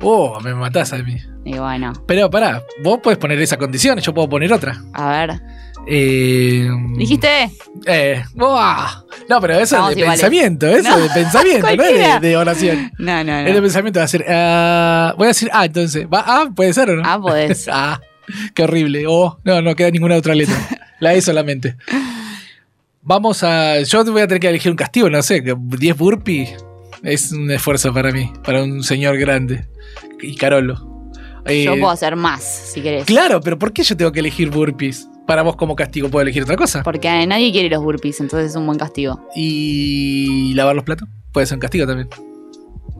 [0.02, 1.16] Oh, me matás a mí.
[1.44, 4.82] Y bueno, Pero pará, vos podés poner esa condición, yo puedo poner otra.
[4.92, 5.40] a ver.
[5.88, 7.48] Eh, ¿Dijiste?
[7.86, 9.04] Eh, ¡buah!
[9.28, 10.20] No, pero eso Estamos es de iguales.
[10.20, 12.92] pensamiento, eso No, es de pensamiento, no es de, de oración.
[12.98, 13.60] No, no, Es de no.
[13.62, 14.24] pensamiento, va a ser.
[14.28, 16.04] ah, voy a decir ah, entonces.
[16.12, 16.24] ¿Va?
[16.26, 17.02] Ah, puede ser o no?
[17.06, 17.68] Ah, podés.
[17.72, 18.00] ah,
[18.54, 19.04] qué horrible.
[19.06, 20.56] Oh, no, no queda ninguna otra letra.
[21.00, 21.76] La E solamente.
[23.02, 23.80] Vamos a.
[23.82, 26.56] Yo voy a tener que elegir un castigo, no sé, que 10 burpees.
[27.02, 29.68] Es un esfuerzo para mí, para un señor grande.
[30.20, 31.10] Y Carolo.
[31.44, 33.04] Eh, Yo puedo hacer más, si querés.
[33.04, 35.08] Claro, pero ¿por qué yo tengo que elegir burpees?
[35.26, 36.82] Para vos como castigo puedo elegir otra cosa.
[36.82, 39.28] Porque nadie quiere los burpees, entonces es un buen castigo.
[39.36, 41.08] Y lavar los platos.
[41.32, 42.08] Puede ser un castigo también.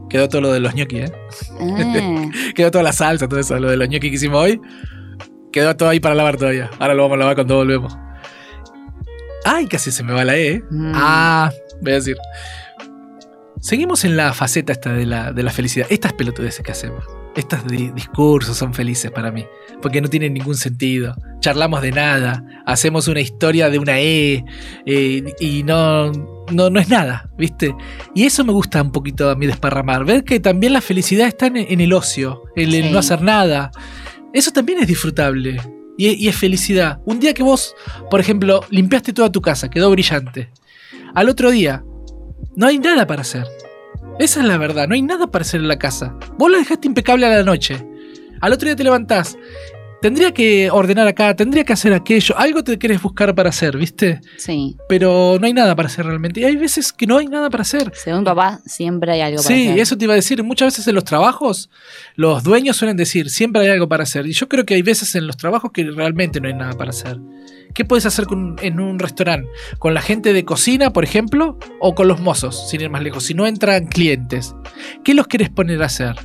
[0.09, 1.11] Quedó todo lo de los gnocchi, ¿eh?
[1.59, 4.61] Ah, Quedó toda la salsa, todo eso, lo de los gnocchi que hicimos hoy.
[5.57, 6.69] Quedó todo ahí para lavar todavía.
[6.77, 7.97] Ahora lo vamos a lavar cuando volvemos.
[9.43, 10.47] Ay, casi se me va la E.
[10.53, 10.63] ¿eh?
[10.69, 10.91] Mm.
[10.93, 11.51] Ah,
[11.81, 12.15] voy a decir.
[13.59, 15.87] Seguimos en la faceta esta de la, de la felicidad.
[15.89, 17.03] Estas pelotudeces que hacemos.
[17.35, 19.47] Estos di- discursos son felices para mí.
[19.81, 21.15] Porque no tienen ningún sentido.
[21.39, 22.43] Charlamos de nada.
[22.67, 24.45] Hacemos una historia de una E.
[24.85, 26.11] eh, y no,
[26.51, 27.75] no, no es nada, ¿viste?
[28.13, 30.05] Y eso me gusta un poquito a mí desparramar.
[30.05, 32.43] Ver que también la felicidad está en, en el ocio.
[32.55, 32.89] En el Sí.
[32.91, 33.71] no hacer nada.
[34.37, 35.59] Eso también es disfrutable.
[35.97, 36.99] Y, es felicidad.
[37.05, 37.75] Un día que vos,
[38.11, 40.51] por ejemplo, limpiaste toda tu casa, quedó brillante.
[41.15, 41.83] Al otro día,
[42.55, 43.45] no hay nada para hacer.
[44.19, 46.15] Esa es la verdad, no hay nada para hacer en la casa.
[46.37, 47.83] Vos la dejaste impecable a la noche.
[48.39, 49.35] Al otro día te levantás.
[49.99, 52.37] Tendría que ordenar acá, tendría que hacer aquello.
[52.37, 54.21] Algo te querés buscar para hacer, ¿viste?
[54.37, 54.77] sí.
[54.87, 56.39] Pero no hay nada para hacer realmente.
[56.39, 57.91] Y hay veces que no hay nada para hacer.
[57.95, 59.79] Según papá, siempre hay algo para Sí, hacer.
[59.79, 60.43] eso te iba a decir.
[60.43, 61.69] Muchas veces en los trabajos,
[62.15, 64.27] los dueños suelen decir, siempre hay algo para hacer.
[64.27, 66.91] Y yo creo que hay veces en los trabajos que realmente no hay nada para
[66.91, 67.17] hacer.
[67.73, 69.49] ¿Qué puedes hacer con- en un restaurante?
[69.79, 71.57] ¿Con la gente de cocina, por ejemplo?
[71.81, 73.23] ¿O con los mozos, sin ir más lejos?
[73.25, 74.55] Si no entran clientes,
[75.03, 76.15] ¿qué los querés poner a hacer?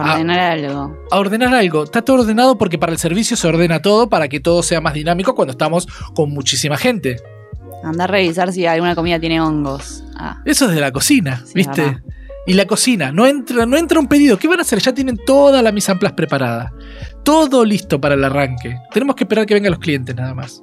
[0.00, 0.96] Ordenar algo.
[1.10, 1.84] A ordenar algo.
[1.84, 4.94] Está todo ordenado porque para el servicio se ordena todo para que todo sea más
[4.94, 7.16] dinámico cuando estamos con muchísima gente.
[7.84, 10.02] Andar a revisar si alguna comida tiene hongos.
[10.16, 11.82] Ah, Eso es de la cocina, Sí, ¿viste?
[11.82, 12.00] verdad.
[12.48, 14.38] Y la cocina, no entra, no entra un pedido.
[14.38, 14.78] ¿Qué van a hacer?
[14.78, 16.72] Ya tienen toda la mise en preparada.
[17.24, 18.78] Todo listo para el arranque.
[18.92, 20.62] Tenemos que esperar que vengan los clientes nada más.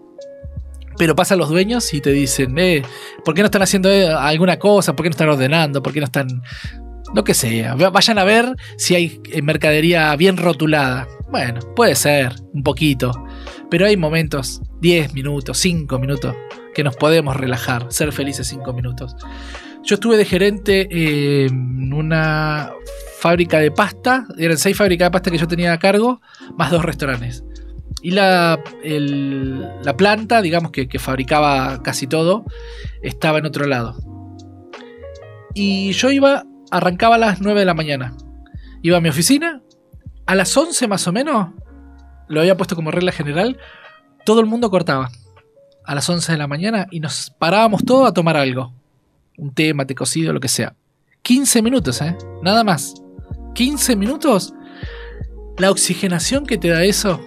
[0.98, 2.84] Pero pasan los dueños y te dicen, eh,
[3.26, 4.96] ¿por qué no están haciendo eh, alguna cosa?
[4.96, 5.84] ¿Por qué no están ordenando?
[5.84, 6.42] ¿Por qué no están...?
[7.14, 7.76] Lo que sea.
[7.76, 11.08] Va- Vayan a ver si hay eh, mercadería bien rotulada.
[11.30, 13.12] Bueno, puede ser, un poquito.
[13.70, 16.36] Pero hay momentos, 10 minutos, 5 minutos,
[16.74, 19.16] que nos podemos relajar, ser felices 5 minutos.
[19.84, 22.72] Yo estuve de gerente eh, en una
[23.20, 24.26] fábrica de pasta.
[24.38, 26.22] Eran seis fábricas de pasta que yo tenía a cargo,
[26.58, 27.44] más dos restaurantes.
[28.02, 28.60] Y la,
[29.84, 32.46] la planta, digamos que, que fabricaba casi todo,
[33.02, 33.98] estaba en otro lado.
[35.54, 36.44] Y yo iba,
[36.78, 38.16] arrancaba a las 9 de la mañana.
[38.82, 39.62] Iba a mi oficina,
[40.26, 41.50] a las 11 más o menos,
[42.28, 43.58] lo había puesto como regla general,
[44.26, 45.10] todo el mundo cortaba.
[45.86, 48.74] A las 11 de la mañana y nos parábamos todos a tomar algo
[49.38, 50.76] un té, mate cocido, lo que sea.
[51.24, 52.16] 15 minutos, ¿eh?
[52.42, 52.96] Nada más.
[53.56, 54.54] 15 minutos.
[55.58, 57.22] La oxigenación que te da eso.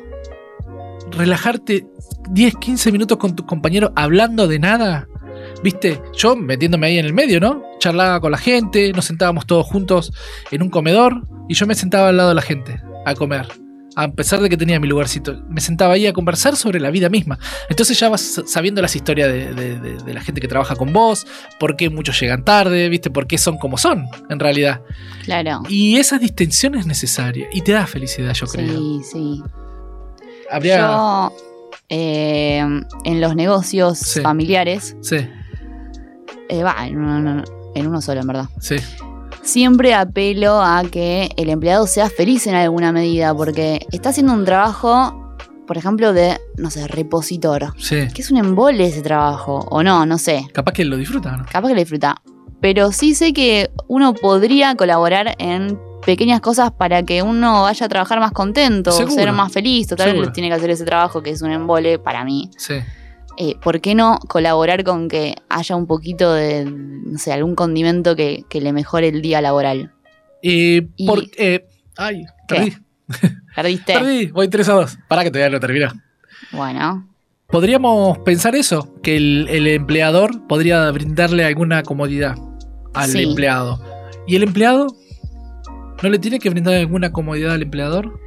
[1.11, 1.87] Relajarte
[2.31, 5.09] 10, 15 minutos con tu compañero hablando de nada.
[5.63, 6.01] ¿Viste?
[6.17, 7.63] Yo metiéndome ahí en el medio, ¿no?
[7.79, 10.13] Charlaba con la gente, nos sentábamos todos juntos
[10.51, 13.47] en un comedor y yo me sentaba al lado de la gente a comer.
[13.99, 17.09] A pesar de que tenía mi lugarcito, me sentaba ahí a conversar sobre la vida
[17.09, 17.39] misma.
[17.71, 20.93] Entonces ya vas sabiendo las historias de, de- de- de la gente que trabaja con
[20.93, 21.27] vos,
[21.59, 23.09] por qué muchos llegan tarde, ¿viste?
[23.09, 24.83] Por qué son como son, en realidad.
[25.25, 25.63] claro.
[25.71, 28.69] Y esa distinción es necesaria y te da felicidad, yo creo.
[28.69, 29.43] Sí, sí.
[30.51, 30.79] Habría.
[30.81, 31.33] Yo,
[31.89, 32.59] eh,
[33.05, 34.21] en los negocios Sí.
[34.21, 35.17] familiares, Sí,
[36.49, 37.45] eh, va, en uno, no,
[37.75, 38.49] en uno solo, en verdad.
[38.61, 38.77] sí,
[39.43, 44.45] Siempre apelo a que el empleado sea feliz en alguna medida, porque está haciendo un
[44.45, 45.37] trabajo,
[45.69, 47.73] por ejemplo, de, no sé, repositor.
[47.79, 48.09] sí.
[48.13, 50.49] Que es un embole ese trabajo, o no, no sé.
[50.53, 51.45] Capaz que lo disfruta, ¿no?
[51.51, 52.17] Capaz que lo disfruta.
[52.61, 57.89] Pero sí sé que uno podría colaborar en pequeñas cosas para que uno vaya a
[57.89, 59.15] trabajar más contento, Seguro.
[59.15, 59.87] ser más feliz.
[59.87, 60.33] Total, Seguro.
[60.33, 62.51] tiene que hacer ese trabajo que es un embole para mí.
[62.57, 62.75] Sí.
[63.39, 68.17] Eh, ¿Por qué no colaborar con que haya un poquito de, no sé, algún condimento
[68.17, 69.93] que, que le mejore el día laboral?
[70.43, 71.23] Y Y- por.
[71.37, 72.73] eh, ay, perdí.
[73.55, 73.93] ¿Perdiste?
[73.95, 74.99] Perdí, voy 3 a 2.
[75.09, 75.93] Pará que todavía no terminó.
[76.53, 77.09] Bueno,
[77.49, 82.35] Podríamos pensar eso, que el, el empleador podría brindarle alguna comodidad
[82.93, 83.23] al Sí.
[83.23, 83.81] empleado.
[84.27, 84.89] ¿Y el empleado?
[86.03, 88.19] ¿No le tiene que brindar alguna comodidad al empleador?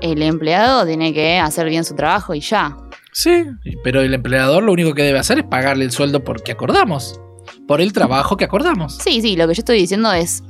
[0.00, 2.76] el empleado tiene que hacer bien su trabajo y ya.
[3.12, 3.44] Sí,
[3.84, 7.20] pero el empleador lo único que debe hacer es pagarle el sueldo porque acordamos.
[7.68, 8.96] Por el trabajo que acordamos.
[8.98, 10.42] Sí, sí, lo que yo estoy diciendo es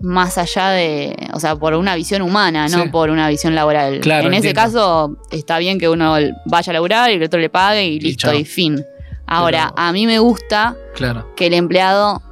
[0.00, 2.88] más allá de, o sea, por una visión humana, no Sí.
[2.88, 4.00] por una visión laboral.
[4.00, 4.60] Claro, en ese entiendo.
[4.60, 6.14] caso está bien que uno
[6.46, 8.34] vaya a laburar y el otro le pague y listo, chao.
[8.38, 8.82] y, fin.
[9.26, 11.32] Ahora, Pero- a mí me gusta Claro.
[11.36, 12.22] que el empleado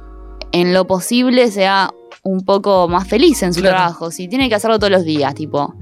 [0.51, 1.89] en lo posible sea
[2.21, 3.77] un poco más feliz en su Claro.
[3.77, 4.11] trabajo.
[4.11, 5.75] Si tiene que hacerlo todos los días, tipo,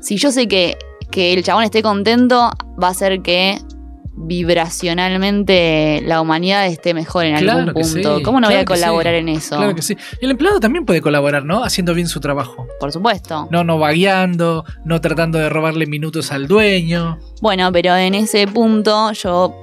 [0.00, 0.76] si yo sé que,
[1.10, 2.50] que el chabón esté contento,
[2.82, 3.58] va a hacer que
[4.22, 8.16] vibracionalmente la humanidad esté mejor en Claro algún punto.
[8.18, 9.56] sí, ¿Cómo no voy a sí, colaborar en eso?
[9.56, 9.96] Claro que sí.
[10.20, 11.64] Y el empleado también puede colaborar, ¿no?
[11.64, 12.66] Haciendo bien su trabajo.
[12.78, 13.48] Por supuesto.
[13.50, 17.18] No, no vagueando, no tratando de robarle minutos al dueño.
[17.40, 19.54] Bueno, pero en ese punto yo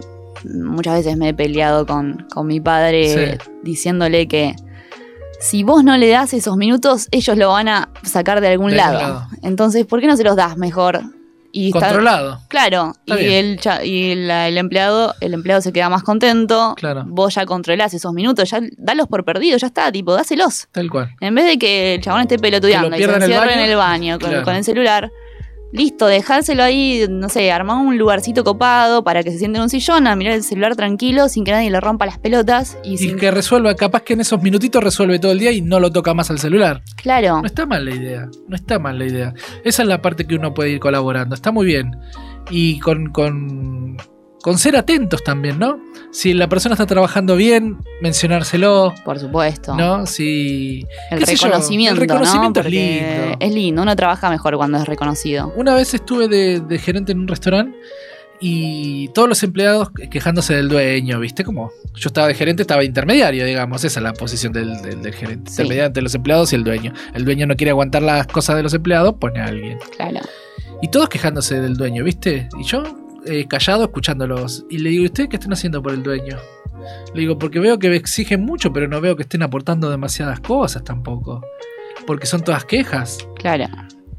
[0.45, 3.48] muchas veces me he peleado con, con mi padre Sí.
[3.64, 4.56] diciéndole que
[5.40, 8.80] si vos no le das esos minutos, ellos lo van a sacar de algún De
[8.82, 9.14] algún lado.
[9.19, 9.28] lado.
[9.44, 11.02] Entonces, ¿por qué no se los das mejor?
[11.52, 12.41] Y está- Controlado.
[12.49, 16.74] Claro, Está y, el, y la- el empleado el empleado se queda más contento.
[16.78, 17.03] Claro.
[17.07, 20.68] Vos ya controlás esos minutos, ya dalos por perdidos, ya está, tipo, dáselos.
[20.72, 21.10] Tal cual.
[21.22, 23.60] En vez de que el chabón esté pelotudeando y se pierda en el encierre en
[23.60, 23.72] baño.
[23.72, 24.44] el baño con, Claro.
[24.45, 25.11] con el celular,
[25.72, 29.69] listo, dejárselo ahí, no sé, armar un lugarcito copado para que se siente en un
[29.69, 32.98] sillón a mirar el celular tranquilo sin que nadie le rompa las pelotas y, Y
[32.98, 35.91] sin que resuelva, capaz que en esos minutitos resuelve todo el día y no lo
[35.91, 36.81] toca más al celular.
[36.95, 39.34] Claro, No está mal la idea, no está mal la idea.
[39.64, 41.98] Esa es la parte que uno puede ir colaborando, está muy bien.
[42.49, 43.98] Y con, con,
[44.48, 45.78] con ser atentos también, ¿no?
[46.10, 49.76] Si la persona está trabajando bien, mencionárselo, por supuesto.
[49.76, 50.06] ¿no?
[50.06, 50.86] Si...
[51.11, 52.68] El yo, reconocimiento, el reconocimiento ¿no?
[52.69, 53.38] es lindo.
[53.41, 55.52] Es lindo, uno trabaja mejor cuando es reconocido.
[55.57, 57.78] Una vez estuve de, de gerente en un restaurante
[58.40, 61.44] y todos los empleados quejándose del dueño, ¿viste?
[61.44, 63.84] Como yo estaba de gerente, estaba de intermediario, digamos.
[63.84, 65.52] Esa es la posición del, del- del gerente.
[65.52, 65.56] Sí.
[65.56, 66.94] Intermediario entre los empleados y el dueño.
[67.14, 69.78] El dueño no quiere aguantar las cosas de los empleados, pone a alguien.
[69.98, 70.22] Claro.
[70.82, 72.48] Y todos quejándose del dueño, ¿viste?
[72.60, 72.84] Y yo
[73.28, 74.66] eh, callado escuchándolos.
[74.70, 76.38] Y le digo, ¿y ustedes qué están haciendo por el dueño?
[77.14, 80.84] Le digo, porque veo que exigen mucho, pero no veo que estén aportando demasiadas cosas
[80.84, 81.44] tampoco.
[82.06, 83.18] Porque son todas quejas.
[83.36, 83.66] Claro.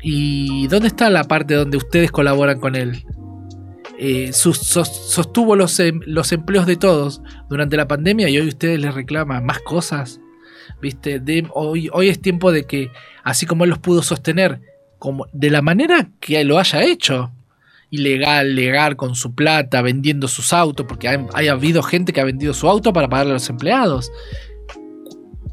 [0.02, 3.04] ¿Y dónde está la parte donde ustedes colaboran con él?
[3.98, 8.46] Eh, sus- sos- sostuvo los, em- los empleos de todos durante la pandemia y hoy
[8.48, 10.20] ustedes les reclaman más cosas.
[10.80, 11.18] ¿Viste?
[11.18, 12.90] De- hoy, hoy es tiempo de que,
[13.24, 14.60] así como él los pudo sostener,
[14.98, 17.32] como, de la manera que lo haya hecho,
[17.90, 22.24] ilegal, legal, con su plata, vendiendo sus autos, porque hay, hay habido gente que ha
[22.24, 24.10] vendido su auto para pagarle a los empleados.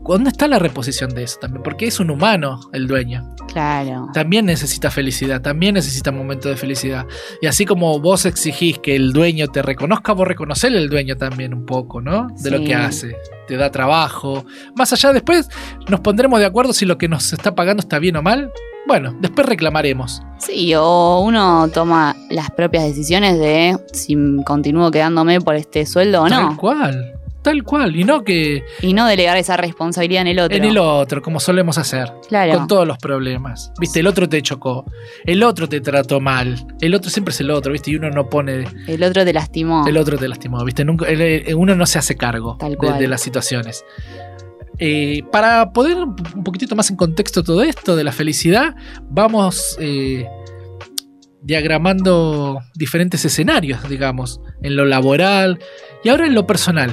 [0.07, 1.63] ¿Dónde está la reposición de eso también?
[1.63, 4.09] Porque es un humano el dueño Claro.
[4.13, 7.07] también necesita felicidad, también necesita momentos de felicidad.
[7.41, 11.55] Y así como vos exigís que el dueño te reconozca, vos reconocerle al dueño también
[11.55, 12.27] un poco, ¿no?
[12.39, 13.15] De lo que hace.
[13.47, 14.45] Te da trabajo.
[14.75, 15.49] Más allá, después
[15.89, 18.51] nos pondremos de acuerdo si lo que nos está pagando está bien o mal.
[18.87, 20.21] Bueno, después reclamaremos.
[20.37, 26.27] Sí, o uno toma las propias decisiones de si continúo quedándome por este sueldo o
[26.27, 26.57] Tal no.
[26.57, 27.95] cual, tal cual.
[27.95, 30.55] Y no que Y no delegar esa responsabilidad en el otro.
[30.57, 32.11] en el otro, como solemos hacer.
[32.27, 32.53] Claro.
[32.59, 33.71] Con todos los problemas.
[33.79, 34.85] Viste, el otro te chocó.
[35.25, 36.67] El otro te trató mal.
[36.81, 38.65] El otro siempre es el otro, viste, y uno no pone.
[38.87, 39.87] El otro te lastimó.
[39.87, 40.85] El otro te lastimó, ¿viste?
[40.85, 43.83] Nunca, el- el- uno no se hace cargo Tal de las situaciones.
[44.77, 48.76] Eh, para poder un poquitito más en contexto todo esto de la felicidad,
[49.10, 50.27] vamos eh,
[51.41, 55.60] diagramando diferentes escenarios, digamos, en lo laboral
[56.03, 56.91] y ahora en lo personal,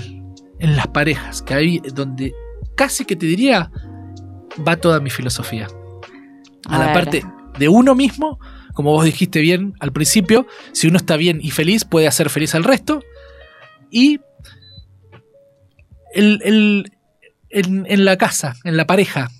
[0.60, 2.32] en las parejas, que hay donde
[2.76, 3.70] casi que te diría
[4.66, 5.66] va toda mi filosofía.
[6.68, 6.94] A, A la ver.
[6.94, 7.24] parte
[7.58, 8.38] de uno mismo,
[8.74, 12.54] como vos dijiste bien al principio, si uno está bien y feliz, puede hacer feliz
[12.54, 13.00] al resto.
[13.90, 14.20] Y
[16.14, 16.92] el- el-
[17.52, 19.30] en, en la casa, en la pareja,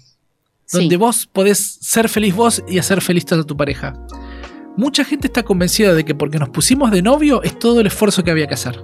[0.64, 0.78] Sí.
[0.78, 3.92] donde vos podés ser feliz vos y hacer feliz a tu pareja.
[4.76, 8.24] Mucha gente está convencida de que porque nos pusimos de novio es todo el esfuerzo
[8.24, 8.80] que había que hacer.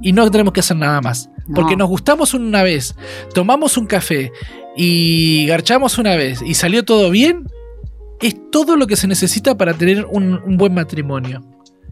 [0.00, 1.28] Y no tenemos que hacer nada más.
[1.46, 1.54] No.
[1.54, 2.96] Porque nos gustamos una vez,
[3.32, 4.32] tomamos un café
[4.76, 7.46] y garchamos una vez y salió todo bien,
[8.20, 11.44] es todo lo que se necesita para tener un, un buen matrimonio.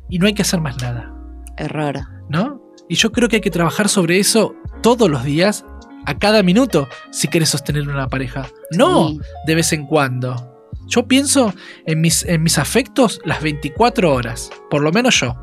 [0.09, 1.15] Y no hay que hacer más nada.
[1.59, 2.01] Error.
[2.29, 2.61] ¿no?
[2.89, 5.65] Y yo creo que hay que trabajar sobre eso todos los días,
[6.07, 8.49] a cada minuto, si quieres sostener una pareja.
[8.71, 9.21] No Sí.
[9.47, 10.47] de vez en cuando.
[10.87, 11.55] Yo pienso
[11.87, 15.37] en mis, en mis afectos las 24 horas, por lo menos yo.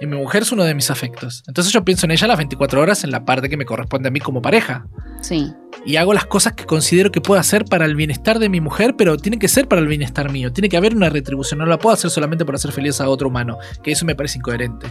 [0.00, 1.44] Y mi mujer es uno de mis afectos.
[1.46, 4.10] Entonces yo pienso en ella las 24 horas en la parte que me corresponde a
[4.10, 4.86] mí como pareja.
[5.20, 5.52] Sí.
[5.86, 8.96] Y hago las cosas que considero que puedo hacer para el bienestar de mi mujer,
[8.98, 10.52] pero tiene que ser para el bienestar mío.
[10.52, 11.58] Tiene que haber una retribución.
[11.60, 13.58] No la puedo hacer solamente por hacer feliz a otro humano.
[13.84, 14.88] Que eso me parece incoherente.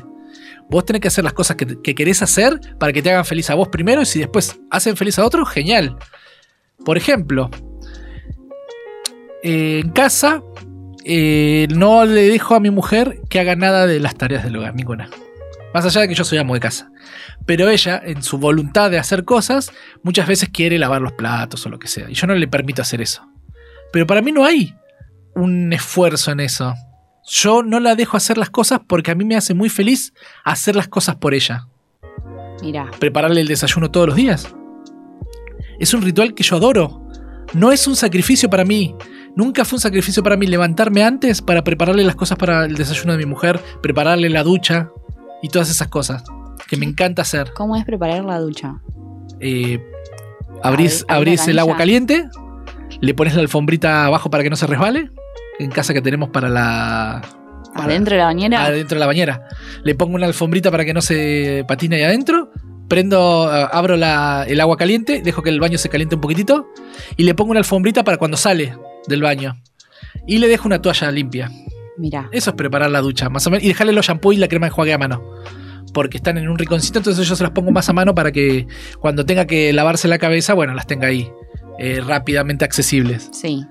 [0.70, 3.50] Vos tenés que hacer las cosas que, que querés hacer para que te hagan feliz
[3.50, 5.98] a vos primero y si después hacen feliz a otro, genial.
[6.86, 7.50] Por ejemplo,
[9.44, 10.42] en casa
[11.04, 14.76] eh, no le dejo a mi mujer que haga nada de las tareas del hogar,
[14.76, 15.10] ninguna.
[15.74, 16.92] Más allá de que yo soy amo de casa.
[17.46, 19.72] Pero ella, en su voluntad de hacer cosas,
[20.04, 22.10] muchas veces quiere lavar los platos o lo que sea.
[22.10, 23.26] Y yo no le permito hacer eso.
[23.92, 24.76] Pero para mí no hay
[25.34, 26.74] un esfuerzo en eso.
[27.28, 30.76] Yo no la dejo hacer las cosas porque a mí me hace muy feliz hacer
[30.76, 31.68] las cosas por ella.
[32.62, 32.90] Mira.
[33.00, 34.54] Prepararle el desayuno todos los días.
[35.80, 37.08] Es un ritual que yo adoro.
[37.54, 38.96] No es un sacrificio para mí.
[39.36, 43.14] Nunca fue un sacrificio para mí levantarme antes para prepararle las cosas para el desayuno
[43.14, 44.90] de mi mujer, prepararle la ducha.
[45.44, 46.24] y todas esas cosas
[46.68, 47.52] que me encanta hacer.
[47.54, 48.80] ¿Cómo es preparar la ducha?
[49.40, 49.84] Eh,
[50.62, 52.30] abrís, abrís el agua caliente,
[53.00, 55.12] le pones la alfombrita abajo para que no se resbale.
[55.64, 57.22] En casa que tenemos para la.
[57.74, 58.66] para- ¿Adentro de la bañera?
[58.66, 59.48] adentro de la bañera.
[59.84, 62.52] Le pongo una alfombrita para que no se patine ahí adentro.
[62.88, 66.68] Prendo, eh, abro la- el agua caliente, dejo que el baño se caliente un poquitito.
[67.16, 68.76] Y le pongo una alfombrita para cuando sale
[69.08, 69.62] del baño.
[70.28, 71.50] Y le dejo una toalla limpia.
[71.98, 72.28] Mira.
[72.32, 73.64] Eso es preparar la ducha, más o menos.
[73.64, 75.24] Y dejarle los shampoos y la crema de enjuague a mano.
[75.94, 78.66] Porque están en un rinconcito, entonces yo se las pongo más a mano para que
[79.00, 81.30] cuando tenga que lavarse la cabeza, bueno, las tenga ahí.
[81.84, 83.30] eh, rápidamente accesibles.
[83.32, 83.66] Sí.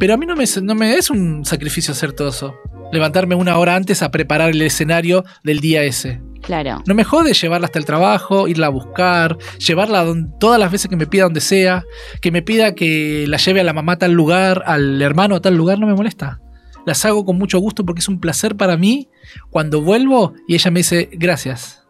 [0.00, 2.56] Pero a mí no me, no me es un sacrificio hacer todo eso.
[2.92, 6.20] Levantarme una hora antes a preparar el escenario del día ese.
[6.42, 6.82] Claro.
[6.86, 10.88] No me jode llevarla hasta el trabajo, irla a buscar, llevarla don- todas las veces
[10.88, 11.84] que me pida donde sea,
[12.22, 15.40] que me pida que la lleve a la mamá a tal lugar, al hermano a
[15.40, 16.40] tal lugar, no me molesta.
[16.86, 19.08] Las hago con mucho gusto porque es un placer para mí
[19.50, 21.84] cuando vuelvo y ella me dice gracias.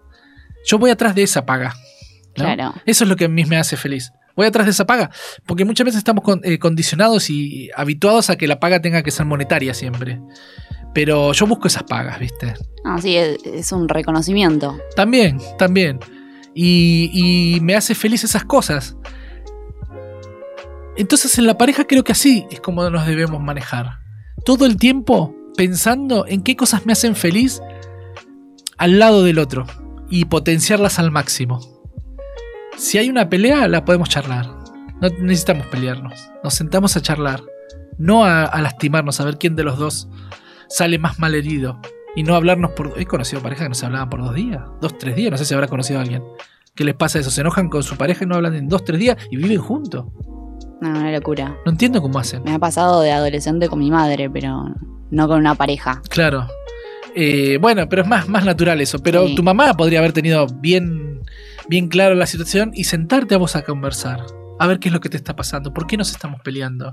[0.66, 1.74] Yo voy atrás de esa paga.
[2.36, 2.44] ¿no?
[2.44, 2.74] Claro.
[2.86, 4.12] Eso es lo que a mí me hace feliz.
[4.36, 5.10] Voy atrás de esa paga.
[5.46, 9.10] Porque muchas veces estamos con- eh, condicionados y habituados a que la paga tenga que
[9.10, 10.20] ser monetaria siempre.
[10.94, 12.54] Pero yo busco esas pagas, ¿viste?
[12.84, 14.76] Ah, sí, es, es un reconocimiento.
[14.96, 16.00] También, también.
[16.54, 17.10] Y,
[17.56, 18.96] y me hace feliz esas cosas.
[20.96, 24.00] Entonces en la pareja creo que así es como nos debemos manejar.
[24.44, 27.60] Todo el tiempo pensando en qué cosas me hacen feliz
[28.76, 29.66] al lado del otro
[30.10, 31.60] y potenciarlas al máximo.
[32.76, 34.46] Si hay una pelea, la podemos charlar.
[35.00, 36.30] No necesitamos pelearnos.
[36.42, 37.40] Nos sentamos a charlar.
[37.98, 40.08] No a, a lastimarnos, a ver quién de los dos
[40.68, 41.80] sale más mal herido.
[42.16, 42.94] Y no hablarnos por.
[42.98, 45.30] He conocido parejas que no se hablaban por dos días, dos, tres días.
[45.30, 46.22] No sé si habrá conocido a alguien.
[46.74, 47.30] ¿Qué les pasa eso?
[47.30, 50.06] Se enojan con su pareja y no hablan en dos, tres días y viven juntos.
[50.80, 51.56] No, una locura.
[51.66, 52.42] No entiendo cómo hacen.
[52.42, 54.74] Me ha pasado de adolescente con mi madre, pero
[55.10, 56.00] no con una pareja.
[56.08, 56.46] Claro.
[57.14, 58.98] Eh, bueno, pero es más, más natural eso.
[59.00, 59.34] Pero Sí.
[59.34, 61.20] tu mamá podría haber tenido bien,
[61.70, 64.26] bien claro la situación y sentarte a vos a conversar.
[64.58, 65.72] A ver qué es lo que te está pasando.
[65.72, 66.92] ¿Por qué nos estamos peleando?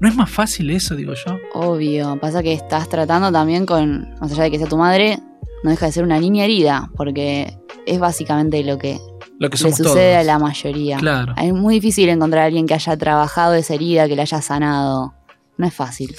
[0.00, 1.36] ¿No es más fácil eso, digo yo?
[1.52, 2.18] Obvio.
[2.20, 5.18] Pasa que estás tratando también con, más allá de que sea tu madre,
[5.64, 8.98] no deja de ser una niña herida, porque es básicamente lo que
[9.38, 9.82] Lo que le sucede
[10.12, 10.20] todos.
[10.20, 10.96] a la mayoría.
[10.98, 11.34] Claro.
[11.36, 15.12] Es muy difícil encontrar a alguien que haya trabajado esa herida, que la haya sanado.
[15.58, 16.14] No es fácil.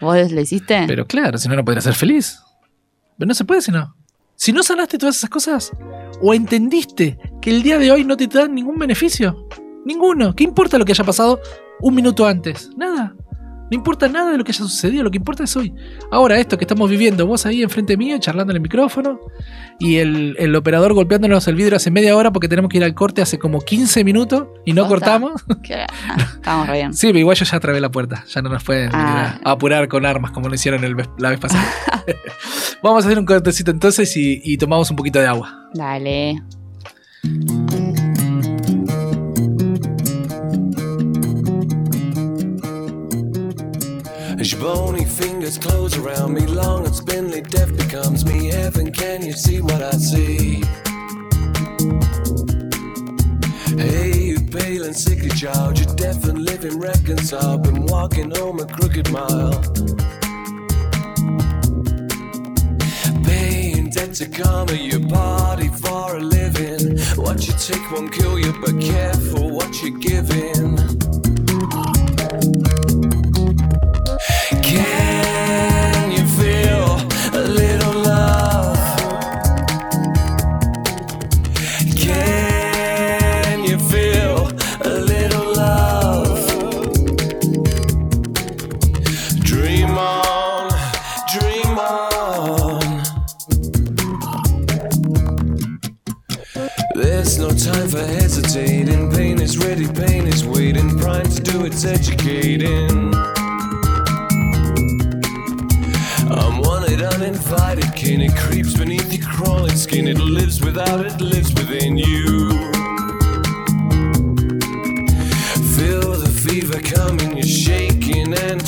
[0.00, 0.84] ¿Vos lo hiciste?
[0.86, 2.38] Pero claro, si no, no podría ser feliz.
[3.16, 3.94] Pero no se puede si no.
[4.42, 5.70] Si no sanaste todas esas cosas,
[6.20, 9.46] o entendiste que el día de hoy no te dan ningún beneficio,
[9.84, 10.34] ninguno.
[10.34, 11.40] ¿Qué importa lo que haya pasado
[11.78, 12.68] un minuto antes?
[12.76, 13.14] Nada.
[13.72, 15.72] No importa nada de lo que haya sucedido, lo que importa es hoy.
[16.10, 19.18] Ahora, esto que estamos viviendo, vos ahí enfrente mío, charlando en el micrófono,
[19.78, 22.92] y el, el operador golpeándonos el vidrio hace media hora porque tenemos que ir al
[22.92, 25.42] corte hace como 15 minutos y no cortamos.
[25.72, 26.92] Ah, Estamos re bien.
[26.92, 28.24] Sí, pero igual yo ya trabé la puerta.
[28.28, 29.40] Ya no nos pueden Ah.
[29.42, 31.64] a, apurar con armas como lo hicieron el la vez pasada.
[32.82, 35.70] Vamos a hacer un cortecito entonces y, y tomamos un poquito de agua.
[35.72, 36.42] Dale.
[44.62, 48.46] Bony fingers close around me, long and spindly, death becomes me.
[48.46, 50.62] Heaven, can you see what I see?
[53.76, 57.64] Hey, you pale and sickly child, you're deaf and living reconciled.
[57.64, 59.60] Been walking home a crooked mile.
[63.24, 66.98] Paying debt to karma, your body for a living.
[67.16, 71.21] What you take won't kill you, but careful what you're giving.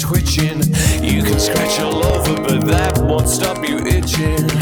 [0.04, 0.60] Twitching.
[1.02, 4.53] You can scratch all over, but that won't stop you itching.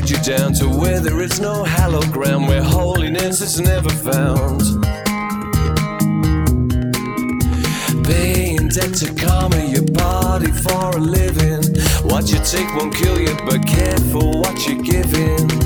[0.00, 4.60] Dragged you down to where there is no hallowed ground, where holiness is never found.
[8.04, 11.64] Paying debt to karma, your body for a living.
[12.08, 15.57] What you take won't kill you, but careful what you're giving.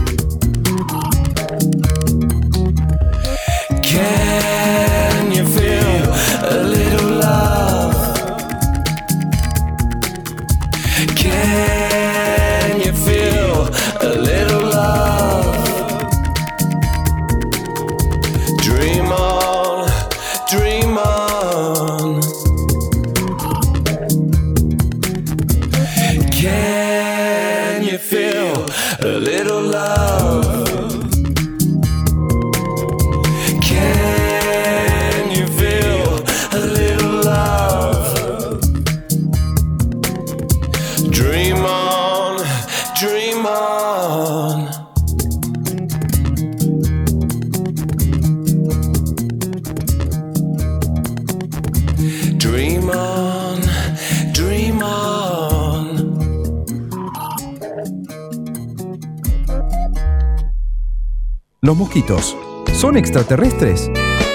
[61.64, 62.36] ¿Los mosquitos
[62.74, 63.88] son extraterrestres?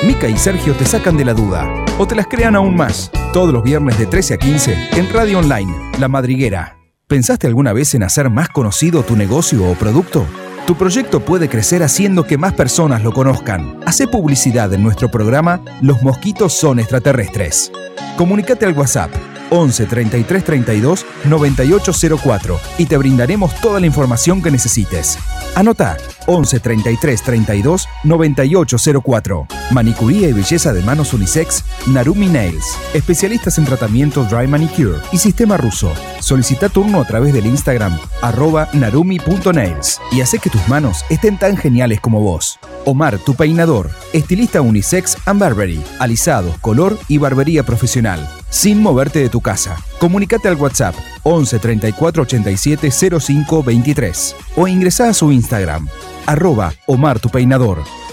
[0.06, 1.68] Mica y Sergio te sacan de la duda
[2.00, 3.12] o te las crean aún más.
[3.34, 6.78] Todos los viernes de 13 a 15 en Radio Online, La Madriguera.
[7.06, 10.26] ¿Pensaste alguna vez en hacer más conocido tu negocio o producto?
[10.66, 13.78] Tu proyecto puede crecer haciendo que más personas lo conozcan.
[13.86, 17.74] Hace publicidad en nuestro programa Los mosquitos son extraterrestres.
[18.16, 19.12] Comunicate al WhatsApp
[19.50, 25.20] 11 33 32 9804 y te brindaremos toda la información que necesites.
[25.56, 25.98] Anota
[26.28, 29.48] 11 33 32 9804.
[29.72, 32.78] Manicuría y belleza de manos unisex Narumi Nails.
[32.94, 35.92] Especialistas en tratamiento Dry Manicure y sistema ruso.
[36.20, 41.58] Solicita turno a través del Instagram arroba narumi.nails y hace que tus manos estén tan
[41.58, 42.60] geniales como vos.
[42.86, 43.90] Omar, tu peinador.
[44.14, 45.84] Estilista unisex and barbery.
[46.00, 48.28] Alisados, color y barbería profesional.
[48.50, 49.78] Sin moverte de tu casa.
[50.00, 55.88] Comunicate al WhatsApp 11 34 87 05 23 o ingresa a su Instagram
[56.28, 57.20] arroba Omar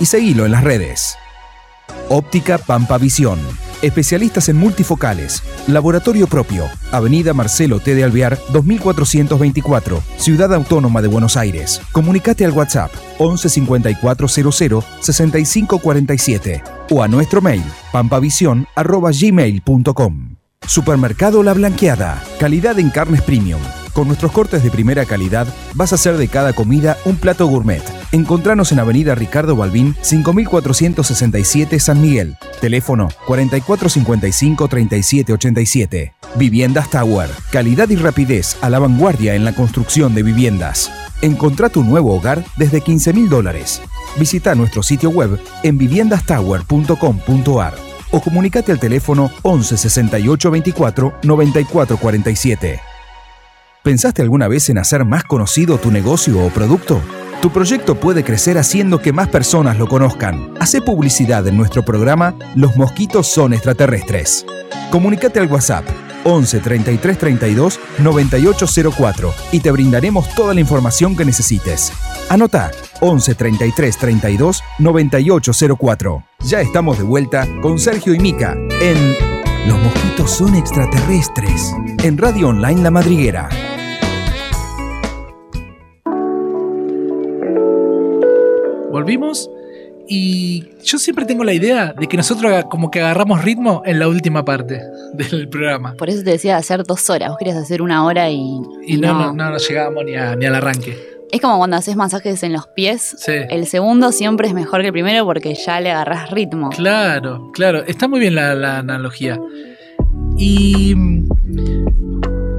[0.00, 1.18] y seguilo en las redes.
[2.08, 3.38] Óptica Pampa Visión.
[3.82, 5.42] Especialistas en multifocales.
[5.66, 6.64] Laboratorio propio.
[6.90, 7.94] Avenida Marcelo T.
[7.94, 10.02] de Alvear, 2424.
[10.16, 11.82] Ciudad Autónoma de Buenos Aires.
[11.92, 20.33] Comunicate al WhatsApp 11 54 00 65 47 o a nuestro mail pampavision.gmail.com.
[20.66, 22.22] Supermercado La Blanqueada.
[22.38, 23.60] Calidad en carnes premium.
[23.92, 27.82] Con nuestros cortes de primera calidad vas a hacer de cada comida un plato gourmet.
[28.12, 32.38] Encontranos en Avenida Ricardo Balbín, 5467 San Miguel.
[32.60, 36.14] Teléfono 4455-3787.
[36.36, 37.30] Viviendas Tower.
[37.52, 40.90] Calidad y rapidez a la vanguardia en la construcción de viviendas.
[41.22, 43.80] Encontrá tu nuevo hogar desde 15 mil dólares.
[44.18, 52.80] Visita nuestro sitio web en viviendastower.com.ar o comunicate al teléfono 11 68 24 94 47.
[53.82, 57.02] ¿Pensaste alguna vez en hacer más conocido tu negocio o producto?
[57.42, 60.54] Tu proyecto puede crecer haciendo que más personas lo conozcan.
[60.60, 64.46] Hace publicidad en nuestro programa Los mosquitos son extraterrestres.
[64.90, 65.84] Comunicate al WhatsApp
[66.24, 71.92] 11 33 32 9804 y te brindaremos toda la información que necesites.
[72.28, 72.70] Anota
[73.00, 76.24] 11 33 32 9804.
[76.46, 79.16] Ya estamos de vuelta con Sergio y Mica en
[79.68, 81.72] Los mosquitos son extraterrestres
[82.02, 83.48] en Radio Online La Madriguera.
[88.90, 89.50] Volvimos
[90.08, 94.08] y yo siempre tengo la idea de que nosotros como que agarramos ritmo en la
[94.08, 94.80] última parte
[95.14, 95.94] del programa.
[95.94, 97.30] Por eso te decía hacer dos horas.
[97.30, 98.42] Vos querías hacer una hora y.
[98.86, 101.14] Y no, no, no, no llegábamos ni, a- ni al arranque.
[101.32, 103.16] Es como cuando haces masajes en los pies.
[103.18, 103.32] Sí.
[103.48, 106.70] El segundo siempre es mejor que el primero porque ya le agarrás ritmo.
[106.70, 107.82] Claro, claro.
[107.86, 109.40] Está muy bien la, la analogía.
[110.36, 110.94] Y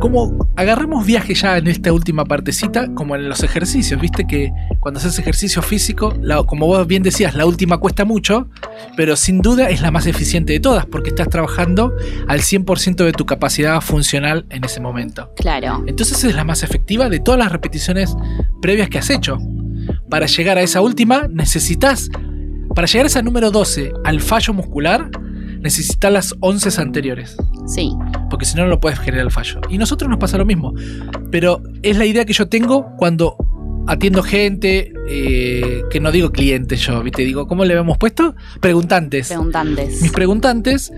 [0.06, 5.00] como agarramos viaje ya en esta última partecita, como en los ejercicios, viste que cuando
[5.00, 8.48] haces ejercicio físico, la- como vos bien decías, la última cuesta mucho,
[8.96, 11.92] pero sin duda es la más eficiente de todas, porque estás trabajando
[12.28, 15.32] al 100% de tu capacidad funcional en ese momento.
[15.38, 15.84] Claro.
[15.88, 18.16] Entonces es la más efectiva de todas las repeticiones
[18.62, 19.40] previas que has hecho.
[20.08, 22.10] Para llegar a esa última, necesitas,
[22.76, 25.10] para llegar a esa número 12, al fallo muscular,
[25.66, 27.36] necesitas las 11 anteriores.
[27.66, 27.92] Sí.
[28.30, 29.60] Porque si no, no lo puedes generar el fallo.
[29.68, 30.74] Y nosotros nos pasa lo mismo.
[31.32, 33.36] Pero es la idea que yo tengo cuando
[33.88, 37.24] atiendo gente, eh, que no digo clientes yo, ¿viste?
[37.24, 38.36] Digo, ¿cómo le habíamos puesto?
[38.62, 39.30] Preguntantes.
[39.30, 40.02] Preguntantes.
[40.04, 40.94] Mis preguntantes,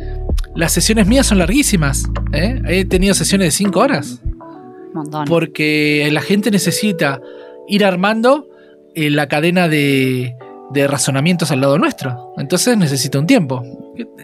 [0.53, 2.03] las sesiones mías son larguísimas.
[2.33, 2.61] ¿eh?
[2.67, 4.21] He tenido sesiones de 5 horas.
[4.25, 5.25] Un montón.
[5.29, 7.21] Porque la gente necesita
[7.69, 8.49] ir armando
[8.95, 10.35] eh, la cadena de,
[10.71, 12.33] de razonamientos al lado nuestro.
[12.37, 13.63] Entonces necesita un tiempo.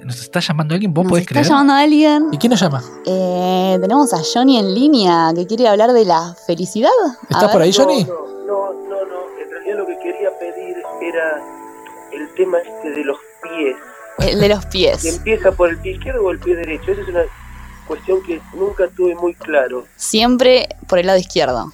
[0.03, 0.93] ¿Nos está llamando alguien?
[0.93, 1.45] ¿Vos Nos podés está creer?
[1.47, 2.27] llamando alguien.
[2.31, 2.83] ¿Y quién nos llama?
[3.05, 6.89] Eh, tenemos a Johnny en línea que quiere hablar de la felicidad.
[7.07, 8.03] A ¿Estás por ahí, Johnny?
[8.03, 8.13] No,
[8.47, 9.41] no, no.
[9.41, 11.41] En realidad lo que quería pedir era
[12.13, 13.75] el tema este de los pies.
[14.19, 15.05] El de los pies.
[15.05, 16.91] empieza por el pie izquierdo o el pie derecho.
[16.91, 17.23] Esa es una
[17.87, 19.85] cuestión que nunca tuve muy claro.
[19.95, 21.71] Siempre por el lado izquierdo.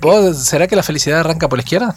[0.00, 1.96] ¿Vos- ¿Será que la felicidad arranca por la izquierda?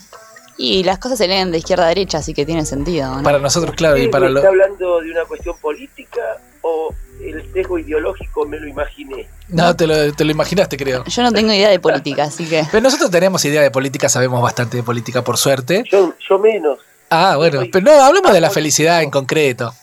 [0.57, 3.13] Y las cosas se leen de izquierda a derecha, así que tiene sentido.
[3.17, 3.23] ¿no?
[3.23, 4.37] Para nosotros, claro, y ¿Usted para los...
[4.41, 6.21] ¿Está hablando de una cuestión política
[6.61, 9.27] o el sesgo ideológico me lo imaginé?
[9.49, 11.03] No, te lo, te lo imaginaste, creo.
[11.05, 12.63] Yo no tengo idea de política, así que.
[12.71, 15.83] Pero nosotros tenemos idea de política, sabemos bastante de política, por suerte.
[15.91, 16.79] Yo, yo menos.
[17.09, 19.73] Ah, bueno, pero no, hablemos de la felicidad en concreto.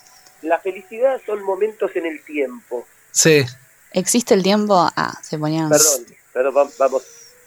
[0.43, 2.87] La felicidad son momentos en el tiempo.
[3.11, 3.45] Sí.
[3.93, 4.89] ¿Existe el tiempo?
[4.97, 5.71] Ah, se ponían.
[6.33, 7.03] Perdón, va- vamos,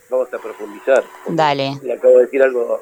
[0.09, 1.03] vamos a profundizar.
[1.27, 1.79] Dale.
[1.83, 2.81] Le acabo de decir algo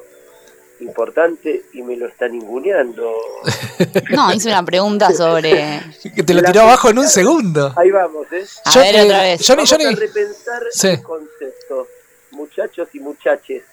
[0.83, 3.11] importante y me lo está ninguneando.
[4.11, 5.81] No, hice una pregunta sobre.
[6.15, 7.73] Que te lo tiró abajo en un segundo.
[7.75, 8.45] Ahí vamos, ¿eh?
[8.65, 9.41] A Yo- ver, eh, otra vez.
[9.47, 9.85] Johnny, Vamos Johnny.
[9.85, 10.87] a repensar Sí.
[10.89, 11.87] el concepto.
[12.31, 13.63] Muchachos y muchaches,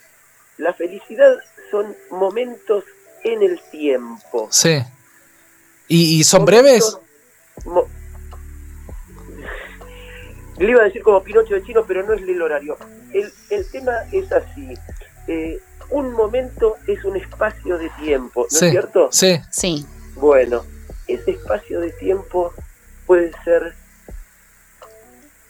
[0.59, 1.37] la felicidad
[1.71, 2.85] son momentos
[3.25, 4.49] en el tiempo.
[4.51, 4.79] Sí.
[5.89, 6.97] ¿Y, y son breves?
[7.67, 7.87] Mo-
[10.59, 12.77] Le iba a decir como Pinocho de chino, pero no es el horario.
[13.13, 14.75] El, el tema es así.
[15.27, 15.59] Eh,
[15.91, 18.67] un momento es un espacio de tiempo, ¿no Sí.
[18.67, 19.09] es cierto?
[19.13, 19.41] Sí.
[19.51, 19.87] Sí.
[20.17, 20.65] Bueno,
[21.07, 22.53] ese espacio de tiempo
[23.07, 23.75] puede ser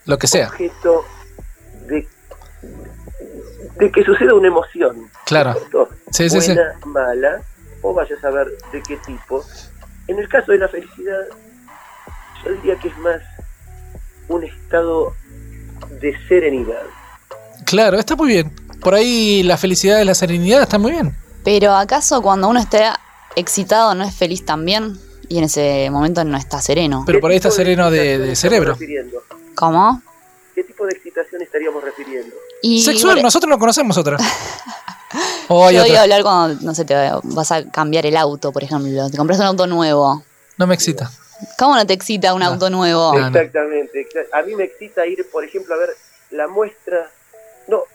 [0.07, 0.49] Lo que sea.
[0.49, 1.05] objeto
[1.87, 2.07] de,
[3.77, 5.11] de que suceda una emoción.
[5.27, 5.53] Claro.
[5.55, 5.89] ¿cierto?
[6.11, 6.57] Sí, sí,
[6.87, 7.43] mala,
[7.83, 9.45] o vaya a saber de qué tipo.
[10.09, 11.21] En el caso de la felicidad,
[12.45, 13.21] yo diría que es más
[14.29, 15.15] un estado
[16.01, 16.83] de serenidad.
[17.67, 18.53] Claro, está muy bien.
[18.81, 21.15] Por ahí la felicidad y la serenidad está muy bien.
[21.44, 22.98] Pero ¿acaso cuando uno está
[23.36, 24.98] excitado no es feliz también?
[25.28, 27.05] Y en ese momento no está sereno.
[27.07, 28.73] Pero por ahí está sereno de, de cerebro.
[28.73, 29.23] refiriendo?
[29.55, 30.02] ¿Cómo?
[30.55, 32.35] ¿Qué tipo de excitación estaríamos refiriendo?
[32.62, 34.16] Y Sexual, nosotros no conocemos otra.
[35.52, 36.94] O hay yo voy a hablar cuando, no sé, te
[37.24, 39.11] vas a cambiar el auto, por ejemplo.
[39.11, 40.23] Te compras un auto nuevo.
[40.57, 41.11] No me excita.
[41.59, 43.19] ¿Cómo no te excita un auto nuevo?
[43.19, 44.07] Exactamente.
[44.09, 45.90] exa- A mí me excita ir, por ejemplo, a ver
[46.31, 47.11] la muestra,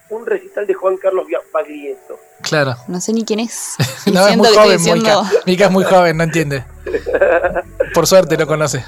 [0.10, 2.20] un recital de Juan Carlos Baglietto.
[2.42, 2.76] Claro.
[2.88, 3.76] No sé ni quién es.
[4.14, 5.24] No, es muy que joven, diciendo.
[5.24, 5.42] Mica.
[5.46, 6.64] Mica es muy joven, no entiende.
[7.94, 8.84] Por suerte lo conoce.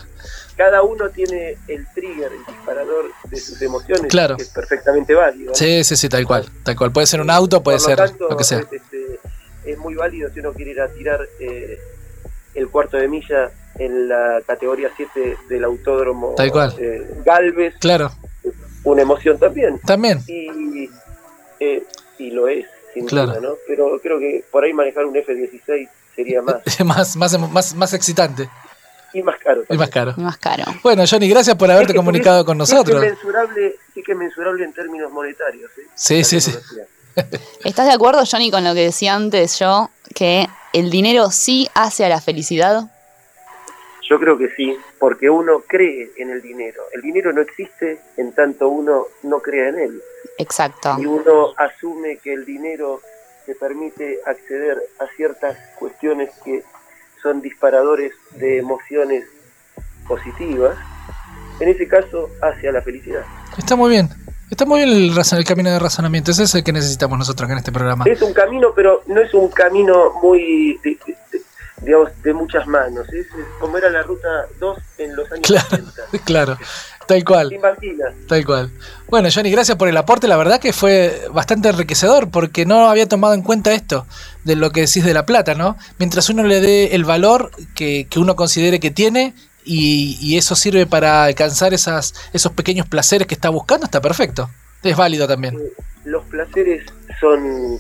[0.56, 4.38] Cada uno tiene el trigger, el disparador de sus emociones, Claro.
[4.38, 5.50] que es perfectamente válido.
[5.52, 5.56] ¿no?
[5.56, 6.48] Sí, sí, sí, tal cual.
[6.64, 6.92] Tal cual.
[6.92, 8.60] Puede ser un auto, puede Por lo ser tanto, lo que sea.
[8.60, 9.20] Es, este,
[9.66, 11.80] es muy válido si uno quiere ir a tirar eh,
[12.56, 16.74] el cuarto de milla en la categoría 7 del autódromo Tal cual.
[16.80, 18.12] eh, Galvez, Claro,
[18.84, 19.80] una emoción también.
[19.86, 20.24] también.
[20.28, 20.90] Y,
[21.60, 21.84] eh,
[22.18, 23.28] y lo es, sin Claro.
[23.32, 23.56] duda, ¿no?
[23.68, 28.50] Pero creo que por ahí manejar un F-16 sería más más, más, más, más excitante
[29.14, 29.64] y más caro.
[29.70, 30.14] y más caro.
[30.18, 30.64] Más caro.
[30.84, 33.04] Bueno, Johnny, gracias por haberte Es que comunicado con sí que nosotros.
[33.04, 35.72] es mensurable, sí que es mensurable en términos monetarios.
[35.78, 35.88] ¿eh?
[35.96, 36.52] Sí, sí, sí.
[37.64, 39.90] ¿Estás de acuerdo, Johnny, con lo que decía antes yo?
[40.14, 42.92] Que el dinero sí hace a la felicidad.
[44.10, 46.82] Yo creo que sí, porque uno cree en el dinero.
[46.94, 50.02] El dinero no existe en tanto uno no crea en él.
[50.38, 50.96] Exacto.
[51.00, 53.02] Y uno asume que el dinero
[53.46, 56.64] te permite acceder a ciertas cuestiones que
[57.22, 59.26] son disparadores de emociones
[60.08, 60.78] positivas.
[61.60, 63.24] En ese caso, hacia la felicidad.
[63.58, 64.10] Está muy bien.
[64.50, 66.32] Está muy bien el, el camino de razonamiento.
[66.32, 68.06] Ese es el que necesitamos nosotros acá en este programa.
[68.08, 70.98] Es un camino, pero no es un camino muy, de,
[71.82, 73.12] digamos, de muchas manos.
[73.12, 73.28] Es
[73.60, 76.02] como era la ruta 2 en los años Claro, 80.
[76.26, 76.58] claro.
[77.08, 77.50] Tal cual.
[77.50, 78.14] Sin banquinas.
[78.28, 78.72] Tal cual.
[79.08, 80.28] Bueno, Johnny, gracias por el aporte.
[80.28, 84.06] La verdad que fue bastante enriquecedor porque no había tomado en cuenta esto
[84.44, 85.78] de lo que decís de la plata, ¿no?
[86.00, 90.56] Mientras uno le dé el valor que, que uno considere que tiene y, y eso
[90.56, 94.50] sirve para alcanzar esas, esos pequeños placeres que está buscando, está perfecto.
[94.84, 95.58] Es válido también.
[96.06, 96.86] Los placeres
[97.20, 97.80] son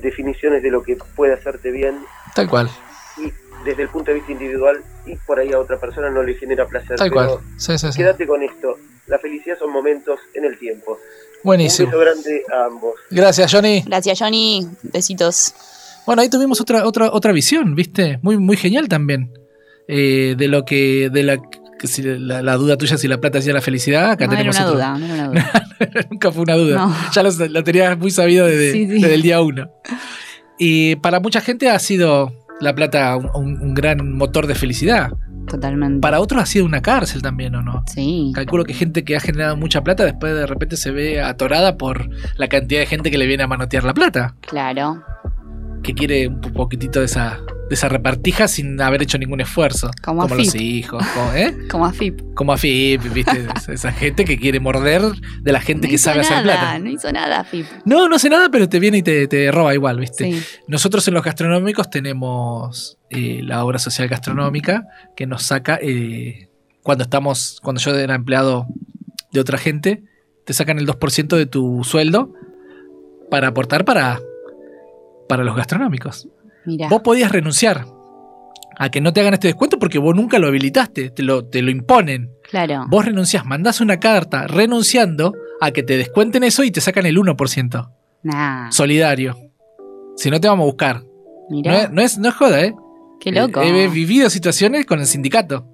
[0.00, 1.96] definiciones de lo que puede hacerte bien
[2.34, 2.68] Tal cual.
[3.64, 4.76] Desde el punto de vista individual
[5.06, 6.96] y por ahí a otra persona no le genera placer.
[6.96, 7.30] Tal cual.
[7.56, 7.98] Sí, sí, sí.
[7.98, 8.76] Quédate con esto.
[9.06, 10.98] La felicidad son momentos en el tiempo.
[11.42, 11.88] Buenísimo.
[11.88, 12.94] Un beso grande a ambos.
[13.10, 13.82] Gracias, Johnny.
[13.86, 14.66] Gracias, Johnny.
[14.82, 15.54] Besitos.
[16.06, 18.18] Bueno, ahí tuvimos otra, otra, otra visión, ¿viste?
[18.22, 19.32] Muy, muy genial también.
[19.88, 21.10] eh, de lo que.
[21.12, 21.38] de la
[21.82, 24.56] si la, la duda tuya si la plata hacía la felicidad, acá No era tenemos
[24.56, 24.76] una otro.
[24.78, 26.06] duda, no era una duda.
[26.10, 26.76] Nunca fue una duda.
[26.86, 26.96] No.
[27.14, 28.92] Ya lo, lo tenías muy sabido desde, Sí, sí.
[29.02, 29.70] desde el día uno.
[30.58, 35.10] Y para mucha gente ha sido la plata un, gran motor de felicidad.
[35.46, 36.00] Totalmente.
[36.00, 37.84] Para otros ha sido una cárcel también, ¿o no?
[37.86, 38.32] Sí.
[38.34, 42.08] Calculo que gente que ha generado mucha plata después de repente se ve atorada por
[42.36, 44.34] la cantidad de gente que le viene a manotear la plata.
[44.40, 45.04] Claro.
[45.84, 49.90] Que quiere un poquitito de esa, de esa repartija sin haber hecho ningún esfuerzo.
[50.02, 51.04] Como los hijos.
[51.14, 51.54] Como, ¿eh?
[51.70, 52.34] Como AFIP.
[52.34, 53.46] como AFIP, ¿viste?
[53.72, 55.02] Esa gente que quiere morder
[55.42, 56.78] de la gente No que hizo sabe hacer plata.
[56.78, 57.66] no hizo nada AFIP.
[57.84, 60.24] No, no hace nada, pero te viene y te, te roba igual, ¿viste?
[60.32, 60.42] Sí.
[60.66, 66.48] Nosotros en los gastronómicos tenemos eh, la obra social gastronómica que nos saca eh,
[66.82, 68.66] cuando estamos, cuando yo era empleado
[69.32, 70.02] de otra gente,
[70.46, 72.32] te sacan el 2% de tu sueldo
[73.30, 74.20] para aportar para,
[75.28, 76.28] para los gastronómicos.
[76.64, 76.88] Mira.
[76.88, 77.86] Vos podías renunciar
[78.76, 81.62] a que no te hagan este descuento porque vos nunca lo habilitaste, te lo, te
[81.62, 82.30] lo imponen.
[82.42, 82.86] Claro.
[82.88, 87.16] Vos renunciás, mandás una carta renunciando a que te descuenten eso y te sacan el
[87.16, 87.90] 1%.
[88.24, 88.70] Nah.
[88.70, 89.36] Solidario.
[90.16, 91.02] Si no te vamos a buscar.
[91.50, 91.72] Mira.
[91.72, 92.74] No es, no es, no es joda, ¿eh?
[93.20, 93.62] Qué loco.
[93.62, 95.66] He, he vivido situaciones con el sindicato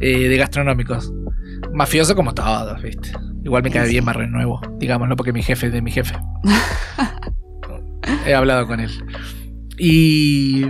[0.00, 1.12] eh, de gastronómicos.
[1.72, 3.12] Mafioso como todos, ¿viste?
[3.44, 6.16] Igual me cae bien más renuevo, digamos, no porque mi jefe es de mi jefe.
[8.26, 8.90] He hablado con él.
[9.78, 10.66] Y.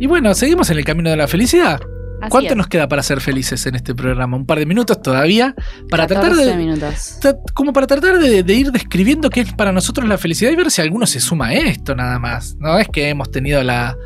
[0.00, 1.80] Y bueno, seguimos en el camino de la felicidad.
[2.20, 2.56] Así ¿Cuánto es.
[2.56, 4.36] nos queda para ser felices en este programa?
[4.36, 5.54] Un par de minutos todavía.
[5.90, 6.56] Para tratar 14 de.
[6.56, 7.18] minutos.
[7.52, 10.70] Como para tratar de, de ir describiendo qué es para nosotros la felicidad y ver
[10.70, 12.56] si alguno se suma a esto nada más.
[12.58, 13.96] No es que hemos tenido la,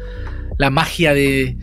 [0.58, 1.56] la magia de,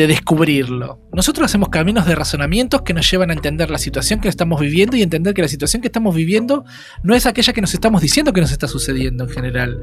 [0.00, 0.98] de descubrirlo.
[1.12, 4.96] Nosotros hacemos caminos de razonamientos que nos llevan a entender la situación que estamos viviendo
[4.96, 6.64] y entender que la situación que estamos viviendo
[7.02, 9.82] no es aquella que nos estamos diciendo que nos está sucediendo en general.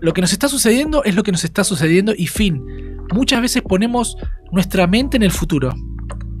[0.00, 2.64] Lo que nos está sucediendo es lo que nos está sucediendo y fin.
[3.12, 4.16] Muchas veces ponemos
[4.50, 5.72] nuestra mente en el futuro.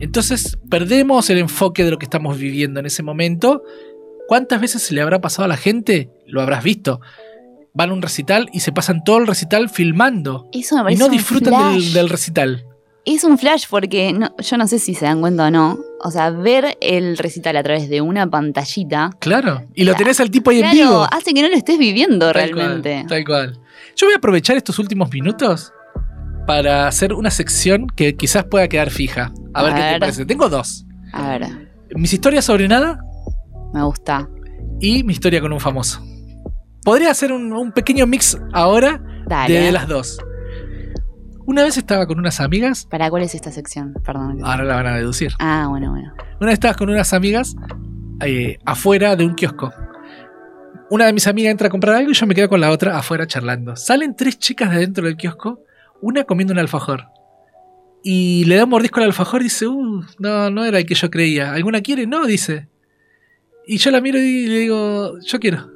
[0.00, 3.62] Entonces perdemos el enfoque de lo que estamos viviendo en ese momento.
[4.26, 6.10] ¿Cuántas veces se le habrá pasado a la gente?
[6.26, 7.00] Lo habrás visto.
[7.74, 10.48] Van a un recital y se pasan todo el recital filmando.
[10.52, 12.66] Eso me Y no disfrutan del recital.
[13.04, 15.78] Es un flash porque no- yo no sé si se dan cuenta o no.
[16.04, 19.10] O sea, ver el recital a través de una pantallita.
[19.18, 19.64] Claro.
[19.74, 21.06] Y lo tenés al tipo ahí en vivo.
[21.10, 22.94] hace que no lo estés viviendo Tal realmente.
[22.94, 23.58] cual, tal cual.
[23.96, 25.72] Yo voy a aprovechar estos últimos minutos
[26.46, 29.32] para hacer una sección que quizás pueda quedar fija.
[29.54, 30.24] A, A ver, qué te parece.
[30.26, 30.84] Tengo dos.
[31.12, 32.98] A ver, Mis historias sobre nada
[33.74, 34.28] me gusta.
[34.80, 36.00] y mi historia con un famoso.
[36.84, 39.60] Podría hacer un, un pequeño mix ahora Dale.
[39.60, 40.18] de las dos.
[41.44, 43.94] Una vez estaba con unas amigas, ¿Para cuál es esta sección?
[44.04, 44.38] Perdón.
[44.44, 45.32] ahora la van a deducir.
[45.38, 46.12] Ah, bueno, bueno.
[46.40, 47.56] Una vez estabas con unas amigas
[48.24, 49.72] eh, afuera de un kiosco.
[50.90, 52.96] Una de mis amigas entra a comprar algo y yo me quedo con la otra
[52.96, 53.76] afuera charlando.
[53.76, 55.60] Salen tres chicas de dentro del kiosco,
[56.00, 57.08] una comiendo un alfajor.
[58.04, 60.94] Y le da un mordisco al alfajor y dice, uh, no, no era el que
[60.94, 61.52] yo creía.
[61.52, 62.06] ¿Alguna quiere?
[62.06, 62.68] No, dice.
[63.66, 65.70] Y yo la miro y le digo, yo quiero.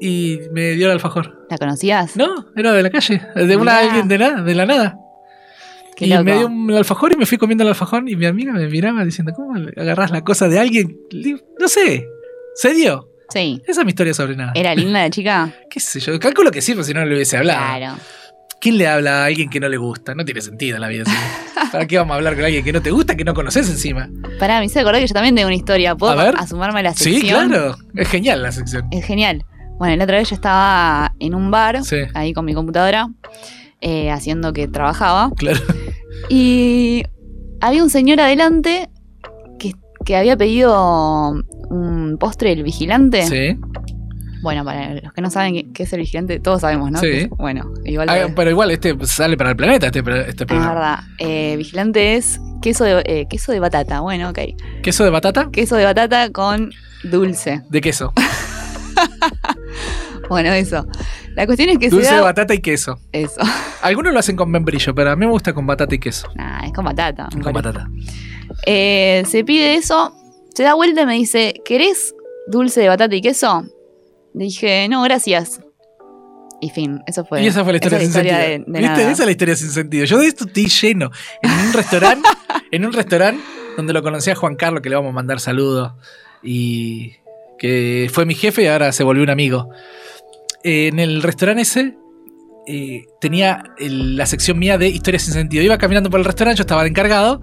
[0.00, 1.46] Y me dio el alfajor.
[1.50, 2.16] ¿La conocías?
[2.16, 4.98] No, era de la calle, de una alguien de nada, de la nada.
[5.96, 6.24] Qué y loco.
[6.24, 9.04] me dio un alfajor y me fui comiendo el alfajor y mi amiga me miraba
[9.04, 10.98] diciendo, ¿cómo le agarrás la cosa de alguien?
[11.60, 12.06] No sé,
[12.56, 13.08] se dio.
[13.30, 13.62] Sí.
[13.66, 14.52] Esa es mi historia sobre nada.
[14.54, 15.52] ¿Era linda la chica?
[15.70, 16.18] ¿Qué sé yo?
[16.18, 17.60] Calculo que sí, porque si no le hubiese hablado.
[17.60, 17.96] Claro.
[18.60, 20.14] ¿Quién le habla a alguien que no le gusta?
[20.14, 21.04] No tiene sentido en la vida.
[21.72, 24.08] ¿Para qué vamos a hablar con alguien que no te gusta, que no conoces encima?
[24.38, 25.94] Pará, me hice acordar que yo también tengo una historia.
[25.94, 26.34] ¿Puedo A ver.
[26.38, 27.20] asumarme a la sección?
[27.20, 27.76] Sí, claro.
[27.94, 28.86] Es genial la sección.
[28.90, 29.44] Es genial.
[29.78, 31.96] Bueno, la otra vez yo estaba en un bar, Sí.
[32.14, 33.08] ahí con mi computadora,
[33.80, 35.30] eh, haciendo que trabajaba.
[35.36, 35.60] Claro.
[36.28, 37.02] Y
[37.60, 38.88] había un señor adelante
[39.58, 39.72] que,
[40.04, 41.32] que había pedido
[41.70, 43.26] un postre del vigilante.
[43.26, 43.58] Sí.
[44.42, 46.98] Bueno, para los que no saben qué, es el vigilante, todos sabemos, ¿no?
[47.00, 47.08] Sí.
[47.08, 48.08] Es- bueno, igual.
[48.10, 51.00] Ah, pero igual este sale para el planeta, este, este es verdad.
[51.18, 54.00] Eh, vigilante es queso de, eh, queso de batata.
[54.00, 54.38] Bueno, ok.
[54.82, 55.48] ¿Queso de batata?
[55.50, 56.70] Queso de batata con
[57.04, 57.62] dulce.
[57.70, 58.12] De queso.
[60.28, 60.86] Bueno, eso.
[61.34, 62.18] La cuestión es que Dulce se da...
[62.20, 62.98] de batata y queso.
[63.12, 63.40] Eso.
[63.82, 66.28] Algunos lo hacen con membrillo, pero a mí me gusta con batata y queso.
[66.34, 67.28] Nah, es con batata.
[67.30, 67.52] Con parece.
[67.68, 67.88] batata.
[68.66, 70.14] Eh, se pide eso,
[70.54, 72.14] se da vuelta y me dice, ¿querés
[72.46, 73.64] dulce de batata y queso?
[74.32, 75.60] Le dije, no, gracias.
[76.60, 77.42] Y fin, eso fue.
[77.42, 78.64] y esa fue la historia sin historia sentido.
[78.64, 78.96] de- de ¿Viste?
[79.02, 79.10] nada.
[79.10, 80.04] Esa es la historia sin sentido.
[80.06, 81.10] Yo de esto estoy lleno.
[81.42, 82.28] En un restaurante,
[82.70, 83.42] en un restaurante
[83.76, 85.92] donde lo conocí a Juan Carlos, que le vamos a mandar saludos.
[86.42, 87.12] Y
[87.58, 89.68] que fue mi jefe y ahora se volvió un amigo.
[90.62, 91.96] Eh, en el restaurante ese
[92.66, 95.62] eh, tenía el- la sección mía de historias sin sentido.
[95.62, 97.42] Iba caminando por el restaurante, yo estaba de encargado,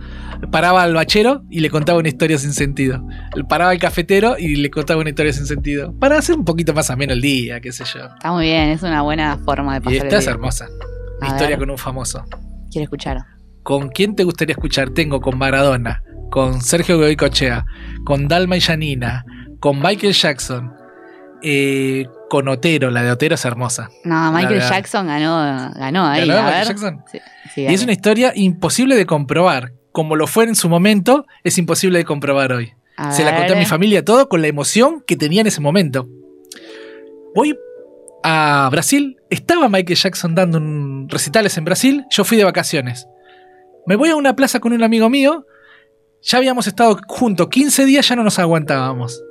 [0.51, 3.05] paraba al bachero y le contaba una historia sin sentido.
[3.47, 5.93] Paraba al cafetero y le contaba una historia sin sentido.
[5.99, 8.05] Para hacer un poquito más ameno el día, qué sé yo.
[8.05, 10.31] Está muy bien, es una buena forma de Y pasar esta el es día.
[10.33, 10.67] hermosa.
[11.21, 11.59] Mi A historia ver.
[11.59, 12.23] con un famoso.
[12.71, 13.17] Quiero escuchar.
[13.63, 14.89] ¿con quién te gustaría escuchar?
[14.89, 16.01] Tengo con Maradona,
[16.31, 17.63] con Sergio Goycochea,
[18.05, 19.23] con Dalma y Janina,
[19.61, 20.73] con Michael Jackson,
[21.41, 22.89] eh, con Otero.
[22.89, 23.89] La de Otero es hermosa.
[24.03, 26.27] No, Michael Jackson ganó, ganó ahí.
[26.27, 26.67] ¿Ganó a Michael ver.
[26.67, 27.03] Jackson?
[27.09, 27.19] Sí,
[27.53, 29.71] sí, Y es una historia imposible de comprobar.
[29.91, 32.73] Como lo fue en su momento, es imposible de comprobar hoy.
[32.97, 35.61] A Se la conté a mi familia todo con la emoción que tenía en ese
[35.61, 36.09] momento.
[37.35, 37.55] Voy
[38.23, 39.17] a Brasil.
[39.29, 42.05] Estaba Michael Jackson dando un recitales en Brasil.
[42.09, 43.07] Yo fui de vacaciones.
[43.85, 45.45] Me voy a una plaza con un amigo mío.
[46.23, 49.21] Ya habíamos estado juntos 15 días, ya no nos aguantábamos.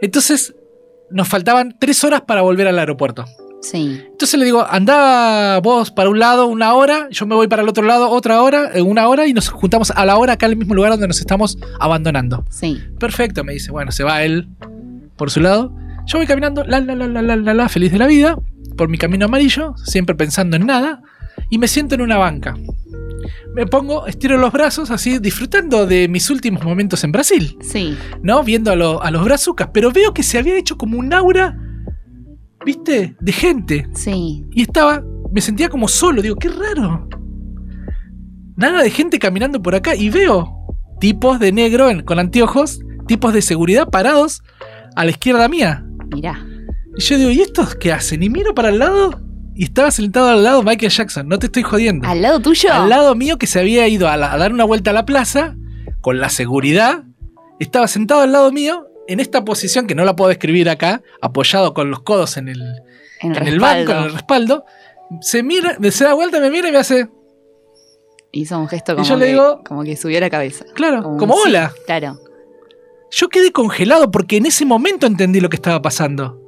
[0.00, 0.54] Entonces,
[1.10, 3.24] nos faltaban 3 horas para volver al aeropuerto.
[3.60, 4.00] Sí.
[4.12, 7.68] Entonces le digo, anda vos para un lado una hora, yo me voy para el
[7.68, 10.58] otro lado otra hora, una hora y nos juntamos a la hora acá en el
[10.58, 12.44] mismo lugar donde nos estamos abandonando.
[12.50, 12.80] Sí.
[13.00, 13.72] Perfecto, me dice.
[13.72, 14.48] Bueno, se va él
[15.16, 15.74] por su lado.
[16.06, 18.38] Yo voy caminando, la, la, la, la, la, la, la, feliz de la vida,
[18.76, 21.02] por mi camino amarillo, siempre pensando en nada,
[21.50, 22.56] y me siento en una banca.
[23.54, 27.96] Me pongo, estiro los brazos, así, disfrutando de mis últimos momentos en Brasil, Sí.
[28.22, 28.42] ¿no?
[28.44, 31.56] Viendo a, lo- a los brazucas, pero veo que se había hecho como un aura,
[32.64, 33.16] ¿viste?
[33.20, 33.88] De gente.
[33.94, 34.44] Sí.
[34.52, 35.02] Y estaba,
[35.32, 37.08] me sentía como solo, digo, qué raro.
[38.56, 40.54] Nada de gente caminando por acá y veo
[41.00, 44.42] tipos de negro en- con anteojos, tipos de seguridad parados
[44.96, 45.84] a la izquierda mía.
[46.14, 46.44] Mirá.
[46.96, 48.22] Y yo digo, ¿y estos qué hacen?
[48.22, 49.20] Y miro para el lado
[49.58, 52.06] y estaba sentado al lado Michael Jackson, no te estoy jodiendo.
[52.08, 52.72] ¿Al lado tuyo?
[52.72, 55.04] Al lado mío que se había ido a, la- a dar una vuelta a la
[55.04, 55.56] plaza
[56.00, 57.02] con la seguridad,
[57.58, 61.74] estaba sentado al lado mío en esta posición que no la puedo describir acá, apoyado
[61.74, 62.62] con los codos en el,
[63.20, 64.64] En en el banco, en el respaldo.
[65.22, 67.08] Se mira, se da vuelta, me mira y me hace,
[68.30, 70.64] Hizo un gesto como, yo le que, digo- como que subió la cabeza.
[70.74, 71.72] claro, como sí, hola.
[71.86, 72.18] Claro.
[73.10, 76.38] Yo quedé congelado porque en ese momento entendí lo que estaba pasando.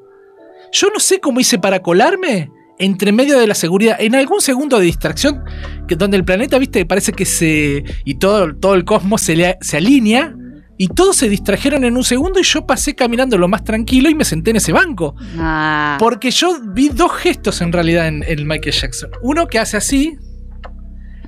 [0.72, 2.50] Yo no sé cómo hice para colarme
[2.80, 5.44] entre medio de la seguridad, en algún segundo de distracción,
[5.86, 7.84] que donde el planeta, viste, parece que se.
[8.04, 10.34] y todo, todo el cosmos se, le- se alinea,
[10.76, 14.14] y todos se distrajeron en un segundo, y yo pasé caminando lo más tranquilo y
[14.14, 15.14] me senté en ese banco.
[15.38, 19.10] Ah, Porque yo vi dos gestos en realidad en, en Michael Jackson.
[19.22, 20.16] Uno que hace así,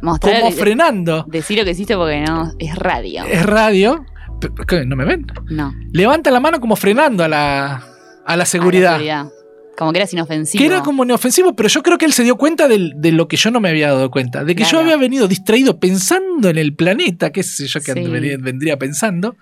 [0.01, 1.27] mostrar como frenando.
[1.29, 3.25] Decir lo que hiciste porque no, es radio.
[3.25, 4.05] Es radio.
[4.87, 5.27] ¿No me ven?
[5.51, 5.73] No.
[5.93, 7.85] Levanta la mano como frenando a la, a la
[8.27, 8.99] a la seguridad.
[9.83, 10.61] Como que eras inofensivo.
[10.61, 13.29] Que era como inofensivo, pero yo creo que él se dio cuenta del- de, lo
[13.29, 14.45] que yo no me había dado cuenta.
[14.45, 18.01] De que yo había venido distraído pensando en el planeta, qué sé yo que Sí.
[18.01, 19.37] vendría, vendría pensando.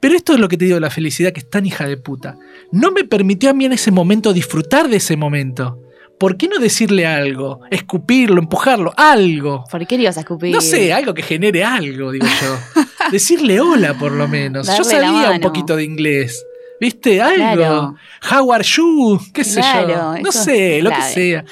[0.00, 1.96] Pero esto es lo que te digo de la felicidad, que es tan hija de
[1.98, 2.36] puta.
[2.72, 5.78] No me permitió a mí en ese momento disfrutar de ese momento.
[6.18, 7.60] ¿Por qué no decirle algo?
[7.70, 9.64] Escupirlo, empujarlo, algo.
[9.70, 10.54] ¿Por qué le ibas a escupir?
[10.54, 12.82] No sé, algo que genere algo, digo yo.
[13.12, 14.66] Decirle hola, por lo menos.
[14.66, 16.44] yo Darle sabía un poquito de inglés.
[16.80, 17.20] ¿Viste?
[17.20, 17.36] Algo.
[17.36, 17.96] Claro.
[18.30, 19.20] How are you?
[19.34, 20.22] ¿Qué sé Claro, yo?
[20.22, 21.44] No sé, lo que sea.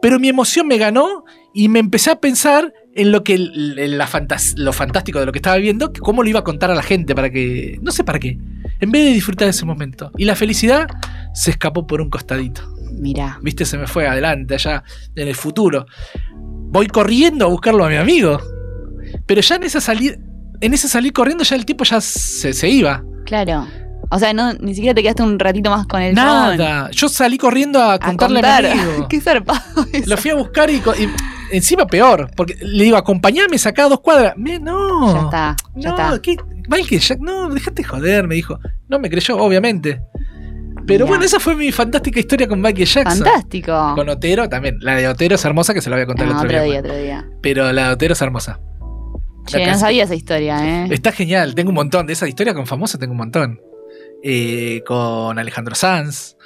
[0.00, 4.08] Pero mi emoción me ganó y me empecé a pensar en lo que la
[4.56, 6.82] lo fantástico de lo que estaba viendo, que cómo lo iba a contar a la
[6.82, 7.78] gente para que.
[7.80, 8.38] No sé para qué.
[8.80, 10.10] En vez de disfrutar de ese momento.
[10.18, 10.88] Y la felicidad
[11.32, 12.62] se escapó por un costadito.
[12.92, 13.38] Mirá.
[13.40, 13.64] ¿Viste?
[13.64, 14.82] Se me fue adelante, allá
[15.14, 15.86] en el futuro.
[16.34, 18.40] Voy corriendo a buscarlo a mi amigo.
[19.26, 20.16] Pero ya en esa salida.
[20.60, 23.02] En ese salir corriendo ya el tipo ya se, se iba.
[23.24, 23.66] Claro.
[24.14, 26.14] O sea, no, ni siquiera te quedaste un ratito más con el.
[26.14, 26.90] Nada.
[26.90, 28.62] Yo salí corriendo a A contarle a, contar.
[28.64, 29.08] mi amigo.
[29.08, 30.08] Qué zarpado eso.
[30.10, 30.82] Lo fui a buscar y,
[31.50, 32.30] encima peor.
[32.36, 34.34] Porque le digo, acompañame, sacá dos cuadras.
[34.36, 35.14] Me- no.
[35.14, 36.22] Ya está, ya no, está.
[36.22, 36.36] ¿qué?
[36.68, 38.58] Michael Jack- no, déjate joder, me dijo.
[38.88, 40.02] No me creyó, obviamente.
[40.86, 43.24] Pero bueno, esa fue mi fantástica historia con Michael Jackson.
[43.24, 43.92] Fantástico.
[43.94, 44.78] Con Otero también.
[44.80, 46.64] La de Otero es hermosa, que se la voy a contar el No, otro, otro
[46.64, 46.80] día.
[46.80, 47.24] otro día.
[47.40, 48.60] Pero la de Otero es hermosa.
[49.46, 50.88] Che, no sabía esa historia, ¿eh?
[50.90, 52.06] Está genial, tengo un montón.
[52.06, 53.60] De esa historia con famosa tengo un montón.
[54.22, 56.36] Eh, con Alejandro Sanz.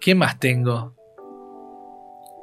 [0.00, 0.95] ¿Qué más tengo?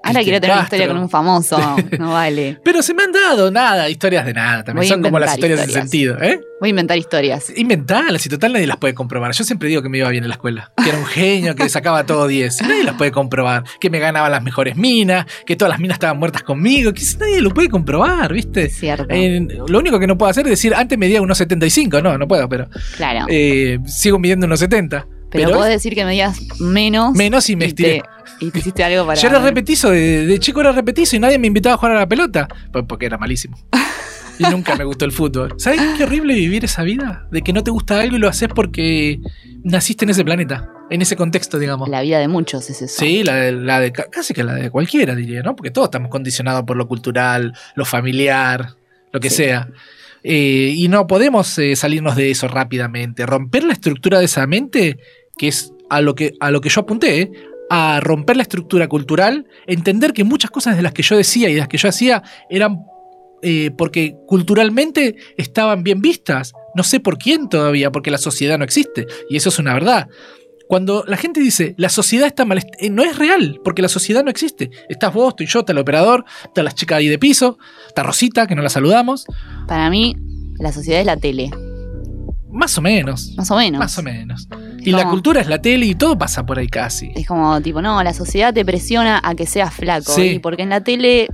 [0.03, 1.57] Ahora quiero tener una historia con un famoso.
[1.99, 2.59] No vale.
[2.63, 4.63] Pero se me han dado nada, historias de nada.
[4.63, 5.89] También son como las historias, sin historias.
[5.89, 6.39] sentido, ¿eh?
[6.59, 7.51] Voy a inventar historias.
[7.55, 9.31] Inventalas y total nadie las puede comprobar.
[9.33, 10.71] Yo siempre digo que me iba bien en la escuela.
[10.81, 12.61] Que era un genio, que sacaba todo 10.
[12.61, 13.63] Y nadie las puede comprobar.
[13.79, 16.93] Que me ganaba las mejores minas, que todas las minas estaban muertas conmigo.
[16.93, 18.69] Que nadie lo puede comprobar, ¿viste?
[18.69, 19.05] Cierto.
[19.09, 22.01] Eh, lo único que no puedo hacer es decir, antes medía unos 75.
[22.01, 22.67] No, no puedo, pero
[22.97, 23.25] Claro.
[23.29, 25.05] eh, sigo midiendo unos 70.
[25.31, 27.13] pero, Pero, decir que me digas menos.
[27.15, 28.01] menos y me y estiré.
[28.01, 28.03] te,
[28.47, 29.19] y te hiciste algo para.
[29.19, 31.99] Yo era repetizo, de, de chico era repetizo y nadie me invitaba a jugar a
[31.99, 32.47] la pelota.
[32.71, 33.57] Pues porque era malísimo.
[34.39, 35.53] Y nunca me gustó el fútbol.
[35.57, 37.27] ¿Sabes qué horrible vivir esa vida?
[37.29, 39.19] De que no te gusta algo y lo haces porque
[39.63, 41.87] naciste en ese planeta, en ese contexto, digamos.
[41.87, 42.95] La vida de muchos es eso.
[42.99, 45.55] Sí, la de, la de ca- casi que la de cualquiera, diría, ¿no?
[45.55, 48.69] Porque todos estamos condicionados por lo cultural, lo familiar,
[49.11, 49.35] lo que Sí.
[49.35, 49.69] sea.
[50.23, 53.27] Eh, y no podemos eh, salirnos de eso rápidamente.
[53.27, 54.97] Romper la estructura de esa mente,
[55.37, 57.31] que es a lo que, a lo que yo apunté, ¿eh?
[57.69, 61.53] A romper la estructura cultural, entender que muchas cosas de las que yo decía y
[61.53, 62.85] de las que yo hacía eran
[63.45, 66.53] eh, porque culturalmente estaban bien vistas.
[66.75, 69.05] No sé por quién todavía, porque la sociedad no existe.
[69.29, 70.07] Y eso es una verdad.
[70.69, 74.23] Cuando la gente dice la sociedad está mal, eh, no es real, porque la sociedad
[74.23, 74.71] no existe.
[74.87, 78.47] Estás vos, estoy yo, está el operador, está las chicas ahí de piso, está Rosita,
[78.47, 79.25] que no la saludamos.
[79.67, 80.15] Para mí,
[80.57, 81.51] la sociedad es la tele.
[82.49, 83.33] Más o menos.
[83.35, 83.79] Más o menos.
[83.79, 84.47] Más o menos.
[84.85, 87.11] Y la cultura es la tele y todo pasa por ahí casi.
[87.15, 90.11] Es como, tipo, no, la sociedad te presiona a que seas flaco.
[90.13, 90.21] Sí.
[90.23, 91.27] y porque en la tele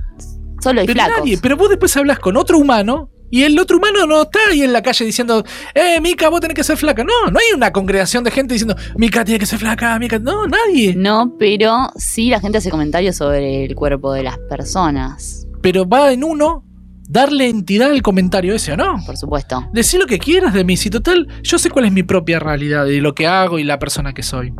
[0.62, 1.18] solo hay Pero flacos.
[1.18, 4.62] nadie, pero vos después hablas con otro humano y el otro humano no está ahí
[4.62, 5.44] en la calle diciendo,
[5.74, 7.04] eh, Mica, vos tenés que ser flaca.
[7.04, 10.18] No, no hay una congregación de gente diciendo, Mica tiene que ser flaca, Mica.
[10.18, 10.94] No, nadie.
[10.96, 15.46] No, pero sí la gente hace comentarios sobre el cuerpo de las personas.
[15.62, 16.64] Pero va en uno
[17.10, 19.02] darle entidad al comentario ese o no.
[19.04, 19.68] Por supuesto.
[19.72, 20.76] Decí lo que quieras de mí.
[20.76, 23.80] Si total, yo sé cuál es mi propia realidad y lo que hago y la
[23.80, 24.52] persona que soy.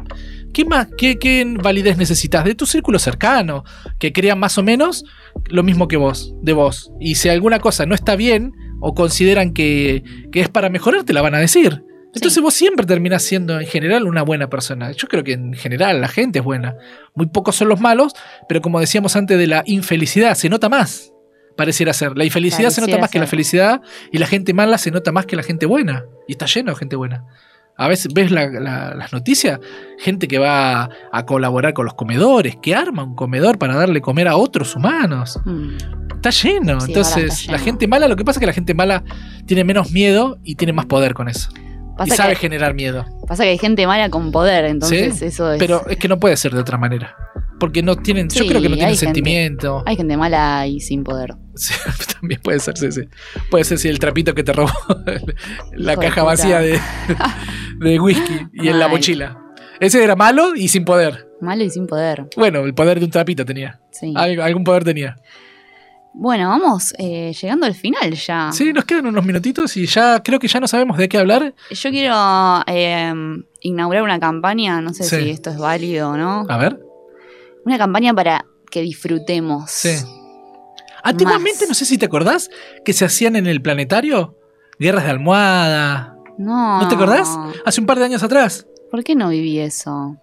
[0.52, 0.88] ¿Qué más?
[0.98, 2.44] ¿Qué, qué validez necesitas?
[2.44, 3.62] De tu círculo cercano,
[4.00, 5.04] que crean más o menos
[5.46, 6.90] lo mismo que vos, de vos.
[6.98, 10.02] Y si alguna cosa no está bien o consideran que,
[10.32, 11.84] que es para mejorar, te la van a decir.
[12.12, 14.90] Entonces vos siempre terminás siendo en general una buena persona.
[14.90, 16.74] Yo creo que en general la gente es buena.
[17.14, 18.14] Muy pocos son los malos,
[18.48, 21.12] pero como decíamos antes de la infelicidad, se nota más.
[21.56, 22.16] Pareciera ser.
[22.16, 23.80] La infelicidad se nota más que la felicidad
[24.12, 26.04] y la gente mala se nota más que la gente buena.
[26.28, 27.24] Y está lleno de gente buena.
[27.76, 29.58] A veces ves la- la- las noticias,
[29.98, 34.28] gente que va a colaborar con los comedores, que arma un comedor para darle comer
[34.28, 35.40] a otros humanos.
[36.14, 36.76] Está lleno.
[36.76, 36.80] Mm.
[36.80, 39.02] Sí, Entonces, la gente mala, lo que pasa es que la gente mala
[39.46, 41.48] tiene menos miedo y tiene más poder con eso.
[41.96, 43.04] Pasa y sabe que- generar miedo.
[43.26, 45.24] Pasa que hay gente mala con poder, entonces ¿sí?
[45.26, 45.58] eso es.
[45.58, 47.14] Pero es que no puede ser de otra manera.
[47.60, 49.82] Porque no tienen, yo Sí, creo que no hay tienen gente- sentimiento.
[49.86, 51.34] Hay gente mala y sin poder.
[51.54, 51.74] Sí,
[52.20, 53.02] también puede ser, sí, sí.
[53.50, 54.72] Puede ser si el trapito que te robó
[55.74, 56.80] la Hijo caja vacía de,
[57.78, 59.38] de whisky y en la mochila.
[59.78, 61.28] Ese era malo y sin poder.
[61.40, 62.26] Malo y sin poder.
[62.36, 63.80] Bueno, el poder de un trapito tenía.
[63.92, 64.12] Sí.
[64.16, 65.16] Al- algún poder tenía.
[66.12, 68.50] Bueno, vamos eh, llegando al final ya.
[68.52, 71.54] Sí, nos quedan unos minutitos y ya creo que ya no sabemos de qué hablar.
[71.70, 72.14] Yo quiero
[72.66, 73.12] eh,
[73.60, 75.16] inaugurar una campaña, no sé Sí.
[75.16, 76.44] si esto es válido o no.
[76.48, 76.80] A ver.
[77.64, 79.70] Una campaña para que disfrutemos.
[79.70, 79.90] Sí.
[81.02, 82.50] Antiguamente, no sé si te acordás,
[82.84, 84.36] que se hacían en el planetario
[84.78, 86.16] guerras de almohada.
[86.38, 86.80] No.
[86.80, 87.38] ¿No te acordás?
[87.64, 88.66] Hace un par de años atrás.
[88.90, 90.16] ¿Por qué no viví eso?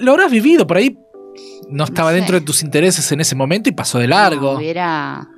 [0.00, 0.98] Lo habrás vivido por ahí.
[1.68, 2.16] No estaba sé.
[2.16, 4.56] dentro de tus intereses en ese momento y pasó de largo.
[4.56, 5.28] Hubiera.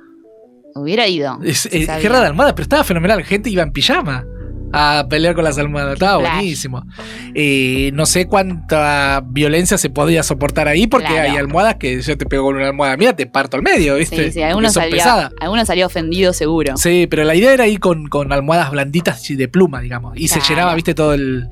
[0.75, 1.39] Hubiera ido.
[1.43, 3.23] Es, guerra de almohadas, pero estaba fenomenal.
[3.23, 4.25] Gente iba en pijama
[4.73, 5.93] a pelear con las almohadas.
[5.93, 6.83] Estaba buenísimo.
[7.33, 11.31] Eh, no sé cuánta violencia se podía soportar ahí, porque Claro.
[11.31, 14.25] hay almohadas que yo te pego con una almohada mía, te parto al medio, ¿viste?
[14.25, 15.31] Sí, sí, algunos pesadas.
[15.39, 16.75] algunos salía ofendido seguro.
[16.77, 20.17] Sí, pero la idea era ir con, con almohadas blanditas y de pluma, digamos.
[20.17, 21.47] Y se llenaba, viste, todo el,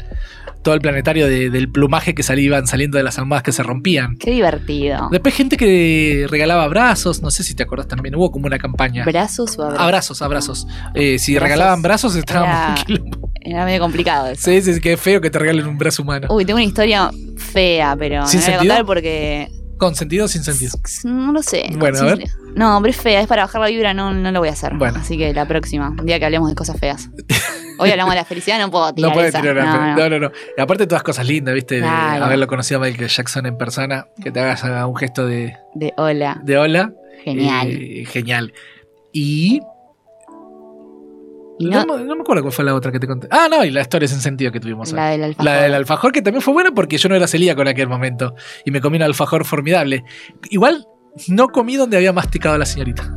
[0.65, 3.61] todo el planetario de- del plumaje que salía, iban saliendo de las almohadas que se
[3.63, 4.17] rompían.
[4.17, 5.09] Qué divertido.
[5.11, 9.05] Después gente que regalaba abrazos, no sé si te acordás también, hubo como una campaña.
[9.05, 9.79] ¿Brazos o abrazos?
[9.85, 10.67] Abrazos, abrazos.
[10.95, 11.49] Eh, si Brazos.
[11.49, 13.01] regalaban brazos estábamos Era,
[13.41, 14.41] era medio complicado eso.
[14.51, 16.27] Sí, sí, qué feo que te regalen un brazo humano.
[16.31, 19.49] Uy, tengo una historia fea, pero ¿Sin no voy a contar porque.
[19.77, 20.71] ¿Con sentido o sin sentido?
[21.03, 21.65] No lo sé.
[21.77, 22.23] Bueno, a ver.
[22.55, 24.73] No, pero es fea, es para bajar la vibra, no, no lo voy a hacer.
[24.75, 24.99] Bueno.
[24.99, 27.09] Así que la próxima, un día que hablemos de cosas feas.
[27.77, 29.41] Hoy hablamos de la felicidad, no puedo tirar No puede esa.
[29.41, 30.19] tirar No, no, no.
[30.19, 30.31] no.
[30.57, 31.75] Y aparte todas cosas lindas, ¿viste?
[31.75, 32.23] De Claro.
[32.25, 35.93] haberlo conocido a Michael Jackson en persona, que te hagas haga un gesto de, De
[35.97, 36.39] hola.
[36.43, 36.93] de hola.
[37.25, 37.67] Genial.
[37.69, 38.53] Eh, genial.
[39.11, 39.59] Y.
[41.59, 43.27] No, no- me- no me acuerdo cuál fue la otra que te conté.
[43.31, 44.91] Ah, no, y la historia sin sentido que tuvimos.
[44.91, 45.11] La hoy.
[45.11, 45.45] del alfajor.
[45.45, 48.33] La del alfajor, que también fue buena porque yo no era celíaco en aquel momento.
[48.65, 50.03] Y me comí un alfajor formidable.
[50.49, 50.85] Igual
[51.29, 53.09] no comí donde había masticado la señorita.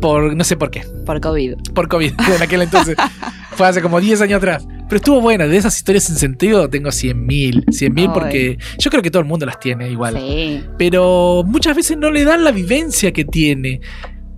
[0.00, 0.82] Por no sé por qué.
[1.04, 1.54] Por COVID.
[1.74, 2.96] Por COVID, en aquel entonces.
[3.52, 4.66] fue hace como 10 años atrás.
[4.88, 5.46] Pero estuvo buena.
[5.46, 7.64] De esas historias sin sentido tengo 100 mil.
[7.70, 8.10] 100 mil Ay.
[8.14, 10.16] porque yo creo que todo el mundo las tiene igual.
[10.16, 10.64] Sí.
[10.78, 13.80] Pero muchas veces no le dan la vivencia que tiene.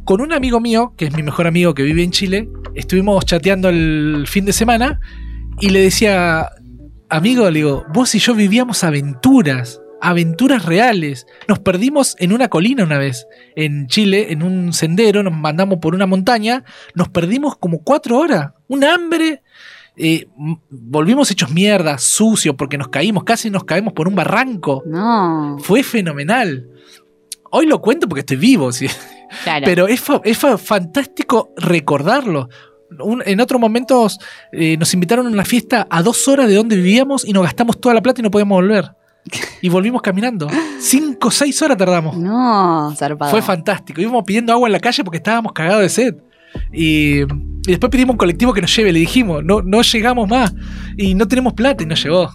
[0.04, 3.68] Con un amigo mío, que es mi mejor amigo que vive en Chile, estuvimos chateando
[3.68, 4.98] el fin de semana
[5.60, 6.50] y le decía,
[7.08, 11.26] amigo, le digo, vos y yo vivíamos aventuras, aventuras reales.
[11.46, 15.94] Nos perdimos en una colina una vez, en Chile, en un sendero, nos mandamos por
[15.94, 16.64] una montaña,
[16.94, 19.42] nos perdimos como cuatro horas, un hambre.
[19.96, 20.26] eh,
[20.70, 24.82] volvimos hechos mierda, sucios, porque nos caímos, casi nos caemos por un barranco.
[24.86, 25.58] No.
[25.60, 26.66] Fue fenomenal.
[27.52, 28.86] Hoy lo cuento porque estoy vivo, sí.
[29.44, 29.64] Claro.
[29.64, 32.48] pero es, fa- es fa- fantástico recordarlo.
[33.00, 34.18] Un- en otros momentos
[34.52, 37.80] eh, nos invitaron a una fiesta a dos horas de donde vivíamos y nos gastamos
[37.80, 38.90] toda la plata y no podíamos volver.
[39.62, 40.48] Y volvimos caminando.
[40.80, 42.16] Cinco o seis horas tardamos.
[42.16, 43.30] No, zarpado.
[43.30, 44.00] Fue fantástico.
[44.00, 46.16] Íbamos pidiendo agua en la calle porque estábamos cagados de sed.
[46.72, 47.26] Y, y
[47.68, 48.92] después pedimos un colectivo que nos lleve.
[48.92, 50.52] Le dijimos, no, no llegamos más.
[50.98, 52.30] Y no tenemos plata y nos llevó.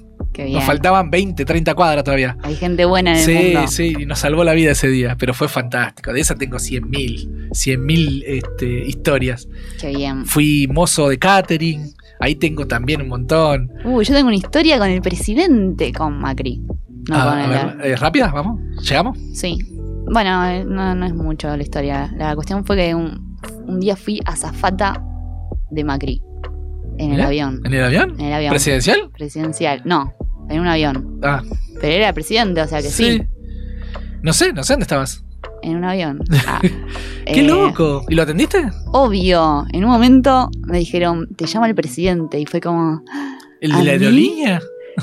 [0.46, 2.38] Nos faltaban 20, 30 cuadras todavía.
[2.44, 3.68] Hay gente buena en el Sí, mundo.
[3.68, 6.14] sí, y nos salvó la vida ese día, pero fue fantástico.
[6.14, 9.48] De esa tengo 100.000, 100.000 este, historias.
[9.80, 10.26] Qué bien.
[10.26, 13.72] Fui mozo de catering, ahí tengo también un montón.
[13.86, 16.58] Uy, yo tengo una historia con el presidente, con Macri.
[17.10, 18.28] No Ah, con a ver, eh, ¿Rápida?
[18.32, 18.60] ¿Vamos?
[18.82, 19.18] ¿Llegamos?
[19.34, 19.58] Sí.
[20.12, 22.14] Bueno, eh, no, no es mucho la historia.
[22.18, 25.02] La cuestión fue que un, un día fui azafata
[25.70, 26.22] de Macri.
[26.98, 27.62] En el avión.
[27.64, 28.16] ¿En el avión?
[28.20, 28.50] En el avión.
[28.52, 29.10] ¿Presidencial?
[29.12, 29.82] Presidencial.
[29.86, 30.14] No,
[30.50, 31.20] en un avión.
[31.24, 31.42] Ah,
[31.82, 33.22] Pero era presidente, o sea que sí.
[34.22, 35.24] No sé, no sé dónde estabas.
[35.64, 36.20] En un avión.
[36.48, 36.60] Ah.
[37.26, 38.06] ¡Qué Eh, loco!
[38.10, 38.70] ¿Y lo atendiste?
[38.94, 39.66] Obvio.
[39.74, 42.40] En un momento me dijeron, te llama el presidente.
[42.40, 43.04] Y fue como.
[43.60, 44.62] ¿El ¿A de la aerolínea?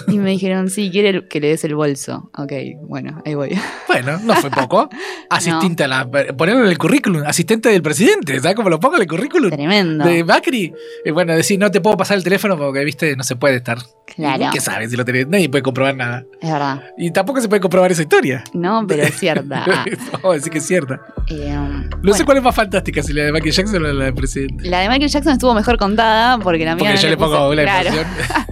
[0.09, 2.31] Y me dijeron, sí, quiere que le des el bolso.
[2.37, 2.53] Ok,
[2.83, 3.59] bueno, ahí voy.
[3.87, 4.89] Bueno, no fue poco.
[5.31, 6.11] Asistente a la.
[6.11, 7.23] Ponerlo en el currículum.
[7.25, 8.41] Asistente del presidente.
[8.41, 9.51] ¿Sabes cómo lo pongo en el currículum?
[9.53, 10.05] Tremendo.
[10.05, 10.73] De Macri.
[11.05, 13.79] Eh, bueno, decir, no te puedo pasar el teléfono porque, viste, no se puede estar.
[14.16, 14.47] Claro.
[14.53, 15.29] ¿Qué sabes si lo tenés?
[15.29, 16.25] Nadie puede comprobar nada.
[16.41, 16.83] Es verdad.
[16.99, 18.43] Y tampoco se puede comprobar esa historia.
[18.53, 19.65] No, pero es cierta.
[20.12, 21.01] Vamos a decir que es cierta.
[21.31, 21.57] eh,
[22.03, 24.69] No sé cuál es más fantástica, si la de Michael Jackson o la de presidente.
[24.69, 27.55] la de Michael Jackson estuvo mejor contada porque la mía Porque no yo le pongo
[27.55, 27.89] la claro.
[27.91, 28.07] emoción.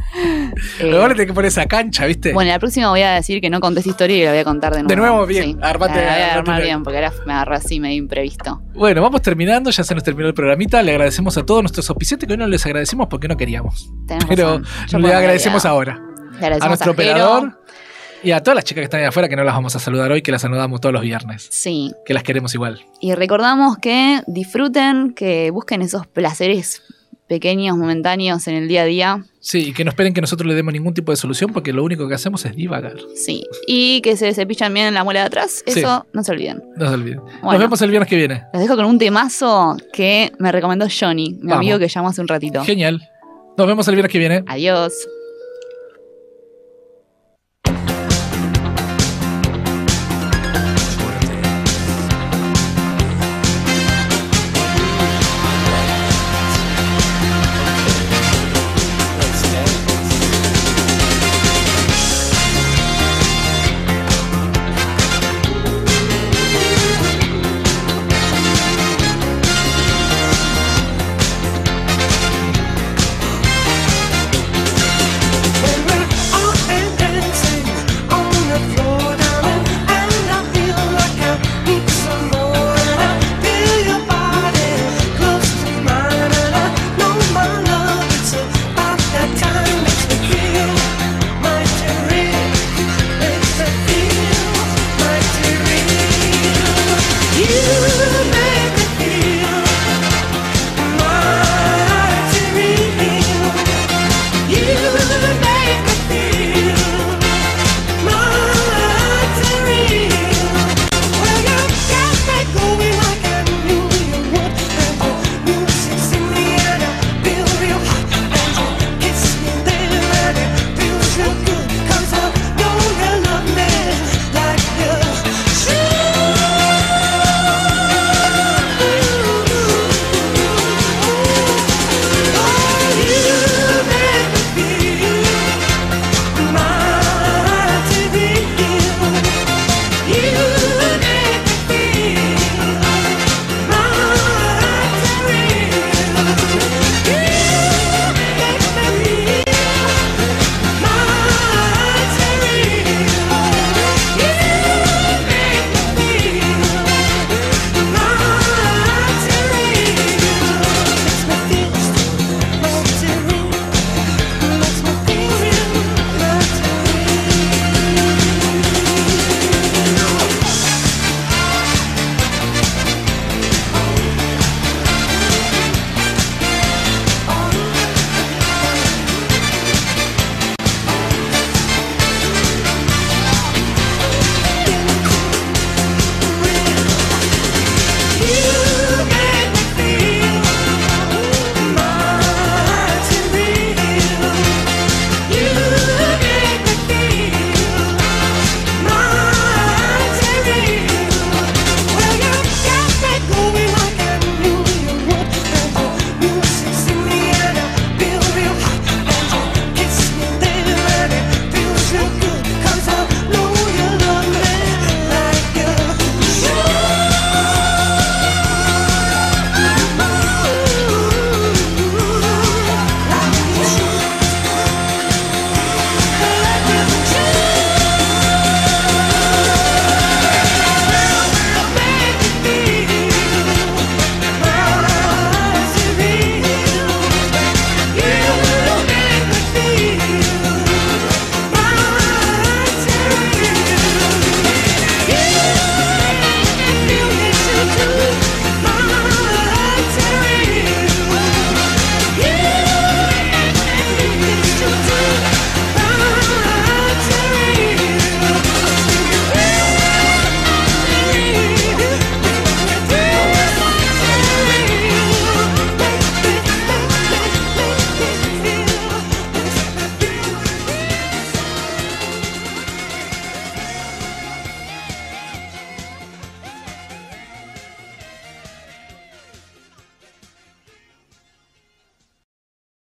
[0.79, 0.85] Eh,
[1.33, 2.33] Que poner esa cancha, ¿viste?
[2.33, 4.45] Bueno, la próxima voy a decir que no conté esta historia y la voy a
[4.45, 4.89] contar de nuevo.
[4.89, 5.45] De nuevo, bien.
[5.45, 8.61] Sí, Armate- la voy a armar bien porque ahora me agarró así medio imprevisto.
[8.75, 10.83] Bueno, vamos terminando, ya se nos terminó el programita.
[10.83, 13.91] Le agradecemos a todos nuestros auspiciantes que hoy no les agradecimos porque no queríamos.
[14.07, 14.61] Tenés Pero
[14.99, 15.95] le agradecemos ahora.
[15.95, 17.59] Le agradecemos A nuestro operador
[18.25, 20.13] y a todas las chicas que están ahí afuera que no las vamos a saludar
[20.13, 21.49] hoy, que las saludamos todos los viernes.
[21.51, 21.93] Sí.
[22.07, 22.81] Que las queremos igual.
[23.01, 26.83] Y recordamos que disfruten, que busquen esos placeres
[27.33, 29.25] pequeños, momentáneos en el día a día.
[29.41, 31.83] Sí, y que no esperen que nosotros le demos ningún tipo de solución porque lo
[31.83, 32.97] único que hacemos es divagar.
[33.15, 33.47] Sí.
[33.67, 35.63] Y que se cepillan bien la muela de atrás.
[35.67, 35.81] Sí.
[35.81, 36.63] Eso no se olviden.
[36.77, 37.21] No se olviden.
[37.43, 38.45] Nos vemos el viernes que viene.
[38.53, 41.57] Los dejo con un temazo que me recomendó Johnny, mi Vamos.
[41.57, 42.63] amigo que llamó hace un ratito.
[42.65, 43.01] Genial.
[43.57, 44.45] Nos vemos el viernes que viene.
[44.47, 44.93] Adiós.